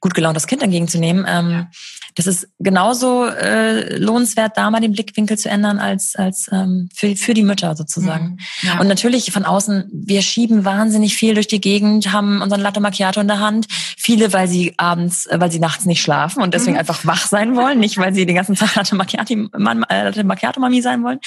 gut 0.00 0.14
gelaunt 0.14 0.36
das 0.36 0.46
Kind 0.46 0.62
entgegenzunehmen. 0.62 1.26
Ähm, 1.28 1.50
ja. 1.50 1.70
Das 2.16 2.26
ist 2.26 2.48
genauso 2.58 3.26
äh, 3.26 3.96
lohnenswert, 3.96 4.56
da 4.56 4.70
mal 4.70 4.80
den 4.80 4.92
Blickwinkel 4.92 5.38
zu 5.38 5.48
ändern, 5.48 5.78
als, 5.78 6.16
als 6.16 6.48
ähm, 6.50 6.88
für, 6.92 7.14
für 7.14 7.34
die 7.34 7.44
Mütter 7.44 7.76
sozusagen. 7.76 8.30
Mhm. 8.30 8.68
Ja. 8.68 8.80
Und 8.80 8.88
natürlich 8.88 9.30
von 9.30 9.44
außen, 9.44 9.88
wir 9.92 10.22
schieben 10.22 10.64
wahnsinnig 10.64 11.16
viel 11.16 11.34
durch 11.34 11.46
die 11.46 11.60
Gegend, 11.60 12.12
haben 12.12 12.42
unseren 12.42 12.60
Latte 12.60 12.80
Macchiato 12.80 13.20
in 13.20 13.28
der 13.28 13.38
Hand. 13.38 13.66
Viele, 13.96 14.32
weil 14.32 14.48
sie 14.48 14.74
abends, 14.76 15.26
äh, 15.26 15.40
weil 15.40 15.52
sie 15.52 15.60
nachts 15.60 15.86
nicht 15.86 16.02
schlafen 16.02 16.42
und 16.42 16.52
deswegen 16.52 16.72
mhm. 16.72 16.80
einfach 16.80 17.06
wach 17.06 17.26
sein 17.26 17.54
wollen, 17.54 17.78
nicht 17.78 17.96
weil 17.96 18.12
sie 18.12 18.26
den 18.26 18.36
ganzen 18.36 18.56
Tag 18.56 18.74
Latte 18.74 18.96
Macchiato, 18.96 19.32
äh, 19.32 20.04
Latte 20.04 20.24
Macchiato 20.24 20.60
Mami 20.60 20.82
sein 20.82 21.04
wollen 21.04 21.20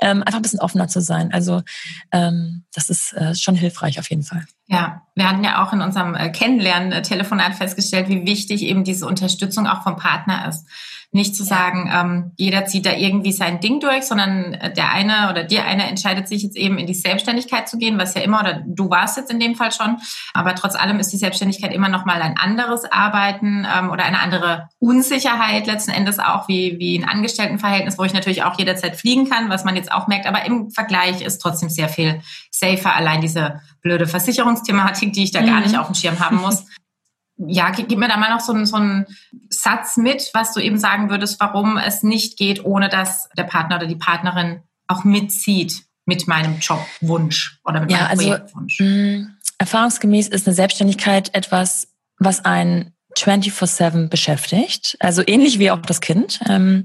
ähm, 0.00 0.22
einfach 0.22 0.38
ein 0.38 0.42
bisschen 0.42 0.60
offener 0.60 0.88
zu 0.88 1.00
sein. 1.00 1.32
Also 1.32 1.62
ähm, 2.12 2.64
das 2.74 2.90
ist 2.90 3.12
äh, 3.14 3.34
schon 3.34 3.54
hilfreich 3.54 3.98
auf 3.98 4.08
jeden 4.10 4.22
Fall. 4.22 4.44
Ja, 4.66 5.02
wir 5.20 5.28
hatten 5.28 5.44
ja 5.44 5.62
auch 5.62 5.74
in 5.74 5.82
unserem 5.82 6.14
äh, 6.14 6.30
Kennenlernen-Telefonat 6.30 7.54
festgestellt, 7.54 8.08
wie 8.08 8.24
wichtig 8.26 8.62
eben 8.62 8.84
diese 8.84 9.06
Unterstützung 9.06 9.66
auch 9.66 9.82
vom 9.82 9.96
Partner 9.96 10.48
ist. 10.48 10.66
Nicht 11.12 11.34
zu 11.34 11.42
sagen, 11.42 11.90
ähm, 11.92 12.32
jeder 12.36 12.66
zieht 12.66 12.86
da 12.86 12.92
irgendwie 12.92 13.32
sein 13.32 13.60
Ding 13.60 13.80
durch, 13.80 14.04
sondern 14.04 14.54
äh, 14.54 14.72
der 14.72 14.92
eine 14.92 15.28
oder 15.28 15.44
die 15.44 15.58
eine 15.58 15.88
entscheidet 15.88 16.26
sich 16.26 16.42
jetzt 16.42 16.56
eben 16.56 16.78
in 16.78 16.86
die 16.86 16.94
Selbstständigkeit 16.94 17.68
zu 17.68 17.76
gehen, 17.76 17.98
was 17.98 18.14
ja 18.14 18.22
immer, 18.22 18.40
oder 18.40 18.62
du 18.64 18.88
warst 18.88 19.18
jetzt 19.18 19.30
in 19.30 19.40
dem 19.40 19.56
Fall 19.56 19.72
schon, 19.72 19.98
aber 20.32 20.54
trotz 20.54 20.74
allem 20.74 21.00
ist 21.00 21.12
die 21.12 21.18
Selbstständigkeit 21.18 21.74
immer 21.74 21.88
noch 21.88 22.06
mal 22.06 22.22
ein 22.22 22.38
anderes 22.38 22.84
Arbeiten 22.90 23.66
ähm, 23.76 23.90
oder 23.90 24.04
eine 24.04 24.20
andere 24.20 24.68
Unsicherheit 24.78 25.66
letzten 25.66 25.90
Endes 25.90 26.18
auch 26.18 26.48
wie, 26.48 26.78
wie 26.78 26.96
ein 26.96 27.06
Angestelltenverhältnis, 27.06 27.98
wo 27.98 28.04
ich 28.04 28.14
natürlich 28.14 28.44
auch 28.44 28.56
jederzeit 28.56 28.96
fliegen 28.96 29.28
kann, 29.28 29.50
was 29.50 29.64
man 29.64 29.76
jetzt 29.76 29.92
auch 29.92 30.06
merkt, 30.06 30.26
aber 30.26 30.46
im 30.46 30.70
Vergleich 30.70 31.20
ist 31.20 31.40
trotzdem 31.40 31.68
sehr 31.68 31.90
viel 31.90 32.22
safer, 32.50 32.94
allein 32.94 33.20
diese 33.20 33.60
blöde 33.82 34.06
Versicherungsthematik, 34.06 35.09
die 35.12 35.24
ich 35.24 35.30
da 35.30 35.42
mhm. 35.42 35.46
gar 35.46 35.60
nicht 35.60 35.76
auf 35.76 35.86
dem 35.86 35.94
Schirm 35.94 36.20
haben 36.20 36.36
muss. 36.40 36.64
ja, 37.36 37.70
gib 37.70 37.98
mir 37.98 38.08
da 38.08 38.16
mal 38.16 38.30
noch 38.30 38.40
so, 38.40 38.52
einen, 38.52 38.66
so 38.66 38.76
einen 38.76 39.06
Satz 39.48 39.96
mit, 39.96 40.30
was 40.34 40.52
du 40.52 40.60
eben 40.60 40.78
sagen 40.78 41.10
würdest, 41.10 41.40
warum 41.40 41.78
es 41.78 42.02
nicht 42.02 42.38
geht, 42.38 42.64
ohne 42.64 42.88
dass 42.88 43.28
der 43.36 43.44
Partner 43.44 43.76
oder 43.76 43.86
die 43.86 43.96
Partnerin 43.96 44.62
auch 44.86 45.04
mitzieht 45.04 45.82
mit 46.04 46.26
meinem 46.26 46.58
Jobwunsch 46.58 47.60
oder 47.64 47.80
mit 47.80 47.90
ja, 47.90 47.98
meinem 47.98 48.10
also, 48.10 48.28
Projektwunsch. 48.28 48.80
Mh, 48.80 48.86
mm, 48.86 49.36
erfahrungsgemäß 49.58 50.28
ist 50.28 50.46
eine 50.46 50.54
Selbstständigkeit 50.54 51.34
etwas, 51.34 51.88
was 52.18 52.44
einen 52.44 52.94
24-7 53.16 54.08
beschäftigt, 54.08 54.96
also 55.00 55.22
ähnlich 55.26 55.58
wie 55.58 55.70
auch 55.70 55.80
das 55.80 56.00
Kind. 56.00 56.40
Ähm, 56.48 56.84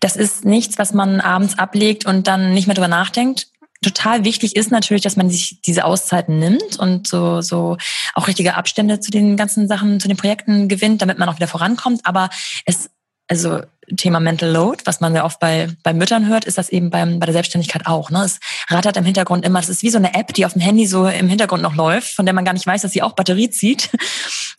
das 0.00 0.16
ist 0.16 0.44
nichts, 0.44 0.78
was 0.78 0.92
man 0.92 1.20
abends 1.20 1.58
ablegt 1.58 2.06
und 2.06 2.26
dann 2.26 2.54
nicht 2.54 2.66
mehr 2.66 2.74
drüber 2.74 2.88
nachdenkt 2.88 3.48
total 3.82 4.24
wichtig 4.24 4.56
ist 4.56 4.70
natürlich, 4.70 5.02
dass 5.02 5.16
man 5.16 5.30
sich 5.30 5.60
diese 5.62 5.84
Auszeiten 5.84 6.38
nimmt 6.38 6.78
und 6.78 7.06
so, 7.06 7.40
so 7.40 7.76
auch 8.14 8.26
richtige 8.26 8.56
Abstände 8.56 9.00
zu 9.00 9.10
den 9.10 9.36
ganzen 9.36 9.68
Sachen, 9.68 10.00
zu 10.00 10.08
den 10.08 10.16
Projekten 10.16 10.68
gewinnt, 10.68 11.02
damit 11.02 11.18
man 11.18 11.28
auch 11.28 11.36
wieder 11.36 11.48
vorankommt. 11.48 12.00
Aber 12.04 12.28
es, 12.64 12.90
also 13.28 13.60
Thema 13.96 14.20
Mental 14.20 14.50
Load, 14.50 14.82
was 14.84 15.00
man 15.00 15.14
ja 15.14 15.24
oft 15.24 15.40
bei, 15.40 15.68
bei 15.82 15.94
Müttern 15.94 16.28
hört, 16.28 16.44
ist 16.44 16.58
das 16.58 16.68
eben 16.68 16.90
beim, 16.90 17.18
bei 17.18 17.26
der 17.26 17.32
Selbstständigkeit 17.32 17.86
auch. 17.86 18.10
Ne? 18.10 18.24
Es 18.24 18.38
rattert 18.68 18.96
im 18.96 19.04
Hintergrund 19.04 19.44
immer, 19.44 19.60
es 19.60 19.68
ist 19.68 19.82
wie 19.82 19.90
so 19.90 19.98
eine 19.98 20.14
App, 20.14 20.34
die 20.34 20.44
auf 20.44 20.52
dem 20.52 20.60
Handy 20.60 20.86
so 20.86 21.06
im 21.06 21.28
Hintergrund 21.28 21.62
noch 21.62 21.74
läuft, 21.74 22.14
von 22.14 22.26
der 22.26 22.34
man 22.34 22.44
gar 22.44 22.52
nicht 22.52 22.66
weiß, 22.66 22.82
dass 22.82 22.92
sie 22.92 23.02
auch 23.02 23.12
Batterie 23.12 23.50
zieht. 23.50 23.90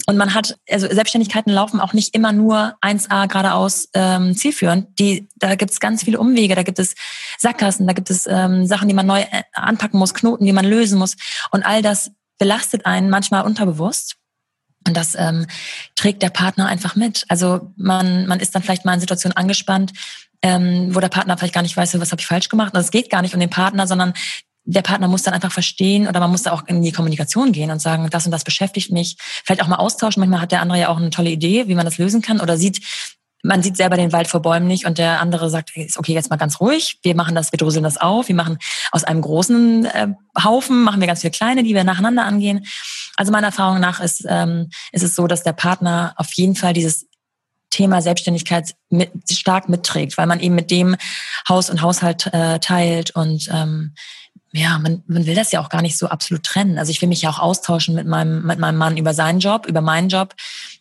Und 0.08 0.18
man 0.18 0.34
hat, 0.34 0.58
also 0.68 0.88
Selbstständigkeiten 0.88 1.52
laufen 1.52 1.80
auch 1.80 1.94
nicht 1.94 2.16
immer 2.16 2.32
nur 2.32 2.76
1A 2.82 3.28
geradeaus 3.28 3.90
ähm, 3.94 4.36
zielführend. 4.36 4.88
Die, 4.98 5.28
da 5.36 5.54
gibt 5.54 5.72
es 5.72 5.80
ganz 5.80 6.04
viele 6.04 6.20
Umwege, 6.20 6.56
da 6.56 6.64
gibt 6.64 6.80
es 6.80 6.96
Sackgassen, 7.38 7.86
da 7.86 7.94
gibt 7.94 8.10
es 8.10 8.26
ähm, 8.26 8.66
Sachen, 8.66 8.88
die 8.88 8.96
man 8.96 9.06
neu 9.06 9.22
äh, 9.22 9.44
anpacken 9.54 10.00
muss, 10.00 10.16
Knoten, 10.16 10.46
die 10.46 10.54
man 10.54 10.66
lösen 10.66 10.98
muss. 10.98 11.16
Und 11.52 11.64
all 11.64 11.84
das 11.84 12.12
belastet 12.40 12.86
einen 12.88 13.10
manchmal 13.10 13.44
unterbewusst. 13.44 14.16
Und 14.88 14.96
das 14.96 15.16
ähm, 15.16 15.46
trägt 15.96 16.22
der 16.22 16.30
Partner 16.30 16.68
einfach 16.68 16.96
mit. 16.96 17.26
Also 17.28 17.72
man, 17.76 18.28
man 18.28 18.40
ist 18.40 18.56
dann 18.56 18.64
vielleicht 18.64 18.86
mal 18.86 18.94
in 18.94 19.00
Situationen 19.00 19.36
angespannt, 19.36 19.94
ähm, 20.42 20.96
wo 20.96 21.00
der 21.00 21.10
Partner 21.10 21.38
vielleicht 21.38 21.54
gar 21.54 21.62
nicht 21.62 21.76
weiß, 21.76 22.00
was 22.00 22.12
habe 22.12 22.22
ich 22.22 22.28
falsch 22.28 22.50
gemacht. 22.50 22.74
Und 22.74 22.80
es 22.80 22.92
geht 22.92 23.10
gar 23.10 23.22
nicht 23.22 23.34
um 23.34 23.40
den 23.40 23.50
Partner, 23.50 23.88
sondern 23.88 24.14
der 24.66 24.82
Partner 24.82 25.08
muss 25.08 25.24
dann 25.24 25.34
einfach 25.34 25.52
verstehen 25.52 26.08
oder 26.08 26.20
man 26.20 26.30
muss 26.30 26.44
da 26.44 26.52
auch 26.52 26.68
in 26.68 26.82
die 26.82 26.92
Kommunikation 26.92 27.52
gehen 27.52 27.72
und 27.72 27.82
sagen, 27.82 28.08
das 28.10 28.26
und 28.26 28.32
das 28.32 28.44
beschäftigt 28.44 28.92
mich. 28.92 29.18
Vielleicht 29.20 29.64
auch 29.64 29.68
mal 29.68 29.78
austauschen. 29.78 30.22
Manchmal 30.22 30.42
hat 30.42 30.52
der 30.52 30.62
andere 30.62 30.80
ja 30.80 30.90
auch 30.90 30.98
eine 30.98 31.10
tolle 31.10 31.32
Idee, 31.32 31.68
wie 31.68 31.76
man 31.76 31.86
das 31.86 31.98
lösen 31.98 32.22
kann 32.22 32.40
oder 32.40 32.58
sieht, 32.58 32.82
man 33.44 33.64
sieht 33.64 33.78
selber 33.78 33.96
den 33.96 34.12
Wald 34.12 34.28
vor 34.28 34.42
Bäumen 34.42 34.68
nicht 34.68 34.86
und 34.86 34.98
der 34.98 35.22
andere 35.22 35.50
sagt, 35.50 35.72
okay, 35.96 36.14
jetzt 36.14 36.30
mal 36.30 36.36
ganz 36.36 36.60
ruhig, 36.60 37.00
wir 37.04 37.16
machen 37.16 37.36
das, 37.36 37.52
wir 37.52 37.58
dröseln 37.58 37.84
das 37.84 37.98
auf, 37.98 38.28
wir 38.28 38.36
machen 38.36 38.58
aus 38.92 39.04
einem 39.04 39.22
großen 39.22 39.86
äh, 39.86 40.08
Haufen, 40.44 40.84
machen 40.84 41.00
wir 41.00 41.08
ganz 41.08 41.22
viele 41.22 41.32
kleine, 41.32 41.64
die 41.64 41.74
wir 41.74 41.84
nacheinander 41.84 42.26
angehen. 42.26 42.66
Also 43.16 43.32
meiner 43.32 43.48
Erfahrung 43.48 43.80
nach 43.80 44.00
ist, 44.02 44.26
ähm, 44.28 44.70
ist 44.92 45.04
es 45.04 45.16
so, 45.16 45.28
dass 45.28 45.44
der 45.44 45.54
Partner 45.54 46.14
auf 46.18 46.34
jeden 46.34 46.56
Fall 46.56 46.74
dieses 46.74 47.08
Thema 47.70 48.02
Selbstständigkeit 48.02 48.76
mit, 48.90 49.12
stark 49.32 49.70
mitträgt, 49.70 50.18
weil 50.18 50.28
man 50.28 50.40
eben 50.40 50.56
mit 50.56 50.72
dem 50.72 50.96
Haus 51.48 51.70
und 51.70 51.82
Haushalt 51.82 52.28
äh, 52.34 52.60
teilt 52.60 53.12
und 53.12 53.48
ähm, 53.52 53.94
ja, 54.52 54.80
man, 54.80 55.04
man 55.06 55.28
will 55.28 55.36
das 55.36 55.52
ja 55.52 55.62
auch 55.62 55.70
gar 55.70 55.84
nicht 55.84 55.98
so 55.98 56.08
absolut 56.08 56.44
trennen. 56.44 56.80
Also 56.80 56.90
ich 56.90 57.02
will 57.02 57.10
mich 57.10 57.22
ja 57.22 57.30
auch 57.30 57.38
austauschen 57.38 57.94
mit 57.94 58.08
meinem, 58.08 58.44
mit 58.46 58.58
meinem 58.58 58.78
Mann 58.78 58.98
über 58.98 59.14
seinen 59.14 59.40
Job, 59.40 59.68
über 59.68 59.82
meinen 59.82 60.10
Job. 60.10 60.34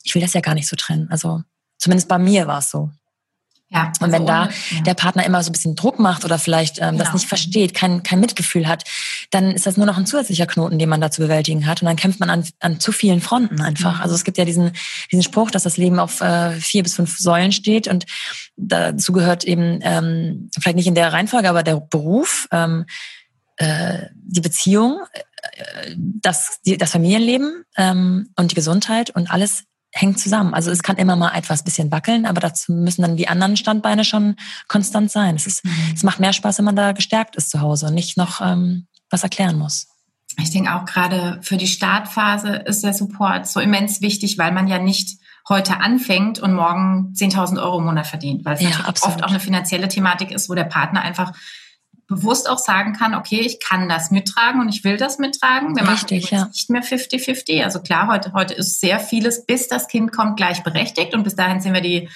Ich 0.05 0.14
will 0.14 0.23
das 0.23 0.33
ja 0.33 0.40
gar 0.40 0.55
nicht 0.55 0.66
so 0.66 0.75
trennen. 0.75 1.09
Also 1.11 1.42
Zumindest 1.79 2.09
bei 2.09 2.19
mir 2.19 2.47
war 2.47 2.59
es 2.59 2.71
so. 2.71 2.91
Ja, 3.71 3.93
und 4.01 4.12
wenn 4.12 4.27
also 4.27 4.49
da 4.75 4.83
der 4.83 4.95
Partner 4.95 5.27
immer 5.27 5.43
so 5.43 5.51
ein 5.51 5.53
bisschen 5.53 5.77
Druck 5.77 5.99
macht 5.99 6.25
oder 6.25 6.38
vielleicht 6.38 6.79
ähm, 6.79 6.93
genau. 6.93 7.05
das 7.05 7.12
nicht 7.12 7.29
versteht, 7.29 7.75
kein, 7.75 8.03
kein 8.03 8.19
Mitgefühl 8.19 8.67
hat, 8.67 8.85
dann 9.31 9.51
ist 9.51 9.67
das 9.67 9.77
nur 9.77 9.85
noch 9.85 9.99
ein 9.99 10.07
zusätzlicher 10.07 10.47
Knoten, 10.47 10.79
den 10.79 10.88
man 10.88 11.03
da 11.03 11.11
zu 11.11 11.21
bewältigen 11.21 11.67
hat. 11.67 11.83
Und 11.83 11.87
dann 11.87 11.97
kämpft 11.97 12.19
man 12.19 12.31
an, 12.31 12.45
an 12.61 12.81
zu 12.81 12.93
vielen 12.93 13.21
Fronten 13.21 13.61
einfach. 13.61 13.97
Mhm. 13.97 14.03
Also 14.03 14.14
es 14.14 14.25
gibt 14.25 14.38
ja 14.38 14.47
diesen, 14.47 14.73
diesen 15.12 15.23
Spruch, 15.23 15.51
dass 15.51 15.64
das 15.64 15.77
Leben 15.77 15.99
auf 15.99 16.23
äh, 16.23 16.53
vier 16.53 16.83
bis 16.83 16.95
fünf 16.95 17.19
Säulen 17.19 17.53
steht. 17.53 17.88
Und 17.88 18.07
dazu 18.57 19.12
gehört 19.12 19.45
eben, 19.45 19.81
ähm, 19.83 20.51
vielleicht 20.59 20.77
nicht 20.77 20.87
in 20.87 20.95
der 20.95 21.12
Reihenfolge, 21.12 21.51
aber 21.51 21.62
der 21.62 21.77
Beruf, 21.77 22.49
ähm, 22.51 22.87
äh, 23.57 24.07
die 24.14 24.41
Beziehung, 24.41 25.01
äh, 25.43 25.95
das, 25.95 26.61
die, 26.64 26.79
das 26.79 26.93
Familienleben 26.93 27.64
ähm, 27.77 28.31
und 28.35 28.51
die 28.51 28.55
Gesundheit 28.55 29.11
und 29.11 29.31
alles 29.31 29.64
hängt 29.92 30.20
zusammen. 30.20 30.55
Also 30.55 30.70
es 30.70 30.83
kann 30.83 30.96
immer 30.96 31.16
mal 31.16 31.35
etwas 31.35 31.64
bisschen 31.64 31.90
wackeln, 31.90 32.27
aber 32.27 32.40
dazu 32.40 32.72
müssen 32.72 33.03
dann 33.03 33.16
die 33.16 33.29
anderen 33.29 33.57
Standbeine 33.57 34.05
schon 34.05 34.37
konstant 34.68 35.11
sein. 35.11 35.35
Es, 35.37 35.46
ist, 35.46 35.64
mhm. 35.64 35.72
es 35.94 36.03
macht 36.03 36.20
mehr 36.20 36.33
Spaß, 36.33 36.59
wenn 36.59 36.64
man 36.64 36.77
da 36.77 36.92
gestärkt 36.92 37.37
ist 37.37 37.51
zu 37.51 37.61
Hause 37.61 37.87
und 37.87 37.94
nicht 37.94 38.16
noch 38.16 38.40
ähm, 38.40 38.87
was 39.11 39.22
erklären 39.22 39.59
muss. 39.59 39.88
Ich 40.40 40.51
denke 40.51 40.74
auch 40.74 40.85
gerade 40.85 41.38
für 41.42 41.57
die 41.57 41.66
Startphase 41.66 42.51
ist 42.51 42.85
der 42.85 42.92
Support 42.92 43.48
so 43.48 43.61
immens 43.61 44.01
wichtig, 44.01 44.38
weil 44.38 44.53
man 44.53 44.68
ja 44.68 44.79
nicht 44.79 45.18
heute 45.48 45.81
anfängt 45.81 46.38
und 46.38 46.53
morgen 46.53 47.14
10.000 47.14 47.61
Euro 47.61 47.79
im 47.79 47.87
Monat 47.87 48.07
verdient, 48.07 48.44
weil 48.44 48.55
es 48.55 48.61
ja, 48.61 48.68
natürlich 48.68 49.03
oft 49.03 49.24
auch 49.24 49.31
eine 49.31 49.40
finanzielle 49.40 49.88
Thematik 49.88 50.31
ist, 50.31 50.51
wo 50.51 50.55
der 50.55 50.64
Partner 50.64 51.01
einfach 51.01 51.33
bewusst 52.09 52.49
auch 52.49 52.59
sagen 52.59 52.94
kann, 52.94 53.14
okay, 53.14 53.40
ich 53.40 53.61
kann 53.61 53.88
das 53.88 54.11
mittragen 54.11 54.61
und 54.61 54.68
ich 54.71 54.83
will 54.83 54.97
das 54.97 55.18
mittragen. 55.18 55.77
Wir 55.77 55.87
Richtig, 55.88 56.33
machen 56.33 56.38
ja. 56.38 56.47
nicht 56.47 56.71
mehr 56.71 56.83
50-50. 56.83 57.62
Also 57.62 57.81
klar, 57.81 58.09
heute, 58.09 58.33
heute 58.33 58.55
ist 58.55 58.81
sehr 58.81 58.99
vieles, 58.99 59.44
bis 59.44 59.68
das 59.68 59.88
Kind 59.88 60.11
kommt, 60.11 60.38
gleichberechtigt 60.38 61.14
und 61.14 61.23
bis 61.23 61.37
dahin 61.37 61.61
sind 61.61 61.75
wir 61.75 61.83
die 61.83 62.09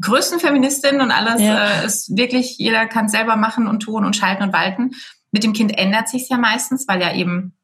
größten 0.00 0.40
Feministinnen 0.40 1.02
und 1.02 1.10
alles 1.10 1.40
ja. 1.40 1.82
äh, 1.82 1.86
ist 1.86 2.16
wirklich, 2.16 2.56
jeder 2.58 2.86
kann 2.86 3.08
selber 3.08 3.36
machen 3.36 3.66
und 3.66 3.80
tun 3.80 4.04
und 4.04 4.16
schalten 4.16 4.42
und 4.42 4.52
walten. 4.52 4.92
Mit 5.30 5.44
dem 5.44 5.52
Kind 5.52 5.76
ändert 5.78 6.08
sich 6.08 6.28
ja 6.28 6.38
meistens, 6.38 6.88
weil 6.88 7.00
ja 7.00 7.14
eben 7.14 7.54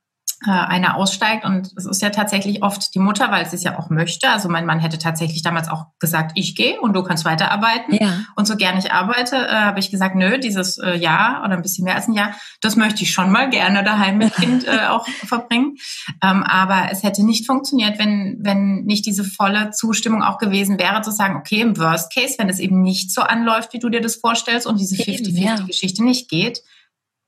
einer 0.47 0.97
aussteigt 0.97 1.45
und 1.45 1.71
es 1.77 1.85
ist 1.85 2.01
ja 2.01 2.09
tatsächlich 2.11 2.63
oft 2.63 2.95
die 2.95 2.99
Mutter, 2.99 3.31
weil 3.31 3.47
sie 3.47 3.57
es 3.57 3.63
ja 3.63 3.79
auch 3.79 3.91
möchte. 3.91 4.31
Also 4.31 4.49
mein 4.49 4.65
Mann 4.65 4.81
hätte 4.81 4.97
tatsächlich 4.97 5.43
damals 5.43 5.69
auch 5.69 5.87
gesagt, 5.99 6.33
ich 6.35 6.55
gehe 6.55 6.81
und 6.81 6.95
du 6.95 7.03
kannst 7.03 7.27
weiterarbeiten. 7.27 7.95
Ja. 7.95 8.25
Und 8.37 8.47
so 8.47 8.57
gern 8.57 8.79
ich 8.79 8.91
arbeite, 8.91 9.37
äh, 9.37 9.51
habe 9.51 9.81
ich 9.81 9.91
gesagt, 9.91 10.15
nö, 10.15 10.39
dieses 10.39 10.79
äh, 10.79 10.97
Jahr 10.97 11.45
oder 11.45 11.55
ein 11.55 11.63
bisschen 11.63 11.85
mehr 11.85 11.95
als 11.95 12.09
ein 12.09 12.15
Jahr, 12.15 12.35
das 12.63 12.77
möchte 12.77 13.03
ich 13.03 13.13
schon 13.13 13.31
mal 13.31 13.51
gerne 13.51 13.85
daheim 13.85 14.17
mit 14.17 14.35
Kind 14.35 14.67
äh, 14.67 14.87
auch 14.89 15.07
verbringen. 15.27 15.77
Ähm, 16.23 16.43
aber 16.43 16.89
es 16.91 17.03
hätte 17.03 17.25
nicht 17.25 17.47
funktioniert, 17.47 17.99
wenn 17.99 18.39
wenn 18.41 18.85
nicht 18.85 19.05
diese 19.05 19.25
volle 19.25 19.71
Zustimmung 19.73 20.23
auch 20.23 20.39
gewesen 20.39 20.79
wäre, 20.79 21.03
zu 21.03 21.11
sagen, 21.11 21.37
okay, 21.37 21.61
im 21.61 21.77
Worst 21.77 22.15
Case, 22.15 22.37
wenn 22.39 22.49
es 22.49 22.61
eben 22.61 22.81
nicht 22.81 23.13
so 23.13 23.21
anläuft, 23.21 23.75
wie 23.75 23.79
du 23.79 23.91
dir 23.91 24.01
das 24.01 24.17
vorstellst 24.17 24.67
und 24.67 24.81
diese 24.81 24.97
50-50-Geschichte 24.97 26.03
ja. 26.03 26.05
nicht 26.05 26.31
geht, 26.31 26.63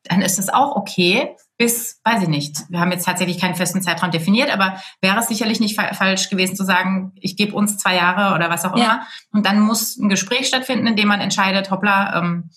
dann 0.05 0.23
ist 0.23 0.39
es 0.39 0.49
auch 0.49 0.77
okay 0.77 1.37
bis, 1.63 2.01
weiß 2.03 2.25
ich 2.25 2.29
nicht, 2.29 2.57
wir 2.71 2.81
haben 2.81 2.91
jetzt 2.91 3.05
tatsächlich 3.05 3.39
keinen 3.39 3.55
festen 3.55 3.83
Zeitraum 3.83 4.11
definiert, 4.11 4.53
aber 4.53 4.83
wäre 5.01 5.21
es 5.21 5.29
sicherlich 5.29 5.61
nicht 5.61 5.77
fa 5.77 5.95
falsch 5.95 6.29
gewesen 6.29 6.57
zu 6.57 6.65
sagen, 6.65 7.13
ich 7.21 7.37
gebe 7.37 7.55
uns 7.55 7.79
zwei 7.79 7.95
Jahre 7.95 8.35
oder 8.35 8.51
was 8.51 8.65
auch 8.65 8.77
ja. 8.77 8.85
immer. 8.85 9.03
Und 9.33 9.47
dann 9.47 9.61
muss 9.61 9.97
ein 9.97 10.09
Gespräch 10.09 10.49
stattfinden, 10.49 10.89
in 10.89 10.97
dem 10.97 11.07
man 11.07 11.21
entscheidet, 11.21 11.71
hoppla, 11.71 12.19
ähm, 12.19 12.51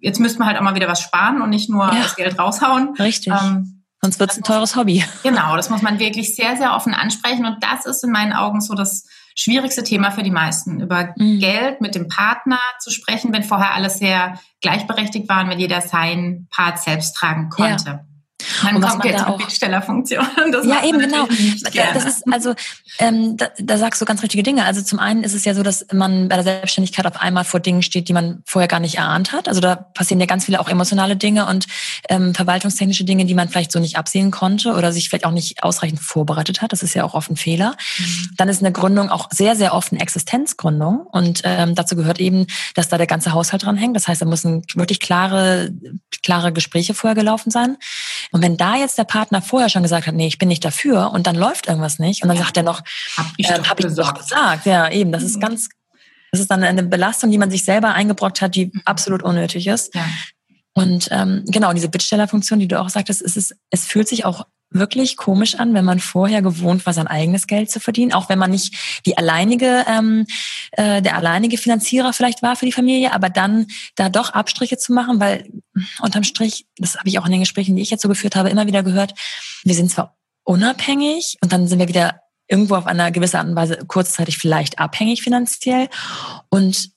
jetzt 0.00 0.20
müssten 0.20 0.40
wir 0.40 0.44
halt 0.44 0.58
auch 0.58 0.62
mal 0.62 0.74
wieder 0.74 0.86
was 0.86 1.00
sparen 1.00 1.40
und 1.40 1.48
nicht 1.48 1.70
nur 1.70 1.86
ja. 1.86 2.02
das 2.02 2.14
Geld 2.14 2.38
raushauen. 2.38 2.94
Richtig. 2.98 3.32
Ähm, 3.32 3.84
Sonst 4.02 4.20
wird 4.20 4.32
es 4.32 4.36
ein 4.36 4.42
teures 4.42 4.76
Hobby. 4.76 5.02
Genau, 5.22 5.56
das 5.56 5.70
muss 5.70 5.80
man 5.80 5.98
wirklich 5.98 6.36
sehr, 6.36 6.58
sehr 6.58 6.74
offen 6.74 6.92
ansprechen. 6.92 7.46
Und 7.46 7.56
das 7.64 7.86
ist 7.86 8.04
in 8.04 8.10
meinen 8.10 8.34
Augen 8.34 8.60
so 8.60 8.74
das 8.74 9.06
schwierigste 9.34 9.82
Thema 9.82 10.10
für 10.10 10.22
die 10.22 10.30
meisten, 10.30 10.82
über 10.82 11.14
mhm. 11.16 11.38
Geld 11.38 11.80
mit 11.80 11.94
dem 11.94 12.08
Partner 12.08 12.60
zu 12.80 12.90
sprechen, 12.90 13.32
wenn 13.32 13.44
vorher 13.44 13.72
alles 13.72 13.96
sehr 13.96 14.38
gleichberechtigt 14.60 15.26
war 15.30 15.42
und 15.42 15.48
wenn 15.48 15.58
jeder 15.58 15.80
seinen 15.80 16.48
Part 16.50 16.80
selbst 16.80 17.16
tragen 17.16 17.48
konnte. 17.48 17.86
Ja. 17.86 18.04
Dann 18.62 18.76
und 18.76 18.82
kommt 18.82 19.04
jetzt 19.04 19.26
mit 19.26 19.38
Bittstellerfunktion. 19.38 20.24
ja, 20.64 20.84
eben 20.84 20.98
genau. 20.98 21.26
Das 21.94 22.04
ist 22.04 22.24
also, 22.32 22.54
ähm, 22.98 23.36
da, 23.36 23.48
da 23.58 23.78
sagst 23.78 24.00
du 24.00 24.04
ganz 24.04 24.22
richtige 24.22 24.42
Dinge. 24.42 24.64
Also 24.64 24.82
zum 24.82 24.98
einen 24.98 25.24
ist 25.24 25.34
es 25.34 25.44
ja 25.44 25.54
so, 25.54 25.62
dass 25.62 25.86
man 25.92 26.28
bei 26.28 26.36
der 26.36 26.44
Selbstständigkeit 26.44 27.06
auf 27.06 27.20
einmal 27.20 27.44
vor 27.44 27.60
Dingen 27.60 27.82
steht, 27.82 28.08
die 28.08 28.12
man 28.12 28.42
vorher 28.46 28.68
gar 28.68 28.80
nicht 28.80 28.96
erahnt 28.96 29.32
hat. 29.32 29.48
Also 29.48 29.60
da 29.60 29.76
passieren 29.76 30.20
ja 30.20 30.26
ganz 30.26 30.44
viele 30.44 30.60
auch 30.60 30.68
emotionale 30.68 31.16
Dinge 31.16 31.46
und 31.46 31.66
ähm, 32.08 32.34
verwaltungstechnische 32.34 33.04
Dinge, 33.04 33.24
die 33.24 33.34
man 33.34 33.48
vielleicht 33.48 33.72
so 33.72 33.78
nicht 33.78 33.96
absehen 33.96 34.30
konnte 34.30 34.74
oder 34.74 34.92
sich 34.92 35.08
vielleicht 35.08 35.26
auch 35.26 35.32
nicht 35.32 35.62
ausreichend 35.62 36.00
vorbereitet 36.00 36.62
hat. 36.62 36.72
Das 36.72 36.82
ist 36.82 36.94
ja 36.94 37.04
auch 37.04 37.14
oft 37.14 37.30
ein 37.30 37.36
Fehler. 37.36 37.76
Mhm. 37.98 38.30
Dann 38.36 38.48
ist 38.48 38.62
eine 38.62 38.72
Gründung 38.72 39.10
auch 39.10 39.28
sehr, 39.30 39.56
sehr 39.56 39.74
oft 39.74 39.92
eine 39.92 40.00
Existenzgründung 40.00 41.06
und 41.10 41.42
ähm, 41.44 41.74
dazu 41.74 41.96
gehört 41.96 42.20
eben, 42.20 42.46
dass 42.74 42.88
da 42.88 42.98
der 42.98 43.06
ganze 43.06 43.32
Haushalt 43.32 43.64
dran 43.64 43.76
hängt. 43.76 43.96
Das 43.96 44.08
heißt, 44.08 44.22
da 44.22 44.26
müssen 44.26 44.62
wirklich 44.74 45.00
klare, 45.00 45.70
klare 46.22 46.52
Gespräche 46.52 46.94
vorher 46.94 47.14
gelaufen 47.14 47.50
sein. 47.50 47.76
Und 48.30 48.42
wenn 48.42 48.51
da 48.56 48.76
jetzt 48.76 48.98
der 48.98 49.04
Partner 49.04 49.42
vorher 49.42 49.68
schon 49.68 49.82
gesagt 49.82 50.06
hat, 50.06 50.14
nee, 50.14 50.26
ich 50.26 50.38
bin 50.38 50.48
nicht 50.48 50.64
dafür 50.64 51.10
und 51.12 51.26
dann 51.26 51.36
läuft 51.36 51.68
irgendwas 51.68 51.98
nicht 51.98 52.22
und 52.22 52.28
dann 52.28 52.36
ja. 52.36 52.44
sagt 52.44 52.56
er 52.56 52.62
noch, 52.62 52.82
hab 53.16 53.26
ich, 53.36 53.48
äh, 53.48 53.58
doch, 53.58 53.68
hab 53.68 53.80
ich 53.80 53.94
doch 53.94 54.14
gesagt. 54.14 54.66
Ja, 54.66 54.90
eben, 54.90 55.12
das 55.12 55.22
ist 55.22 55.36
mhm. 55.36 55.40
ganz, 55.40 55.68
das 56.30 56.40
ist 56.40 56.50
dann 56.50 56.62
eine 56.62 56.82
Belastung, 56.82 57.30
die 57.30 57.38
man 57.38 57.50
sich 57.50 57.64
selber 57.64 57.94
eingebrockt 57.94 58.40
hat, 58.40 58.54
die 58.54 58.66
mhm. 58.66 58.82
absolut 58.84 59.22
unnötig 59.22 59.66
ist. 59.66 59.94
Ja. 59.94 60.04
Und 60.74 61.08
ähm, 61.10 61.44
genau, 61.46 61.72
diese 61.72 61.88
Bittstellerfunktion, 61.88 62.58
die 62.58 62.68
du 62.68 62.80
auch 62.80 62.88
sagtest, 62.88 63.20
ist 63.20 63.36
es, 63.36 63.54
es 63.70 63.84
fühlt 63.84 64.08
sich 64.08 64.24
auch 64.24 64.46
wirklich 64.74 65.16
komisch 65.16 65.56
an, 65.56 65.74
wenn 65.74 65.84
man 65.84 66.00
vorher 66.00 66.42
gewohnt 66.42 66.86
war, 66.86 66.92
sein 66.92 67.06
eigenes 67.06 67.46
Geld 67.46 67.70
zu 67.70 67.80
verdienen, 67.80 68.12
auch 68.12 68.28
wenn 68.28 68.38
man 68.38 68.50
nicht 68.50 68.74
die 69.06 69.16
alleinige, 69.16 69.84
ähm, 69.88 70.26
äh, 70.72 71.02
der 71.02 71.16
alleinige 71.16 71.58
Finanzierer 71.58 72.12
vielleicht 72.12 72.42
war 72.42 72.56
für 72.56 72.66
die 72.66 72.72
Familie, 72.72 73.12
aber 73.12 73.28
dann 73.28 73.66
da 73.96 74.08
doch 74.08 74.30
Abstriche 74.30 74.78
zu 74.78 74.92
machen, 74.92 75.20
weil 75.20 75.50
unterm 76.00 76.24
Strich, 76.24 76.66
das 76.76 76.96
habe 76.96 77.08
ich 77.08 77.18
auch 77.18 77.26
in 77.26 77.32
den 77.32 77.40
Gesprächen, 77.40 77.76
die 77.76 77.82
ich 77.82 77.90
jetzt 77.90 78.02
so 78.02 78.08
geführt 78.08 78.36
habe, 78.36 78.50
immer 78.50 78.66
wieder 78.66 78.82
gehört, 78.82 79.14
wir 79.64 79.74
sind 79.74 79.90
zwar 79.90 80.16
unabhängig 80.44 81.38
und 81.40 81.52
dann 81.52 81.68
sind 81.68 81.78
wir 81.78 81.88
wieder 81.88 82.20
irgendwo 82.48 82.74
auf 82.76 82.86
einer 82.86 83.10
gewissen 83.10 83.36
Art 83.36 83.48
und 83.48 83.56
Weise 83.56 83.78
kurzzeitig 83.86 84.38
vielleicht 84.38 84.78
abhängig 84.78 85.22
finanziell 85.22 85.88
und 86.50 86.90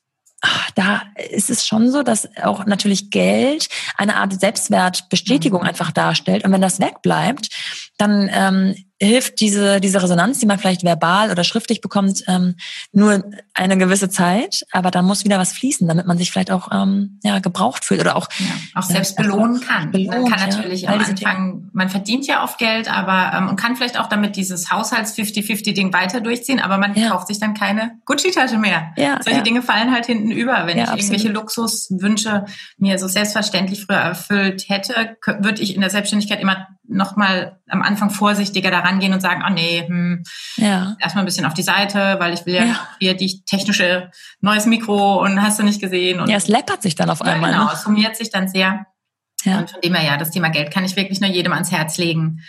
da 0.76 1.02
ist 1.30 1.50
es 1.50 1.66
schon 1.66 1.92
so, 1.92 2.04
dass 2.04 2.30
auch 2.42 2.66
natürlich 2.66 3.10
Geld 3.10 3.70
eine 3.98 4.18
Art 4.18 4.40
Selbstwertbestätigung 4.40 5.62
mhm. 5.62 5.68
einfach 5.68 5.92
darstellt. 5.92 6.44
Und 6.44 6.52
wenn 6.52 6.62
das 6.62 6.80
wegbleibt, 6.80 7.50
dann 7.98 8.30
ähm, 8.32 8.85
hilft 9.02 9.42
diese, 9.42 9.82
diese 9.82 10.02
Resonanz, 10.02 10.40
die 10.40 10.46
man 10.46 10.58
vielleicht 10.58 10.84
verbal 10.84 11.30
oder 11.30 11.44
schriftlich 11.44 11.82
bekommt, 11.82 12.24
ähm, 12.28 12.56
nur 12.94 13.26
eine 13.54 13.78
gewisse 13.78 14.10
Zeit, 14.10 14.66
aber 14.72 14.90
dann 14.90 15.04
muss 15.04 15.26
wieder 15.26 15.38
was 15.38 15.52
fließen, 15.52 15.86
damit 15.88 16.08
man 16.08 16.18
sich 16.18 16.32
vielleicht 16.32 16.50
auch 16.50 16.70
ähm, 16.72 17.20
ja, 17.22 17.40
gebraucht 17.40 17.84
fühlt 17.84 18.00
oder 18.00 18.16
auch, 18.16 18.30
ja, 18.40 18.46
auch 18.74 18.84
selbst 18.84 19.18
belohnen 19.18 19.60
kann. 19.60 19.92
Belohnt, 19.92 20.30
man 20.30 20.32
kann 20.32 20.50
natürlich 20.50 20.84
ja, 20.84 20.92
am 20.92 21.00
Anfang, 21.02 21.70
man 21.74 21.90
verdient 21.90 22.26
ja 22.26 22.44
oft 22.44 22.58
Geld, 22.58 22.90
aber 22.90 23.38
ähm, 23.38 23.50
und 23.50 23.58
kann 23.58 23.76
vielleicht 23.76 24.00
auch 24.00 24.08
damit 24.08 24.38
dieses 24.38 24.72
Haushalts-50-50-Ding 24.72 25.92
weiter 25.92 26.22
durchziehen, 26.22 26.62
aber 26.62 26.78
man 26.78 26.96
ja. 26.96 27.10
kauft 27.10 27.28
sich 27.28 27.40
dann 27.40 27.54
keine 27.54 28.00
Gucci-Tasche 28.06 28.58
mehr. 28.58 28.94
Ja, 28.96 29.20
Solche 29.22 29.44
Dinge 29.44 29.62
fallen 29.62 29.92
halt 29.92 30.06
hinten 30.06 30.32
über. 30.32 30.68
Wenn 30.68 30.78
ich 30.78 30.84
absolut. 30.84 31.02
irgendwelche 31.02 31.30
Luxuswünsche 31.30 32.46
mir 32.78 32.98
so 32.98 33.10
selbstverständlich 33.10 33.86
früher 33.86 33.98
erfüllt 33.98 34.70
hätte, 34.70 35.18
würde 35.40 35.62
ich 35.62 35.76
in 35.76 35.82
der 35.82 35.90
Selbstständigkeit 35.90 36.40
immer 36.40 36.68
noch 36.88 37.16
mal 37.16 37.60
am 37.68 37.82
Anfang 37.82 38.10
vorsichtiger 38.10 38.72
daran 38.72 39.00
gehen 39.00 39.14
und 39.14 39.22
sagen, 39.22 39.44
oh 39.46 39.52
nee, 39.52 39.84
hm, 39.88 40.24
ja. 40.58 40.96
erstmal 41.00 41.24
ein 41.24 41.26
bisschen 41.26 41.46
auf 41.46 41.54
die 41.54 41.64
Seite, 41.64 42.18
weil 42.20 42.34
ich 42.34 42.46
will 42.46 42.56
ja, 42.56 42.66
ja. 42.66 42.88
hier 43.00 43.14
die 43.16 43.44
technische 43.46 44.12
neues 44.42 44.66
Mikro 44.66 45.22
und 45.22 45.42
hast 45.42 45.60
du 45.60 45.64
nicht 45.64 45.82
gesehen. 45.82 46.20
Und 46.20 46.30
ja, 46.30 46.38
es 46.38 46.48
läppert 46.48 46.82
sich 46.82 46.96
dann 46.96 47.10
auf 47.10 47.22
einmal. 47.22 47.52
Ja, 47.52 47.58
genau, 47.58 47.70
ne? 47.70 47.74
es 47.74 47.84
summiert 47.84 48.16
sich 48.16 48.30
dann 48.30 48.48
sehr. 48.48 48.86
Ja. 49.44 49.60
Und 49.60 49.70
von 49.70 49.82
dem 49.82 49.94
her, 49.94 50.06
ja, 50.06 50.18
das 50.18 50.32
Thema 50.32 50.50
Geld 50.50 50.72
kann 50.72 50.86
ich 50.86 50.96
wirklich 50.96 51.20
nur 51.22 51.30
jedem 51.30 51.54
ans 51.54 51.72
Herz 51.72 51.98
legen 51.98 52.42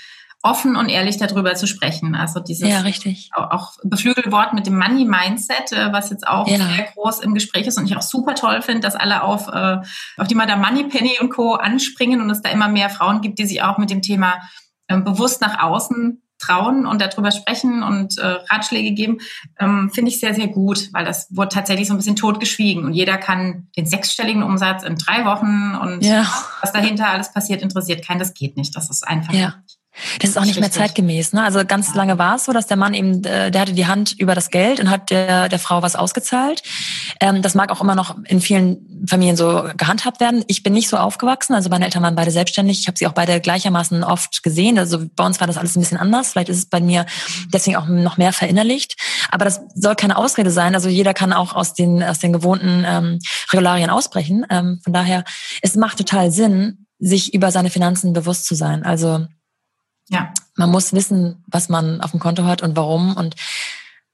offen 0.42 0.76
und 0.76 0.88
ehrlich 0.88 1.16
darüber 1.16 1.54
zu 1.54 1.66
sprechen. 1.66 2.14
Also 2.14 2.40
dieses 2.40 2.68
ja, 2.68 2.80
richtig. 2.80 3.30
auch 3.34 3.72
Beflügelwort 3.82 4.52
mit 4.52 4.66
dem 4.66 4.78
Money 4.78 5.04
Mindset, 5.04 5.72
äh, 5.72 5.92
was 5.92 6.10
jetzt 6.10 6.26
auch 6.26 6.46
ja. 6.46 6.58
sehr 6.58 6.88
groß 6.94 7.20
im 7.20 7.34
Gespräch 7.34 7.66
ist 7.66 7.78
und 7.78 7.86
ich 7.86 7.96
auch 7.96 8.02
super 8.02 8.34
toll 8.34 8.62
finde, 8.62 8.80
dass 8.80 8.94
alle 8.94 9.22
auf, 9.22 9.48
äh, 9.48 9.78
auf 10.16 10.28
die 10.28 10.34
Madame 10.34 10.64
Money 10.64 10.84
Penny 10.84 11.16
und 11.20 11.30
Co. 11.30 11.54
anspringen 11.54 12.20
und 12.20 12.30
es 12.30 12.42
da 12.42 12.50
immer 12.50 12.68
mehr 12.68 12.90
Frauen 12.90 13.20
gibt, 13.20 13.38
die 13.38 13.46
sich 13.46 13.62
auch 13.62 13.78
mit 13.78 13.90
dem 13.90 14.02
Thema 14.02 14.40
ähm, 14.88 15.04
bewusst 15.04 15.40
nach 15.40 15.60
außen 15.60 16.22
trauen 16.38 16.86
und 16.86 17.00
darüber 17.00 17.30
sprechen 17.30 17.82
und 17.82 18.18
äh, 18.18 18.26
Ratschläge 18.50 18.92
geben, 18.92 19.18
ähm, 19.58 19.90
finde 19.92 20.10
ich 20.10 20.20
sehr, 20.20 20.34
sehr 20.34 20.48
gut, 20.48 20.90
weil 20.92 21.04
das 21.04 21.28
wurde 21.30 21.48
tatsächlich 21.48 21.88
so 21.88 21.94
ein 21.94 21.96
bisschen 21.96 22.16
totgeschwiegen 22.16 22.84
und 22.84 22.92
jeder 22.92 23.16
kann 23.16 23.68
den 23.76 23.86
sechsstelligen 23.86 24.42
Umsatz 24.42 24.82
in 24.82 24.96
drei 24.96 25.24
Wochen 25.24 25.74
und 25.80 26.04
ja. 26.04 26.26
was 26.60 26.72
dahinter 26.72 27.08
alles 27.08 27.32
passiert, 27.32 27.62
interessiert 27.62 28.04
keinen. 28.04 28.18
Das 28.18 28.34
geht 28.34 28.56
nicht. 28.56 28.76
Das 28.76 28.90
ist 28.90 29.06
einfach 29.06 29.32
ja. 29.32 29.54
nicht. 29.62 29.78
Das 30.20 30.30
ist 30.30 30.38
auch 30.38 30.44
nicht 30.44 30.60
mehr 30.60 30.70
zeitgemäß. 30.70 31.32
Ne? 31.32 31.42
Also 31.42 31.64
ganz 31.64 31.94
lange 31.94 32.18
war 32.18 32.36
es 32.36 32.44
so, 32.44 32.52
dass 32.52 32.66
der 32.66 32.76
Mann 32.76 32.94
eben, 32.94 33.24
äh, 33.24 33.50
der 33.50 33.62
hatte 33.62 33.72
die 33.72 33.86
Hand 33.86 34.14
über 34.18 34.34
das 34.34 34.50
Geld 34.50 34.80
und 34.80 34.90
hat 34.90 35.10
der, 35.10 35.48
der 35.48 35.58
Frau 35.58 35.82
was 35.82 35.96
ausgezahlt. 35.96 36.62
Ähm, 37.20 37.42
das 37.42 37.54
mag 37.54 37.70
auch 37.70 37.80
immer 37.80 37.94
noch 37.94 38.16
in 38.24 38.40
vielen 38.40 39.04
Familien 39.08 39.36
so 39.36 39.68
gehandhabt 39.76 40.20
werden. 40.20 40.44
Ich 40.48 40.62
bin 40.62 40.72
nicht 40.72 40.88
so 40.88 40.96
aufgewachsen. 40.96 41.54
Also 41.54 41.68
meine 41.70 41.84
Eltern 41.84 42.02
waren 42.02 42.14
beide 42.14 42.30
selbstständig. 42.30 42.80
Ich 42.80 42.86
habe 42.86 42.98
sie 42.98 43.06
auch 43.06 43.12
beide 43.12 43.40
gleichermaßen 43.40 44.04
oft 44.04 44.42
gesehen. 44.42 44.78
Also 44.78 45.06
bei 45.14 45.24
uns 45.24 45.40
war 45.40 45.46
das 45.46 45.56
alles 45.56 45.76
ein 45.76 45.80
bisschen 45.80 45.98
anders. 45.98 46.32
Vielleicht 46.32 46.48
ist 46.48 46.58
es 46.58 46.66
bei 46.66 46.80
mir 46.80 47.06
deswegen 47.52 47.76
auch 47.76 47.86
noch 47.86 48.16
mehr 48.16 48.32
verinnerlicht. 48.32 48.96
Aber 49.30 49.44
das 49.44 49.60
soll 49.74 49.94
keine 49.94 50.16
Ausrede 50.16 50.50
sein. 50.50 50.74
Also 50.74 50.88
jeder 50.88 51.14
kann 51.14 51.32
auch 51.32 51.54
aus 51.54 51.74
den, 51.74 52.02
aus 52.02 52.18
den 52.18 52.32
gewohnten 52.32 52.84
ähm, 52.86 53.18
Regularien 53.52 53.90
ausbrechen. 53.90 54.46
Ähm, 54.50 54.80
von 54.82 54.92
daher, 54.92 55.24
es 55.62 55.76
macht 55.76 55.98
total 55.98 56.30
Sinn, 56.30 56.86
sich 56.98 57.34
über 57.34 57.50
seine 57.50 57.70
Finanzen 57.70 58.12
bewusst 58.12 58.46
zu 58.46 58.54
sein. 58.54 58.82
Also 58.82 59.26
ja. 60.08 60.32
Man 60.56 60.70
muss 60.70 60.92
wissen, 60.92 61.44
was 61.46 61.68
man 61.68 62.00
auf 62.00 62.12
dem 62.12 62.20
Konto 62.20 62.44
hat 62.44 62.62
und 62.62 62.76
warum. 62.76 63.16
Und 63.16 63.34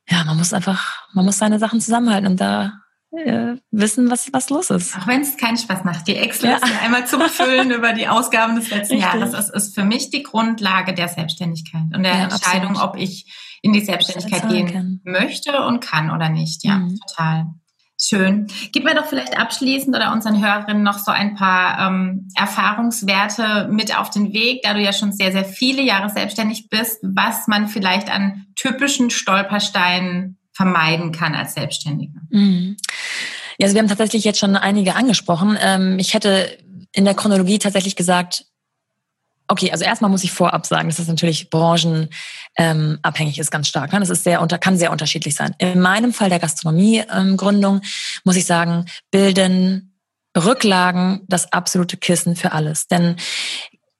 ja, 0.08 0.24
man 0.24 0.36
muss 0.36 0.52
einfach, 0.52 1.08
man 1.12 1.24
muss 1.24 1.38
seine 1.38 1.58
Sachen 1.58 1.80
zusammenhalten 1.80 2.26
und 2.26 2.40
da 2.40 2.72
äh, 3.12 3.56
wissen, 3.70 4.10
was, 4.10 4.32
was 4.32 4.50
los 4.50 4.70
ist. 4.70 4.96
Auch 4.96 5.06
wenn 5.06 5.20
es 5.20 5.36
keinen 5.36 5.58
Spaß 5.58 5.84
macht, 5.84 6.08
die 6.08 6.16
Excel-Liste 6.16 6.70
ja. 6.70 6.80
einmal 6.80 7.06
zu 7.06 7.18
befüllen 7.18 7.70
über 7.76 7.92
die 7.92 8.08
Ausgaben 8.08 8.56
des 8.56 8.70
letzten 8.70 8.94
Richtig. 8.94 9.12
Jahres, 9.12 9.32
das 9.32 9.50
ist, 9.50 9.54
ist 9.54 9.74
für 9.74 9.84
mich 9.84 10.10
die 10.10 10.22
Grundlage 10.22 10.94
der 10.94 11.08
Selbstständigkeit 11.08 11.94
und 11.94 12.02
der 12.02 12.14
ja, 12.14 12.24
Entscheidung, 12.24 12.70
absolut. 12.70 12.94
ob 12.94 12.96
ich 12.96 13.30
in 13.60 13.72
die 13.72 13.84
Selbstständigkeit 13.84 14.48
gehen 14.48 14.72
kann. 14.72 15.00
möchte 15.04 15.62
und 15.64 15.80
kann 15.80 16.10
oder 16.10 16.28
nicht. 16.28 16.64
Ja, 16.64 16.78
mhm. 16.78 16.98
total. 17.06 17.46
Schön. 18.04 18.48
Gib 18.72 18.82
mir 18.82 18.96
doch 18.96 19.06
vielleicht 19.06 19.38
abschließend 19.38 19.94
oder 19.94 20.12
unseren 20.12 20.44
Hörerinnen 20.44 20.82
noch 20.82 20.98
so 20.98 21.12
ein 21.12 21.36
paar 21.36 21.86
ähm, 21.86 22.28
Erfahrungswerte 22.34 23.68
mit 23.70 23.96
auf 23.96 24.10
den 24.10 24.32
Weg, 24.32 24.62
da 24.62 24.74
du 24.74 24.80
ja 24.80 24.92
schon 24.92 25.12
sehr, 25.12 25.30
sehr 25.30 25.44
viele 25.44 25.82
Jahre 25.82 26.10
selbstständig 26.10 26.68
bist, 26.68 26.98
was 27.02 27.46
man 27.46 27.68
vielleicht 27.68 28.10
an 28.10 28.46
typischen 28.56 29.10
Stolpersteinen 29.10 30.36
vermeiden 30.52 31.12
kann 31.12 31.36
als 31.36 31.54
Selbstständige. 31.54 32.18
Mhm. 32.30 32.76
Ja, 33.58 33.66
also 33.66 33.74
wir 33.74 33.80
haben 33.80 33.88
tatsächlich 33.88 34.24
jetzt 34.24 34.40
schon 34.40 34.56
einige 34.56 34.96
angesprochen. 34.96 35.56
Ähm, 35.60 35.98
ich 36.00 36.14
hätte 36.14 36.58
in 36.92 37.04
der 37.04 37.14
Chronologie 37.14 37.60
tatsächlich 37.60 37.94
gesagt, 37.94 38.46
Okay, 39.52 39.70
also 39.70 39.84
erstmal 39.84 40.10
muss 40.10 40.24
ich 40.24 40.32
vorab 40.32 40.64
sagen, 40.64 40.88
dass 40.88 40.96
das 40.96 41.08
natürlich 41.08 41.50
branchenabhängig 41.50 43.36
ähm, 43.36 43.40
ist 43.42 43.50
ganz 43.50 43.68
stark. 43.68 43.92
Ne? 43.92 44.00
Das 44.00 44.08
ist 44.08 44.24
sehr 44.24 44.40
unter, 44.40 44.56
kann 44.56 44.78
sehr 44.78 44.90
unterschiedlich 44.90 45.34
sein. 45.34 45.54
In 45.58 45.78
meinem 45.78 46.14
Fall 46.14 46.30
der 46.30 46.38
Gastronomiegründung 46.38 47.74
ähm, 47.74 47.80
muss 48.24 48.36
ich 48.36 48.46
sagen, 48.46 48.86
bilden 49.10 49.94
Rücklagen 50.34 51.20
das 51.28 51.52
absolute 51.52 51.98
Kissen 51.98 52.34
für 52.34 52.52
alles. 52.52 52.88
Denn 52.88 53.16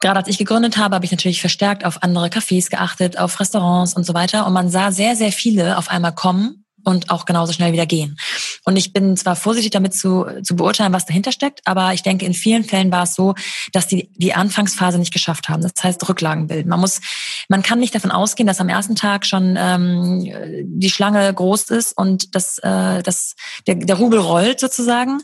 gerade 0.01 0.21
als 0.21 0.29
ich 0.29 0.39
gegründet 0.39 0.79
habe, 0.79 0.95
habe 0.95 1.05
ich 1.05 1.11
natürlich 1.11 1.43
verstärkt 1.43 1.85
auf 1.85 2.03
andere 2.03 2.29
Cafés 2.29 2.71
geachtet, 2.71 3.19
auf 3.19 3.39
Restaurants 3.39 3.93
und 3.93 4.07
so 4.07 4.15
weiter. 4.15 4.47
Und 4.47 4.55
man 4.55 4.71
sah 4.71 4.91
sehr, 4.91 5.17
sehr 5.17 5.33
viele 5.33 5.77
auf 5.77 5.91
einmal 5.91 6.15
kommen 6.15 6.62
und 6.85 7.11
auch 7.11 7.25
genauso 7.25 7.53
schnell 7.53 7.73
wieder 7.73 7.87
gehen. 7.87 8.17
Und 8.65 8.77
ich 8.77 8.93
bin 8.93 9.17
zwar 9.17 9.37
vorsichtig 9.37 9.71
damit 9.71 9.95
zu, 9.95 10.27
zu 10.43 10.57
beurteilen, 10.57 10.93
was 10.93 11.07
dahinter 11.07 11.33
steckt, 11.33 11.61
aber 11.65 11.93
ich 11.95 12.03
denke, 12.03 12.27
in 12.27 12.35
vielen 12.35 12.65
Fällen 12.65 12.93
war 12.93 13.05
es 13.05 13.15
so, 13.15 13.35
dass 13.73 13.87
die 13.87 14.11
die 14.17 14.35
Anfangsphase 14.35 14.99
nicht 14.99 15.13
geschafft 15.13 15.49
haben. 15.49 15.63
Das 15.63 15.73
heißt 15.83 16.09
Rücklagen 16.09 16.47
bilden. 16.47 16.69
Man 16.69 16.81
muss, 16.81 17.01
man 17.49 17.63
kann 17.63 17.81
nicht 17.81 17.95
davon 17.95 18.11
ausgehen, 18.11 18.47
dass 18.47 18.61
am 18.61 18.69
ersten 18.69 18.97
Tag 18.97 19.27
schon 19.27 19.57
ähm, 19.59 20.25
die 20.65 20.91
Schlange 20.91 21.33
groß 21.33 21.65
ist 21.71 21.97
und 21.97 22.35
dass, 22.35 22.59
äh, 22.59 23.03
dass 23.03 23.35
der, 23.67 23.77
der 23.77 23.97
Rubel 23.97 24.19
rollt 24.19 24.61
sozusagen. 24.61 25.21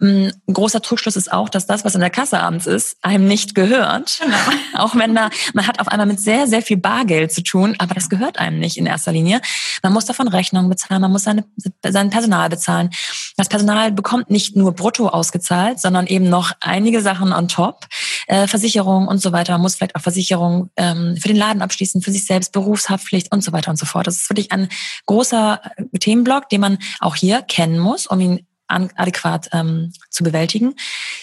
Ein 0.00 0.32
großer 0.46 0.80
Trugschluss 0.82 1.16
ist 1.16 1.32
auch, 1.32 1.48
dass 1.48 1.66
das, 1.66 1.84
was 1.84 1.94
in 1.94 2.00
der 2.00 2.10
Kasse 2.10 2.40
abends 2.40 2.66
ist, 2.66 2.96
einem 3.02 3.26
nicht 3.26 3.54
gehört. 3.54 4.20
Genau. 4.22 4.36
Auch 4.84 4.94
wenn 4.94 5.14
da, 5.14 5.30
man 5.54 5.66
hat 5.66 5.80
auf 5.80 5.88
einmal 5.88 6.06
mit 6.06 6.20
sehr, 6.20 6.46
sehr 6.46 6.62
viel 6.62 6.76
Bargeld 6.76 7.32
zu 7.32 7.42
tun, 7.42 7.74
aber 7.78 7.94
das 7.94 8.08
gehört 8.08 8.38
einem 8.38 8.58
nicht 8.58 8.76
in 8.76 8.86
erster 8.86 9.12
Linie. 9.12 9.40
Man 9.82 9.92
muss 9.92 10.04
davon 10.04 10.28
Rechnungen 10.28 10.68
bezahlen, 10.68 10.95
man 10.98 11.12
muss 11.12 11.24
seine, 11.24 11.44
sein 11.82 12.10
Personal 12.10 12.48
bezahlen 12.48 12.76
zahlen. 12.76 12.90
Das 13.36 13.48
Personal 13.48 13.92
bekommt 13.92 14.30
nicht 14.30 14.56
nur 14.56 14.72
brutto 14.72 15.08
ausgezahlt, 15.08 15.80
sondern 15.80 16.06
eben 16.06 16.28
noch 16.28 16.52
einige 16.60 17.00
Sachen 17.00 17.32
on 17.32 17.48
top. 17.48 17.86
Äh, 18.26 18.46
Versicherung 18.46 19.08
und 19.08 19.18
so 19.18 19.32
weiter. 19.32 19.52
Man 19.52 19.62
muss 19.62 19.76
vielleicht 19.76 19.94
auch 19.94 20.00
Versicherung 20.00 20.70
ähm, 20.76 21.16
für 21.16 21.28
den 21.28 21.36
Laden 21.36 21.62
abschließen, 21.62 22.02
für 22.02 22.10
sich 22.10 22.26
selbst, 22.26 22.52
Berufshaftpflicht 22.52 23.32
und 23.32 23.42
so 23.42 23.52
weiter 23.52 23.70
und 23.70 23.78
so 23.78 23.86
fort. 23.86 24.06
Das 24.06 24.16
ist 24.16 24.30
wirklich 24.30 24.52
ein 24.52 24.68
großer 25.06 25.60
Themenblock, 26.00 26.48
den 26.48 26.60
man 26.60 26.78
auch 27.00 27.14
hier 27.14 27.42
kennen 27.42 27.78
muss, 27.78 28.06
um 28.06 28.20
ihn 28.20 28.46
adäquat 28.68 29.48
ähm, 29.52 29.92
zu 30.10 30.24
bewältigen, 30.24 30.74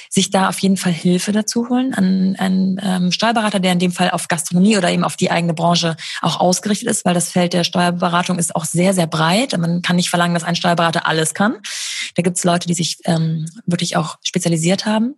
sich 0.09 0.29
da 0.29 0.49
auf 0.49 0.59
jeden 0.59 0.77
Fall 0.77 0.91
Hilfe 0.91 1.31
dazu 1.31 1.69
holen, 1.69 1.93
an 1.93 2.35
einen 2.37 2.79
ähm, 2.81 3.11
Steuerberater, 3.11 3.59
der 3.59 3.73
in 3.73 3.79
dem 3.79 3.91
Fall 3.91 4.11
auf 4.11 4.27
Gastronomie 4.27 4.77
oder 4.77 4.91
eben 4.91 5.03
auf 5.03 5.17
die 5.17 5.31
eigene 5.31 5.53
Branche 5.53 5.95
auch 6.21 6.39
ausgerichtet 6.39 6.87
ist, 6.87 7.05
weil 7.05 7.13
das 7.13 7.29
Feld 7.29 7.53
der 7.53 7.63
Steuerberatung 7.63 8.39
ist 8.39 8.55
auch 8.55 8.65
sehr, 8.65 8.93
sehr 8.93 9.07
breit. 9.07 9.57
Man 9.57 9.81
kann 9.81 9.95
nicht 9.95 10.09
verlangen, 10.09 10.33
dass 10.33 10.43
ein 10.43 10.55
Steuerberater 10.55 11.07
alles 11.07 11.33
kann. 11.33 11.57
Da 12.15 12.21
gibt 12.21 12.37
es 12.37 12.43
Leute, 12.43 12.67
die 12.67 12.73
sich 12.73 12.97
ähm, 13.05 13.45
wirklich 13.65 13.97
auch 13.97 14.17
spezialisiert 14.23 14.85
haben. 14.85 15.15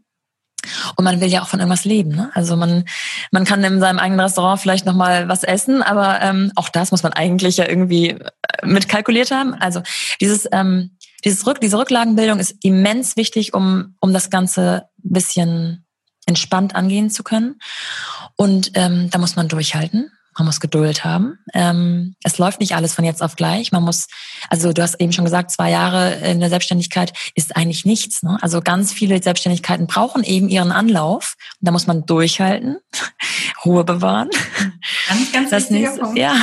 Und 0.95 1.03
man 1.03 1.21
will 1.21 1.27
ja 1.27 1.41
auch 1.41 1.47
von 1.47 1.59
irgendwas 1.59 1.85
leben. 1.85 2.15
Ne? 2.15 2.31
Also 2.33 2.55
man, 2.55 2.85
man 3.31 3.45
kann 3.45 3.63
in 3.63 3.79
seinem 3.79 3.99
eigenen 3.99 4.19
Restaurant 4.19 4.59
vielleicht 4.59 4.85
noch 4.85 4.95
mal 4.95 5.27
was 5.27 5.43
essen, 5.43 5.83
aber 5.83 6.21
ähm, 6.21 6.51
auch 6.55 6.69
das 6.69 6.91
muss 6.91 7.03
man 7.03 7.13
eigentlich 7.13 7.57
ja 7.57 7.67
irgendwie 7.67 8.09
äh, 8.09 8.19
mitkalkuliert 8.63 9.31
haben. 9.31 9.53
Also 9.53 9.81
dieses 10.21 10.47
ähm, 10.51 10.94
dieses 11.25 11.45
Rück, 11.45 11.59
diese 11.59 11.77
Rücklagenbildung 11.77 12.39
ist 12.39 12.55
immens 12.63 13.17
wichtig, 13.17 13.53
um, 13.53 13.95
um 13.99 14.13
das 14.13 14.29
Ganze 14.29 14.89
ein 15.03 15.11
bisschen 15.11 15.85
entspannt 16.25 16.75
angehen 16.75 17.09
zu 17.09 17.23
können. 17.23 17.59
Und 18.35 18.71
ähm, 18.75 19.09
da 19.09 19.17
muss 19.17 19.35
man 19.35 19.47
durchhalten. 19.47 20.11
Man 20.37 20.47
muss 20.47 20.59
Geduld 20.59 21.05
haben. 21.05 21.39
Ähm, 21.53 22.15
es 22.21 22.37
läuft 22.37 22.59
nicht 22.59 22.75
alles 22.75 22.93
von 22.93 23.05
jetzt 23.05 23.23
auf 23.23 23.37
gleich. 23.37 23.71
Man 23.71 23.83
muss, 23.83 24.07
also 24.49 24.73
du 24.73 24.81
hast 24.81 24.99
eben 24.99 25.13
schon 25.13 25.23
gesagt, 25.23 25.49
zwei 25.49 25.71
Jahre 25.71 26.15
in 26.15 26.41
der 26.41 26.49
Selbstständigkeit 26.49 27.13
ist 27.35 27.55
eigentlich 27.55 27.85
nichts. 27.85 28.21
Ne? 28.21 28.37
Also 28.41 28.59
ganz 28.59 28.91
viele 28.91 29.23
Selbstständigkeiten 29.23 29.87
brauchen 29.87 30.23
eben 30.23 30.49
ihren 30.49 30.73
Anlauf. 30.73 31.35
Und 31.61 31.67
da 31.67 31.71
muss 31.71 31.87
man 31.87 32.05
durchhalten, 32.05 32.79
Ruhe 33.65 33.85
bewahren. 33.85 34.29
Ganz, 35.07 35.31
ganz 35.31 35.49
das 35.51 35.69
nächste, 35.69 36.01
Punkt. 36.01 36.17
Ja. 36.17 36.35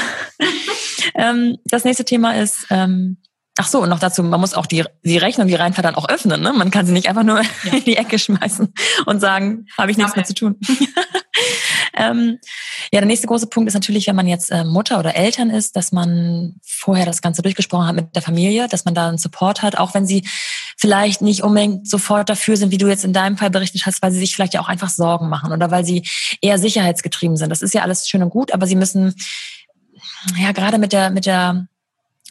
ähm, 1.14 1.59
das 1.66 1.85
nächste 1.85 2.07
Thema 2.07 2.33
ist 2.37 2.66
ähm, 2.70 3.18
Ach 3.59 3.67
so, 3.67 3.83
und 3.83 3.91
noch 3.91 3.99
dazu, 3.99 4.23
man 4.23 4.41
muss 4.41 4.55
auch 4.55 4.65
die, 4.65 4.83
die 5.05 5.19
Rechnung, 5.19 5.47
die 5.47 5.55
Reinfahrt 5.55 5.85
dann 5.85 5.95
auch 5.95 6.09
öffnen. 6.09 6.41
Ne? 6.41 6.55
Man 6.55 6.71
kann 6.71 6.87
sie 6.87 6.93
nicht 6.93 7.09
einfach 7.09 7.23
nur 7.23 7.43
ja. 7.43 7.73
in 7.73 7.85
die 7.85 7.99
Ecke 7.99 8.19
schmeißen 8.19 8.73
und 9.05 9.21
sagen, 9.21 9.67
habe 9.77 9.91
ich 9.91 9.99
nichts 9.99 10.13
okay. 10.13 10.21
mehr 10.21 10.27
zu 10.27 10.35
tun. 10.35 10.57
ähm, 11.95 12.39
ja, 12.93 13.01
der 13.01 13.05
nächste 13.05 13.27
große 13.27 13.49
Punkt 13.49 13.69
ist 13.69 13.75
natürlich, 13.75 14.07
wenn 14.07 14.17
man 14.17 14.27
jetzt 14.27 14.51
äh, 14.51 14.65
Mutter 14.65 14.99
oder 14.99 15.17
Eltern 15.17 15.51
ist, 15.51 15.77
dass 15.77 15.93
man 15.93 16.55
vorher 16.65 17.05
das 17.05 17.21
Ganze 17.21 17.43
durchgesprochen 17.43 17.87
hat 17.87 17.95
mit 17.95 18.17
der 18.17 18.23
Familie, 18.23 18.69
dass 18.69 18.87
man 18.87 18.95
da 18.95 19.09
einen 19.09 19.19
Support 19.19 19.61
hat, 19.61 19.77
auch 19.77 19.93
wenn 19.93 20.07
sie 20.07 20.27
vielleicht 20.79 21.21
nicht 21.21 21.43
unbedingt 21.43 21.87
sofort 21.87 22.31
dafür 22.31 22.57
sind, 22.57 22.71
wie 22.71 22.79
du 22.79 22.89
jetzt 22.89 23.05
in 23.05 23.13
deinem 23.13 23.37
Fall 23.37 23.51
berichtet 23.51 23.85
hast, 23.85 24.01
weil 24.01 24.13
sie 24.13 24.19
sich 24.19 24.35
vielleicht 24.35 24.55
ja 24.55 24.63
auch 24.63 24.69
einfach 24.69 24.89
Sorgen 24.89 25.29
machen 25.29 25.53
oder 25.53 25.71
weil 25.71 25.85
sie 25.85 26.09
eher 26.41 26.59
sicherheitsgetrieben 26.59 27.37
sind. 27.37 27.51
Das 27.51 27.61
ist 27.61 27.75
ja 27.75 27.83
alles 27.83 28.09
schön 28.09 28.23
und 28.23 28.31
gut, 28.31 28.55
aber 28.55 28.67
sie 28.67 28.77
müssen 28.77 29.15
ja 30.39 30.53
gerade 30.53 30.79
mit 30.79 30.93
der 30.93 31.11
mit 31.11 31.27
der 31.27 31.67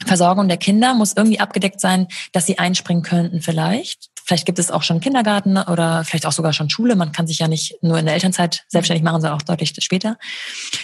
Versorgung 0.05 0.47
der 0.47 0.57
Kinder 0.57 0.93
muss 0.93 1.13
irgendwie 1.15 1.39
abgedeckt 1.39 1.79
sein, 1.79 2.07
dass 2.31 2.45
sie 2.45 2.59
einspringen 2.59 3.03
könnten 3.03 3.41
vielleicht. 3.41 4.09
Vielleicht 4.23 4.45
gibt 4.45 4.59
es 4.59 4.71
auch 4.71 4.83
schon 4.83 4.99
Kindergarten 4.99 5.57
oder 5.57 6.05
vielleicht 6.05 6.25
auch 6.25 6.31
sogar 6.31 6.53
schon 6.53 6.69
Schule. 6.69 6.95
Man 6.95 7.11
kann 7.11 7.27
sich 7.27 7.39
ja 7.39 7.47
nicht 7.47 7.75
nur 7.81 7.97
in 7.97 8.05
der 8.05 8.13
Elternzeit 8.13 8.65
selbstständig 8.67 9.03
machen, 9.03 9.21
sondern 9.21 9.37
auch 9.37 9.41
deutlich 9.41 9.73
später. 9.79 10.17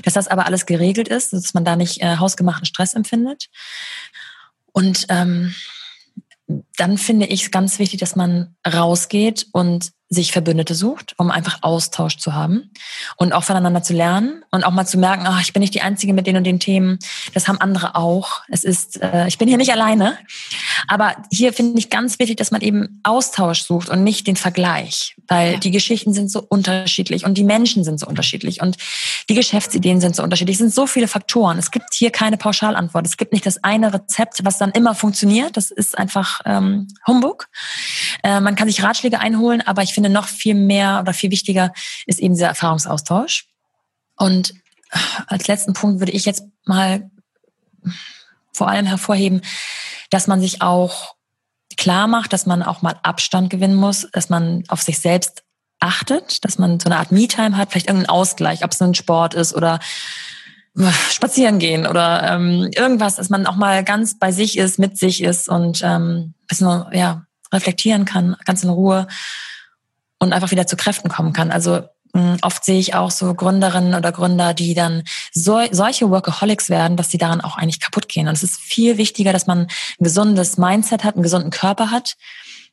Dass 0.04 0.14
das 0.14 0.28
aber 0.28 0.46
alles 0.46 0.66
geregelt 0.66 1.08
ist, 1.08 1.34
dass 1.34 1.54
man 1.54 1.64
da 1.64 1.76
nicht 1.76 2.02
äh, 2.02 2.18
hausgemachten 2.18 2.66
Stress 2.66 2.94
empfindet. 2.94 3.48
Und 4.74 5.06
ähm, 5.10 5.54
dann 6.78 6.98
finde 6.98 7.28
ich 7.28 7.44
es 7.44 7.52
ganz 7.52 7.80
wichtig, 7.80 8.00
dass 8.00 8.16
man 8.16 8.56
rausgeht 8.66 9.48
und 9.52 9.92
sich 10.10 10.32
Verbündete 10.32 10.74
sucht, 10.74 11.14
um 11.18 11.32
einfach 11.32 11.60
Austausch 11.62 12.18
zu 12.18 12.34
haben 12.34 12.72
und 13.18 13.34
auch 13.34 13.44
voneinander 13.44 13.84
zu 13.84 13.94
lernen 13.94 14.44
und 14.52 14.64
auch 14.64 14.72
mal 14.72 14.86
zu 14.86 14.98
merken, 14.98 15.26
ach, 15.28 15.42
ich 15.42 15.52
bin 15.52 15.60
nicht 15.60 15.74
die 15.74 15.82
Einzige 15.82 16.14
mit 16.14 16.28
den 16.28 16.38
und 16.38 16.46
den 16.46 16.60
Themen, 16.60 16.98
das 17.34 17.48
haben 17.48 17.60
andere 17.60 17.96
auch. 17.96 18.44
Es 18.48 18.64
ist, 18.64 19.02
äh, 19.02 19.28
ich 19.28 19.38
bin 19.38 19.50
hier 19.50 19.58
nicht 19.58 19.72
alleine. 19.72 20.18
Aber 20.88 21.16
hier 21.30 21.52
finde 21.52 21.78
ich 21.80 21.90
ganz 21.90 22.20
wichtig, 22.20 22.38
dass 22.38 22.52
man 22.52 22.62
eben 22.62 23.02
Austausch 23.04 23.64
sucht 23.64 23.90
und 23.90 24.04
nicht 24.04 24.28
den 24.28 24.38
Vergleich, 24.38 25.16
weil 25.28 25.54
ja. 25.54 25.58
die 25.58 25.72
Geschichten 25.72 26.14
sind 26.14 26.32
so 26.32 26.42
unterschiedlich 26.42 27.26
und 27.26 27.38
die 27.38 27.44
Menschen 27.44 27.84
sind 27.84 28.00
so 28.00 28.08
unterschiedlich 28.08 28.62
und 28.62 28.78
die 29.30 29.36
Geschäftsideen 29.36 30.00
sind 30.00 30.16
so 30.16 30.24
unterschiedlich. 30.24 30.56
Es 30.56 30.60
sind 30.60 30.74
so 30.74 30.88
viele 30.88 31.10
Faktoren. 31.10 31.58
Es 31.58 31.72
gibt 31.72 31.94
hier 31.94 32.12
keine 32.12 32.38
Pauschalantwort. 32.38 33.06
Es 33.06 33.18
gibt 33.18 33.34
nicht 33.34 33.46
das 33.46 33.62
eine 33.64 33.94
Rezept, 33.94 34.46
was 34.46 34.58
dann 34.58 34.72
immer 34.72 34.96
funktioniert. 34.96 35.58
Das 35.58 35.70
ist 35.70 35.98
einfach 35.98 36.40
ähm, 36.46 36.88
Humbug. 37.06 37.50
Äh, 38.24 38.40
man 38.40 38.56
kann 38.56 38.70
sich 38.70 38.82
Ratschläge 38.84 39.20
einholen, 39.20 39.62
aber 39.62 39.84
ich 39.84 39.97
finde 39.98 40.12
noch 40.12 40.28
viel 40.28 40.54
mehr 40.54 41.00
oder 41.02 41.12
viel 41.12 41.32
wichtiger 41.32 41.74
ist 42.06 42.20
eben 42.20 42.36
dieser 42.36 42.50
Erfahrungsaustausch. 42.50 43.48
Und 44.16 44.54
als 45.26 45.48
letzten 45.48 45.74
Punkt 45.74 46.00
würde 46.00 46.12
ich 46.12 46.24
jetzt 46.26 46.44
mal 46.66 47.10
vor 48.54 48.70
allem 48.70 48.86
hervorheben, 48.86 49.42
dass 50.12 50.28
man 50.28 50.40
sich 50.40 50.62
auch 50.62 51.16
klar 51.78 52.06
macht, 52.06 52.32
dass 52.32 52.46
man 52.46 52.62
auch 52.62 52.84
mal 52.84 53.00
Abstand 53.02 53.50
gewinnen 53.50 53.74
muss, 53.74 54.08
dass 54.14 54.30
man 54.30 54.66
auf 54.68 54.84
sich 54.84 55.00
selbst 55.00 55.44
achtet, 55.80 56.46
dass 56.46 56.60
man 56.60 56.80
so 56.80 56.90
eine 56.90 56.98
Art 56.98 57.12
Me-Time 57.12 57.58
hat, 57.58 57.72
vielleicht 57.72 57.88
irgendeinen 57.88 58.12
Ausgleich, 58.12 58.64
ob 58.64 58.74
es 58.74 58.82
ein 58.82 58.94
Sport 58.94 59.34
ist 59.34 59.56
oder 59.56 59.80
äh, 60.78 60.92
spazieren 61.10 61.58
gehen 61.58 61.88
oder 61.88 62.36
ähm, 62.36 62.70
irgendwas, 62.76 63.16
dass 63.16 63.32
man 63.32 63.48
auch 63.48 63.56
mal 63.56 63.84
ganz 63.84 64.20
bei 64.20 64.32
sich 64.32 64.60
ist, 64.60 64.78
mit 64.78 65.00
sich 65.00 65.24
ist 65.24 65.50
und 65.50 65.82
ähm, 65.84 66.36
bisschen 66.48 66.86
ja 66.92 67.26
reflektieren 67.52 68.06
kann, 68.06 68.36
ganz 68.46 68.64
in 68.64 68.70
Ruhe 68.70 69.08
und 70.20 70.34
einfach 70.34 70.52
wieder 70.52 70.68
zu 70.68 70.76
Kräften 70.76 71.10
kommen 71.10 71.34
kann. 71.34 71.52
Also 71.52 71.82
mh, 72.14 72.38
oft 72.42 72.64
sehe 72.66 72.80
ich 72.80 72.96
auch 72.96 73.12
so 73.12 73.34
Gründerinnen 73.34 73.94
oder 73.94 74.12
Gründer, 74.12 74.54
die 74.54 74.74
dann 74.74 75.04
so, 75.32 75.62
solche 75.72 76.10
Workaholics 76.10 76.70
werden, 76.70 76.98
dass 76.98 77.12
sie 77.12 77.18
daran 77.18 77.42
auch 77.42 77.58
eigentlich 77.58 77.80
kaputt 77.80 78.08
gehen. 78.10 78.28
Und 78.28 78.34
es 78.34 78.44
ist 78.44 78.60
viel 78.60 78.98
wichtiger, 78.98 79.34
dass 79.34 79.48
man 79.48 79.62
ein 79.62 79.68
gesundes 80.04 80.58
Mindset 80.58 81.04
hat, 81.04 81.16
einen 81.16 81.24
gesunden 81.24 81.52
Körper 81.52 81.92
hat, 81.92 82.16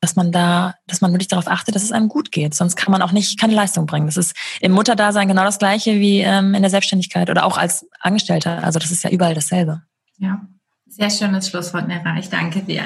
dass 0.00 0.16
man 0.16 0.32
da, 0.32 0.74
dass 0.86 1.00
man 1.00 1.12
wirklich 1.12 1.28
darauf 1.28 1.48
achtet, 1.48 1.74
dass 1.74 1.82
es 1.82 1.92
einem 1.92 2.08
gut 2.08 2.32
geht. 2.32 2.54
Sonst 2.54 2.76
kann 2.76 2.92
man 2.92 3.02
auch 3.02 3.12
nicht 3.12 3.38
keine 3.38 3.54
Leistung 3.54 3.86
bringen. 3.86 4.06
Das 4.06 4.16
ist 4.16 4.34
im 4.60 4.72
Mutterdasein 4.72 5.28
genau 5.28 5.44
das 5.44 5.58
Gleiche 5.58 5.94
wie 6.00 6.20
ähm, 6.20 6.54
in 6.54 6.62
der 6.62 6.70
Selbstständigkeit 6.70 7.30
oder 7.30 7.44
auch 7.44 7.56
als 7.56 7.86
Angestellter. 8.00 8.62
Also 8.64 8.78
das 8.78 8.90
ist 8.90 9.04
ja 9.04 9.10
überall 9.10 9.34
dasselbe. 9.34 9.82
Ja. 10.18 10.40
Sehr 10.86 11.10
schönes 11.10 11.48
Schlusswort, 11.48 11.88
Nera. 11.88 12.16
Ich 12.18 12.28
danke 12.28 12.60
dir. 12.60 12.84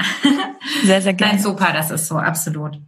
Sehr, 0.85 1.03
sehr 1.03 1.13
gerne. 1.13 1.35
Nein, 1.35 1.43
super, 1.43 1.73
das 1.75 1.91
ist 1.91 2.07
so, 2.07 2.17
absolut. 2.17 2.81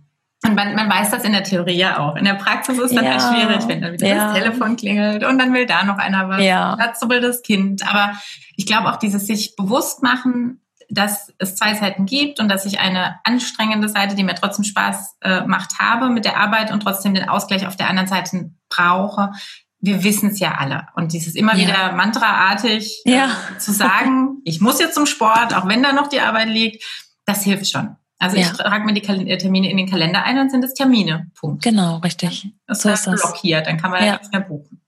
Und 0.43 0.55
man, 0.55 0.75
man 0.75 0.89
weiß 0.89 1.11
das 1.11 1.25
in 1.25 1.33
der 1.33 1.45
Theorie 1.45 1.77
ja 1.77 1.99
auch. 1.99 2.17
In 2.17 2.25
der 2.25 2.35
Praxis 2.35 2.79
ist 2.79 2.97
dann 2.97 3.07
halt 3.07 3.21
ja, 3.21 3.29
halt 3.29 3.37
schwierig, 3.37 3.69
wenn 3.69 3.83
dann 3.83 3.93
wieder 3.93 4.07
ja. 4.07 4.33
das 4.33 4.35
Telefon 4.35 4.77
klingelt 4.77 5.23
und 5.25 5.39
dann 5.39 5.53
will 5.53 5.67
da 5.67 5.85
noch 5.85 5.99
einer 5.99 6.31
was. 6.31 6.43
Ja. 6.43 6.77
Dazu 6.77 7.11
will 7.11 7.21
das 7.21 7.43
Kind. 7.43 7.87
Aber 7.87 8.15
ich 8.57 8.65
glaube 8.65 8.91
auch 8.91 8.97
dieses 8.97 9.27
sich 9.27 9.55
bewusst 9.55 10.03
machen, 10.03 10.61
dass 10.89 11.33
es 11.39 11.57
zwei 11.57 11.75
Seiten 11.75 12.07
gibt 12.07 12.41
und 12.41 12.49
dass 12.49 12.65
ich 12.65 12.81
eine 12.81 13.21
anstrengende 13.25 13.89
Seite, 13.89 14.15
die 14.17 14.25
mir 14.25 14.35
trotzdem 14.35 14.65
Spaß 14.65 15.19
äh, 15.21 15.43
macht, 15.43 15.79
habe 15.79 16.09
mit 16.09 16.25
der 16.25 16.39
Arbeit 16.39 16.73
und 16.73 16.83
trotzdem 16.83 17.15
den 17.15 17.29
Ausgleich 17.29 17.67
auf 17.67 17.77
der 17.77 17.89
anderen 17.89 18.09
Seite 18.09 18.51
brauche. 18.69 19.33
Wir 19.79 20.03
wissen 20.05 20.31
es 20.31 20.41
ja 20.41 20.57
alle. 20.59 20.89
Und 20.95 21.13
dieses 21.13 21.35
immer 21.35 21.55
ja. 21.55 21.69
wieder 21.69 21.93
mantraartig 21.93 23.03
äh, 23.05 23.29
zu 23.59 23.73
sagen, 23.73 24.41
ich 24.45 24.61
muss 24.61 24.81
jetzt 24.81 24.95
zum 24.95 25.07
Sport, 25.07 25.55
auch 25.55 25.69
wenn 25.69 25.83
da 25.83 25.93
noch 25.93 26.09
die 26.09 26.21
Arbeit 26.21 26.49
liegt, 26.49 26.85
das 27.25 27.45
hilft 27.45 27.71
schon. 27.71 27.97
Also 28.21 28.37
ja. 28.37 28.43
ich 28.43 28.53
trage 28.53 28.85
mir 28.85 28.93
die 28.93 29.03
äh, 29.03 29.39
Termine 29.39 29.71
in 29.71 29.79
den 29.79 29.91
Kalender 29.91 30.23
ein 30.25 30.39
und 30.39 30.51
sind 30.51 30.63
es 30.63 30.75
Termine. 30.75 31.27
Punkt. 31.41 31.65
Genau, 31.65 31.97
richtig. 31.97 32.49
Das 32.67 32.83
so 32.83 32.91
ist 32.91 33.07
das. 33.07 33.23
blockiert, 33.23 33.67
dann 33.67 33.79
kann 33.79 33.91
man 33.91 34.05
ja 34.05 34.13
nichts 34.13 34.31
mehr 34.31 34.43
buchen. 34.43 34.81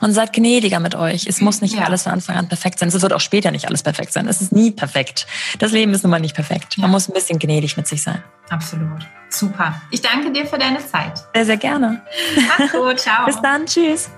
Und 0.00 0.12
seid 0.12 0.32
gnädiger 0.32 0.80
mit 0.80 0.94
euch. 0.94 1.26
Es 1.26 1.40
muss 1.40 1.62
nicht 1.62 1.76
ja. 1.76 1.84
alles 1.84 2.02
von 2.02 2.12
Anfang 2.12 2.36
an 2.36 2.48
perfekt 2.48 2.78
sein. 2.78 2.88
Es 2.88 3.00
wird 3.00 3.12
auch 3.12 3.20
später 3.20 3.50
nicht 3.50 3.66
alles 3.66 3.82
perfekt 3.82 4.12
sein. 4.12 4.28
Es 4.28 4.42
ist 4.42 4.52
nie 4.52 4.72
perfekt. 4.72 5.26
Das 5.58 5.72
Leben 5.72 5.94
ist 5.94 6.02
nun 6.02 6.10
mal 6.10 6.20
nicht 6.20 6.34
perfekt. 6.34 6.76
Man 6.76 6.90
muss 6.90 7.08
ein 7.08 7.14
bisschen 7.14 7.38
gnädig 7.38 7.78
mit 7.78 7.86
sich 7.86 8.02
sein. 8.02 8.22
Absolut. 8.50 9.06
Super. 9.30 9.80
Ich 9.90 10.02
danke 10.02 10.32
dir 10.32 10.44
für 10.44 10.58
deine 10.58 10.84
Zeit. 10.84 11.24
Sehr, 11.34 11.46
sehr 11.46 11.56
gerne. 11.56 12.02
Mach's 12.58 12.72
gut. 12.72 12.98
Ciao. 13.00 13.24
Bis 13.24 13.40
dann. 13.40 13.64
Tschüss. 13.64 14.10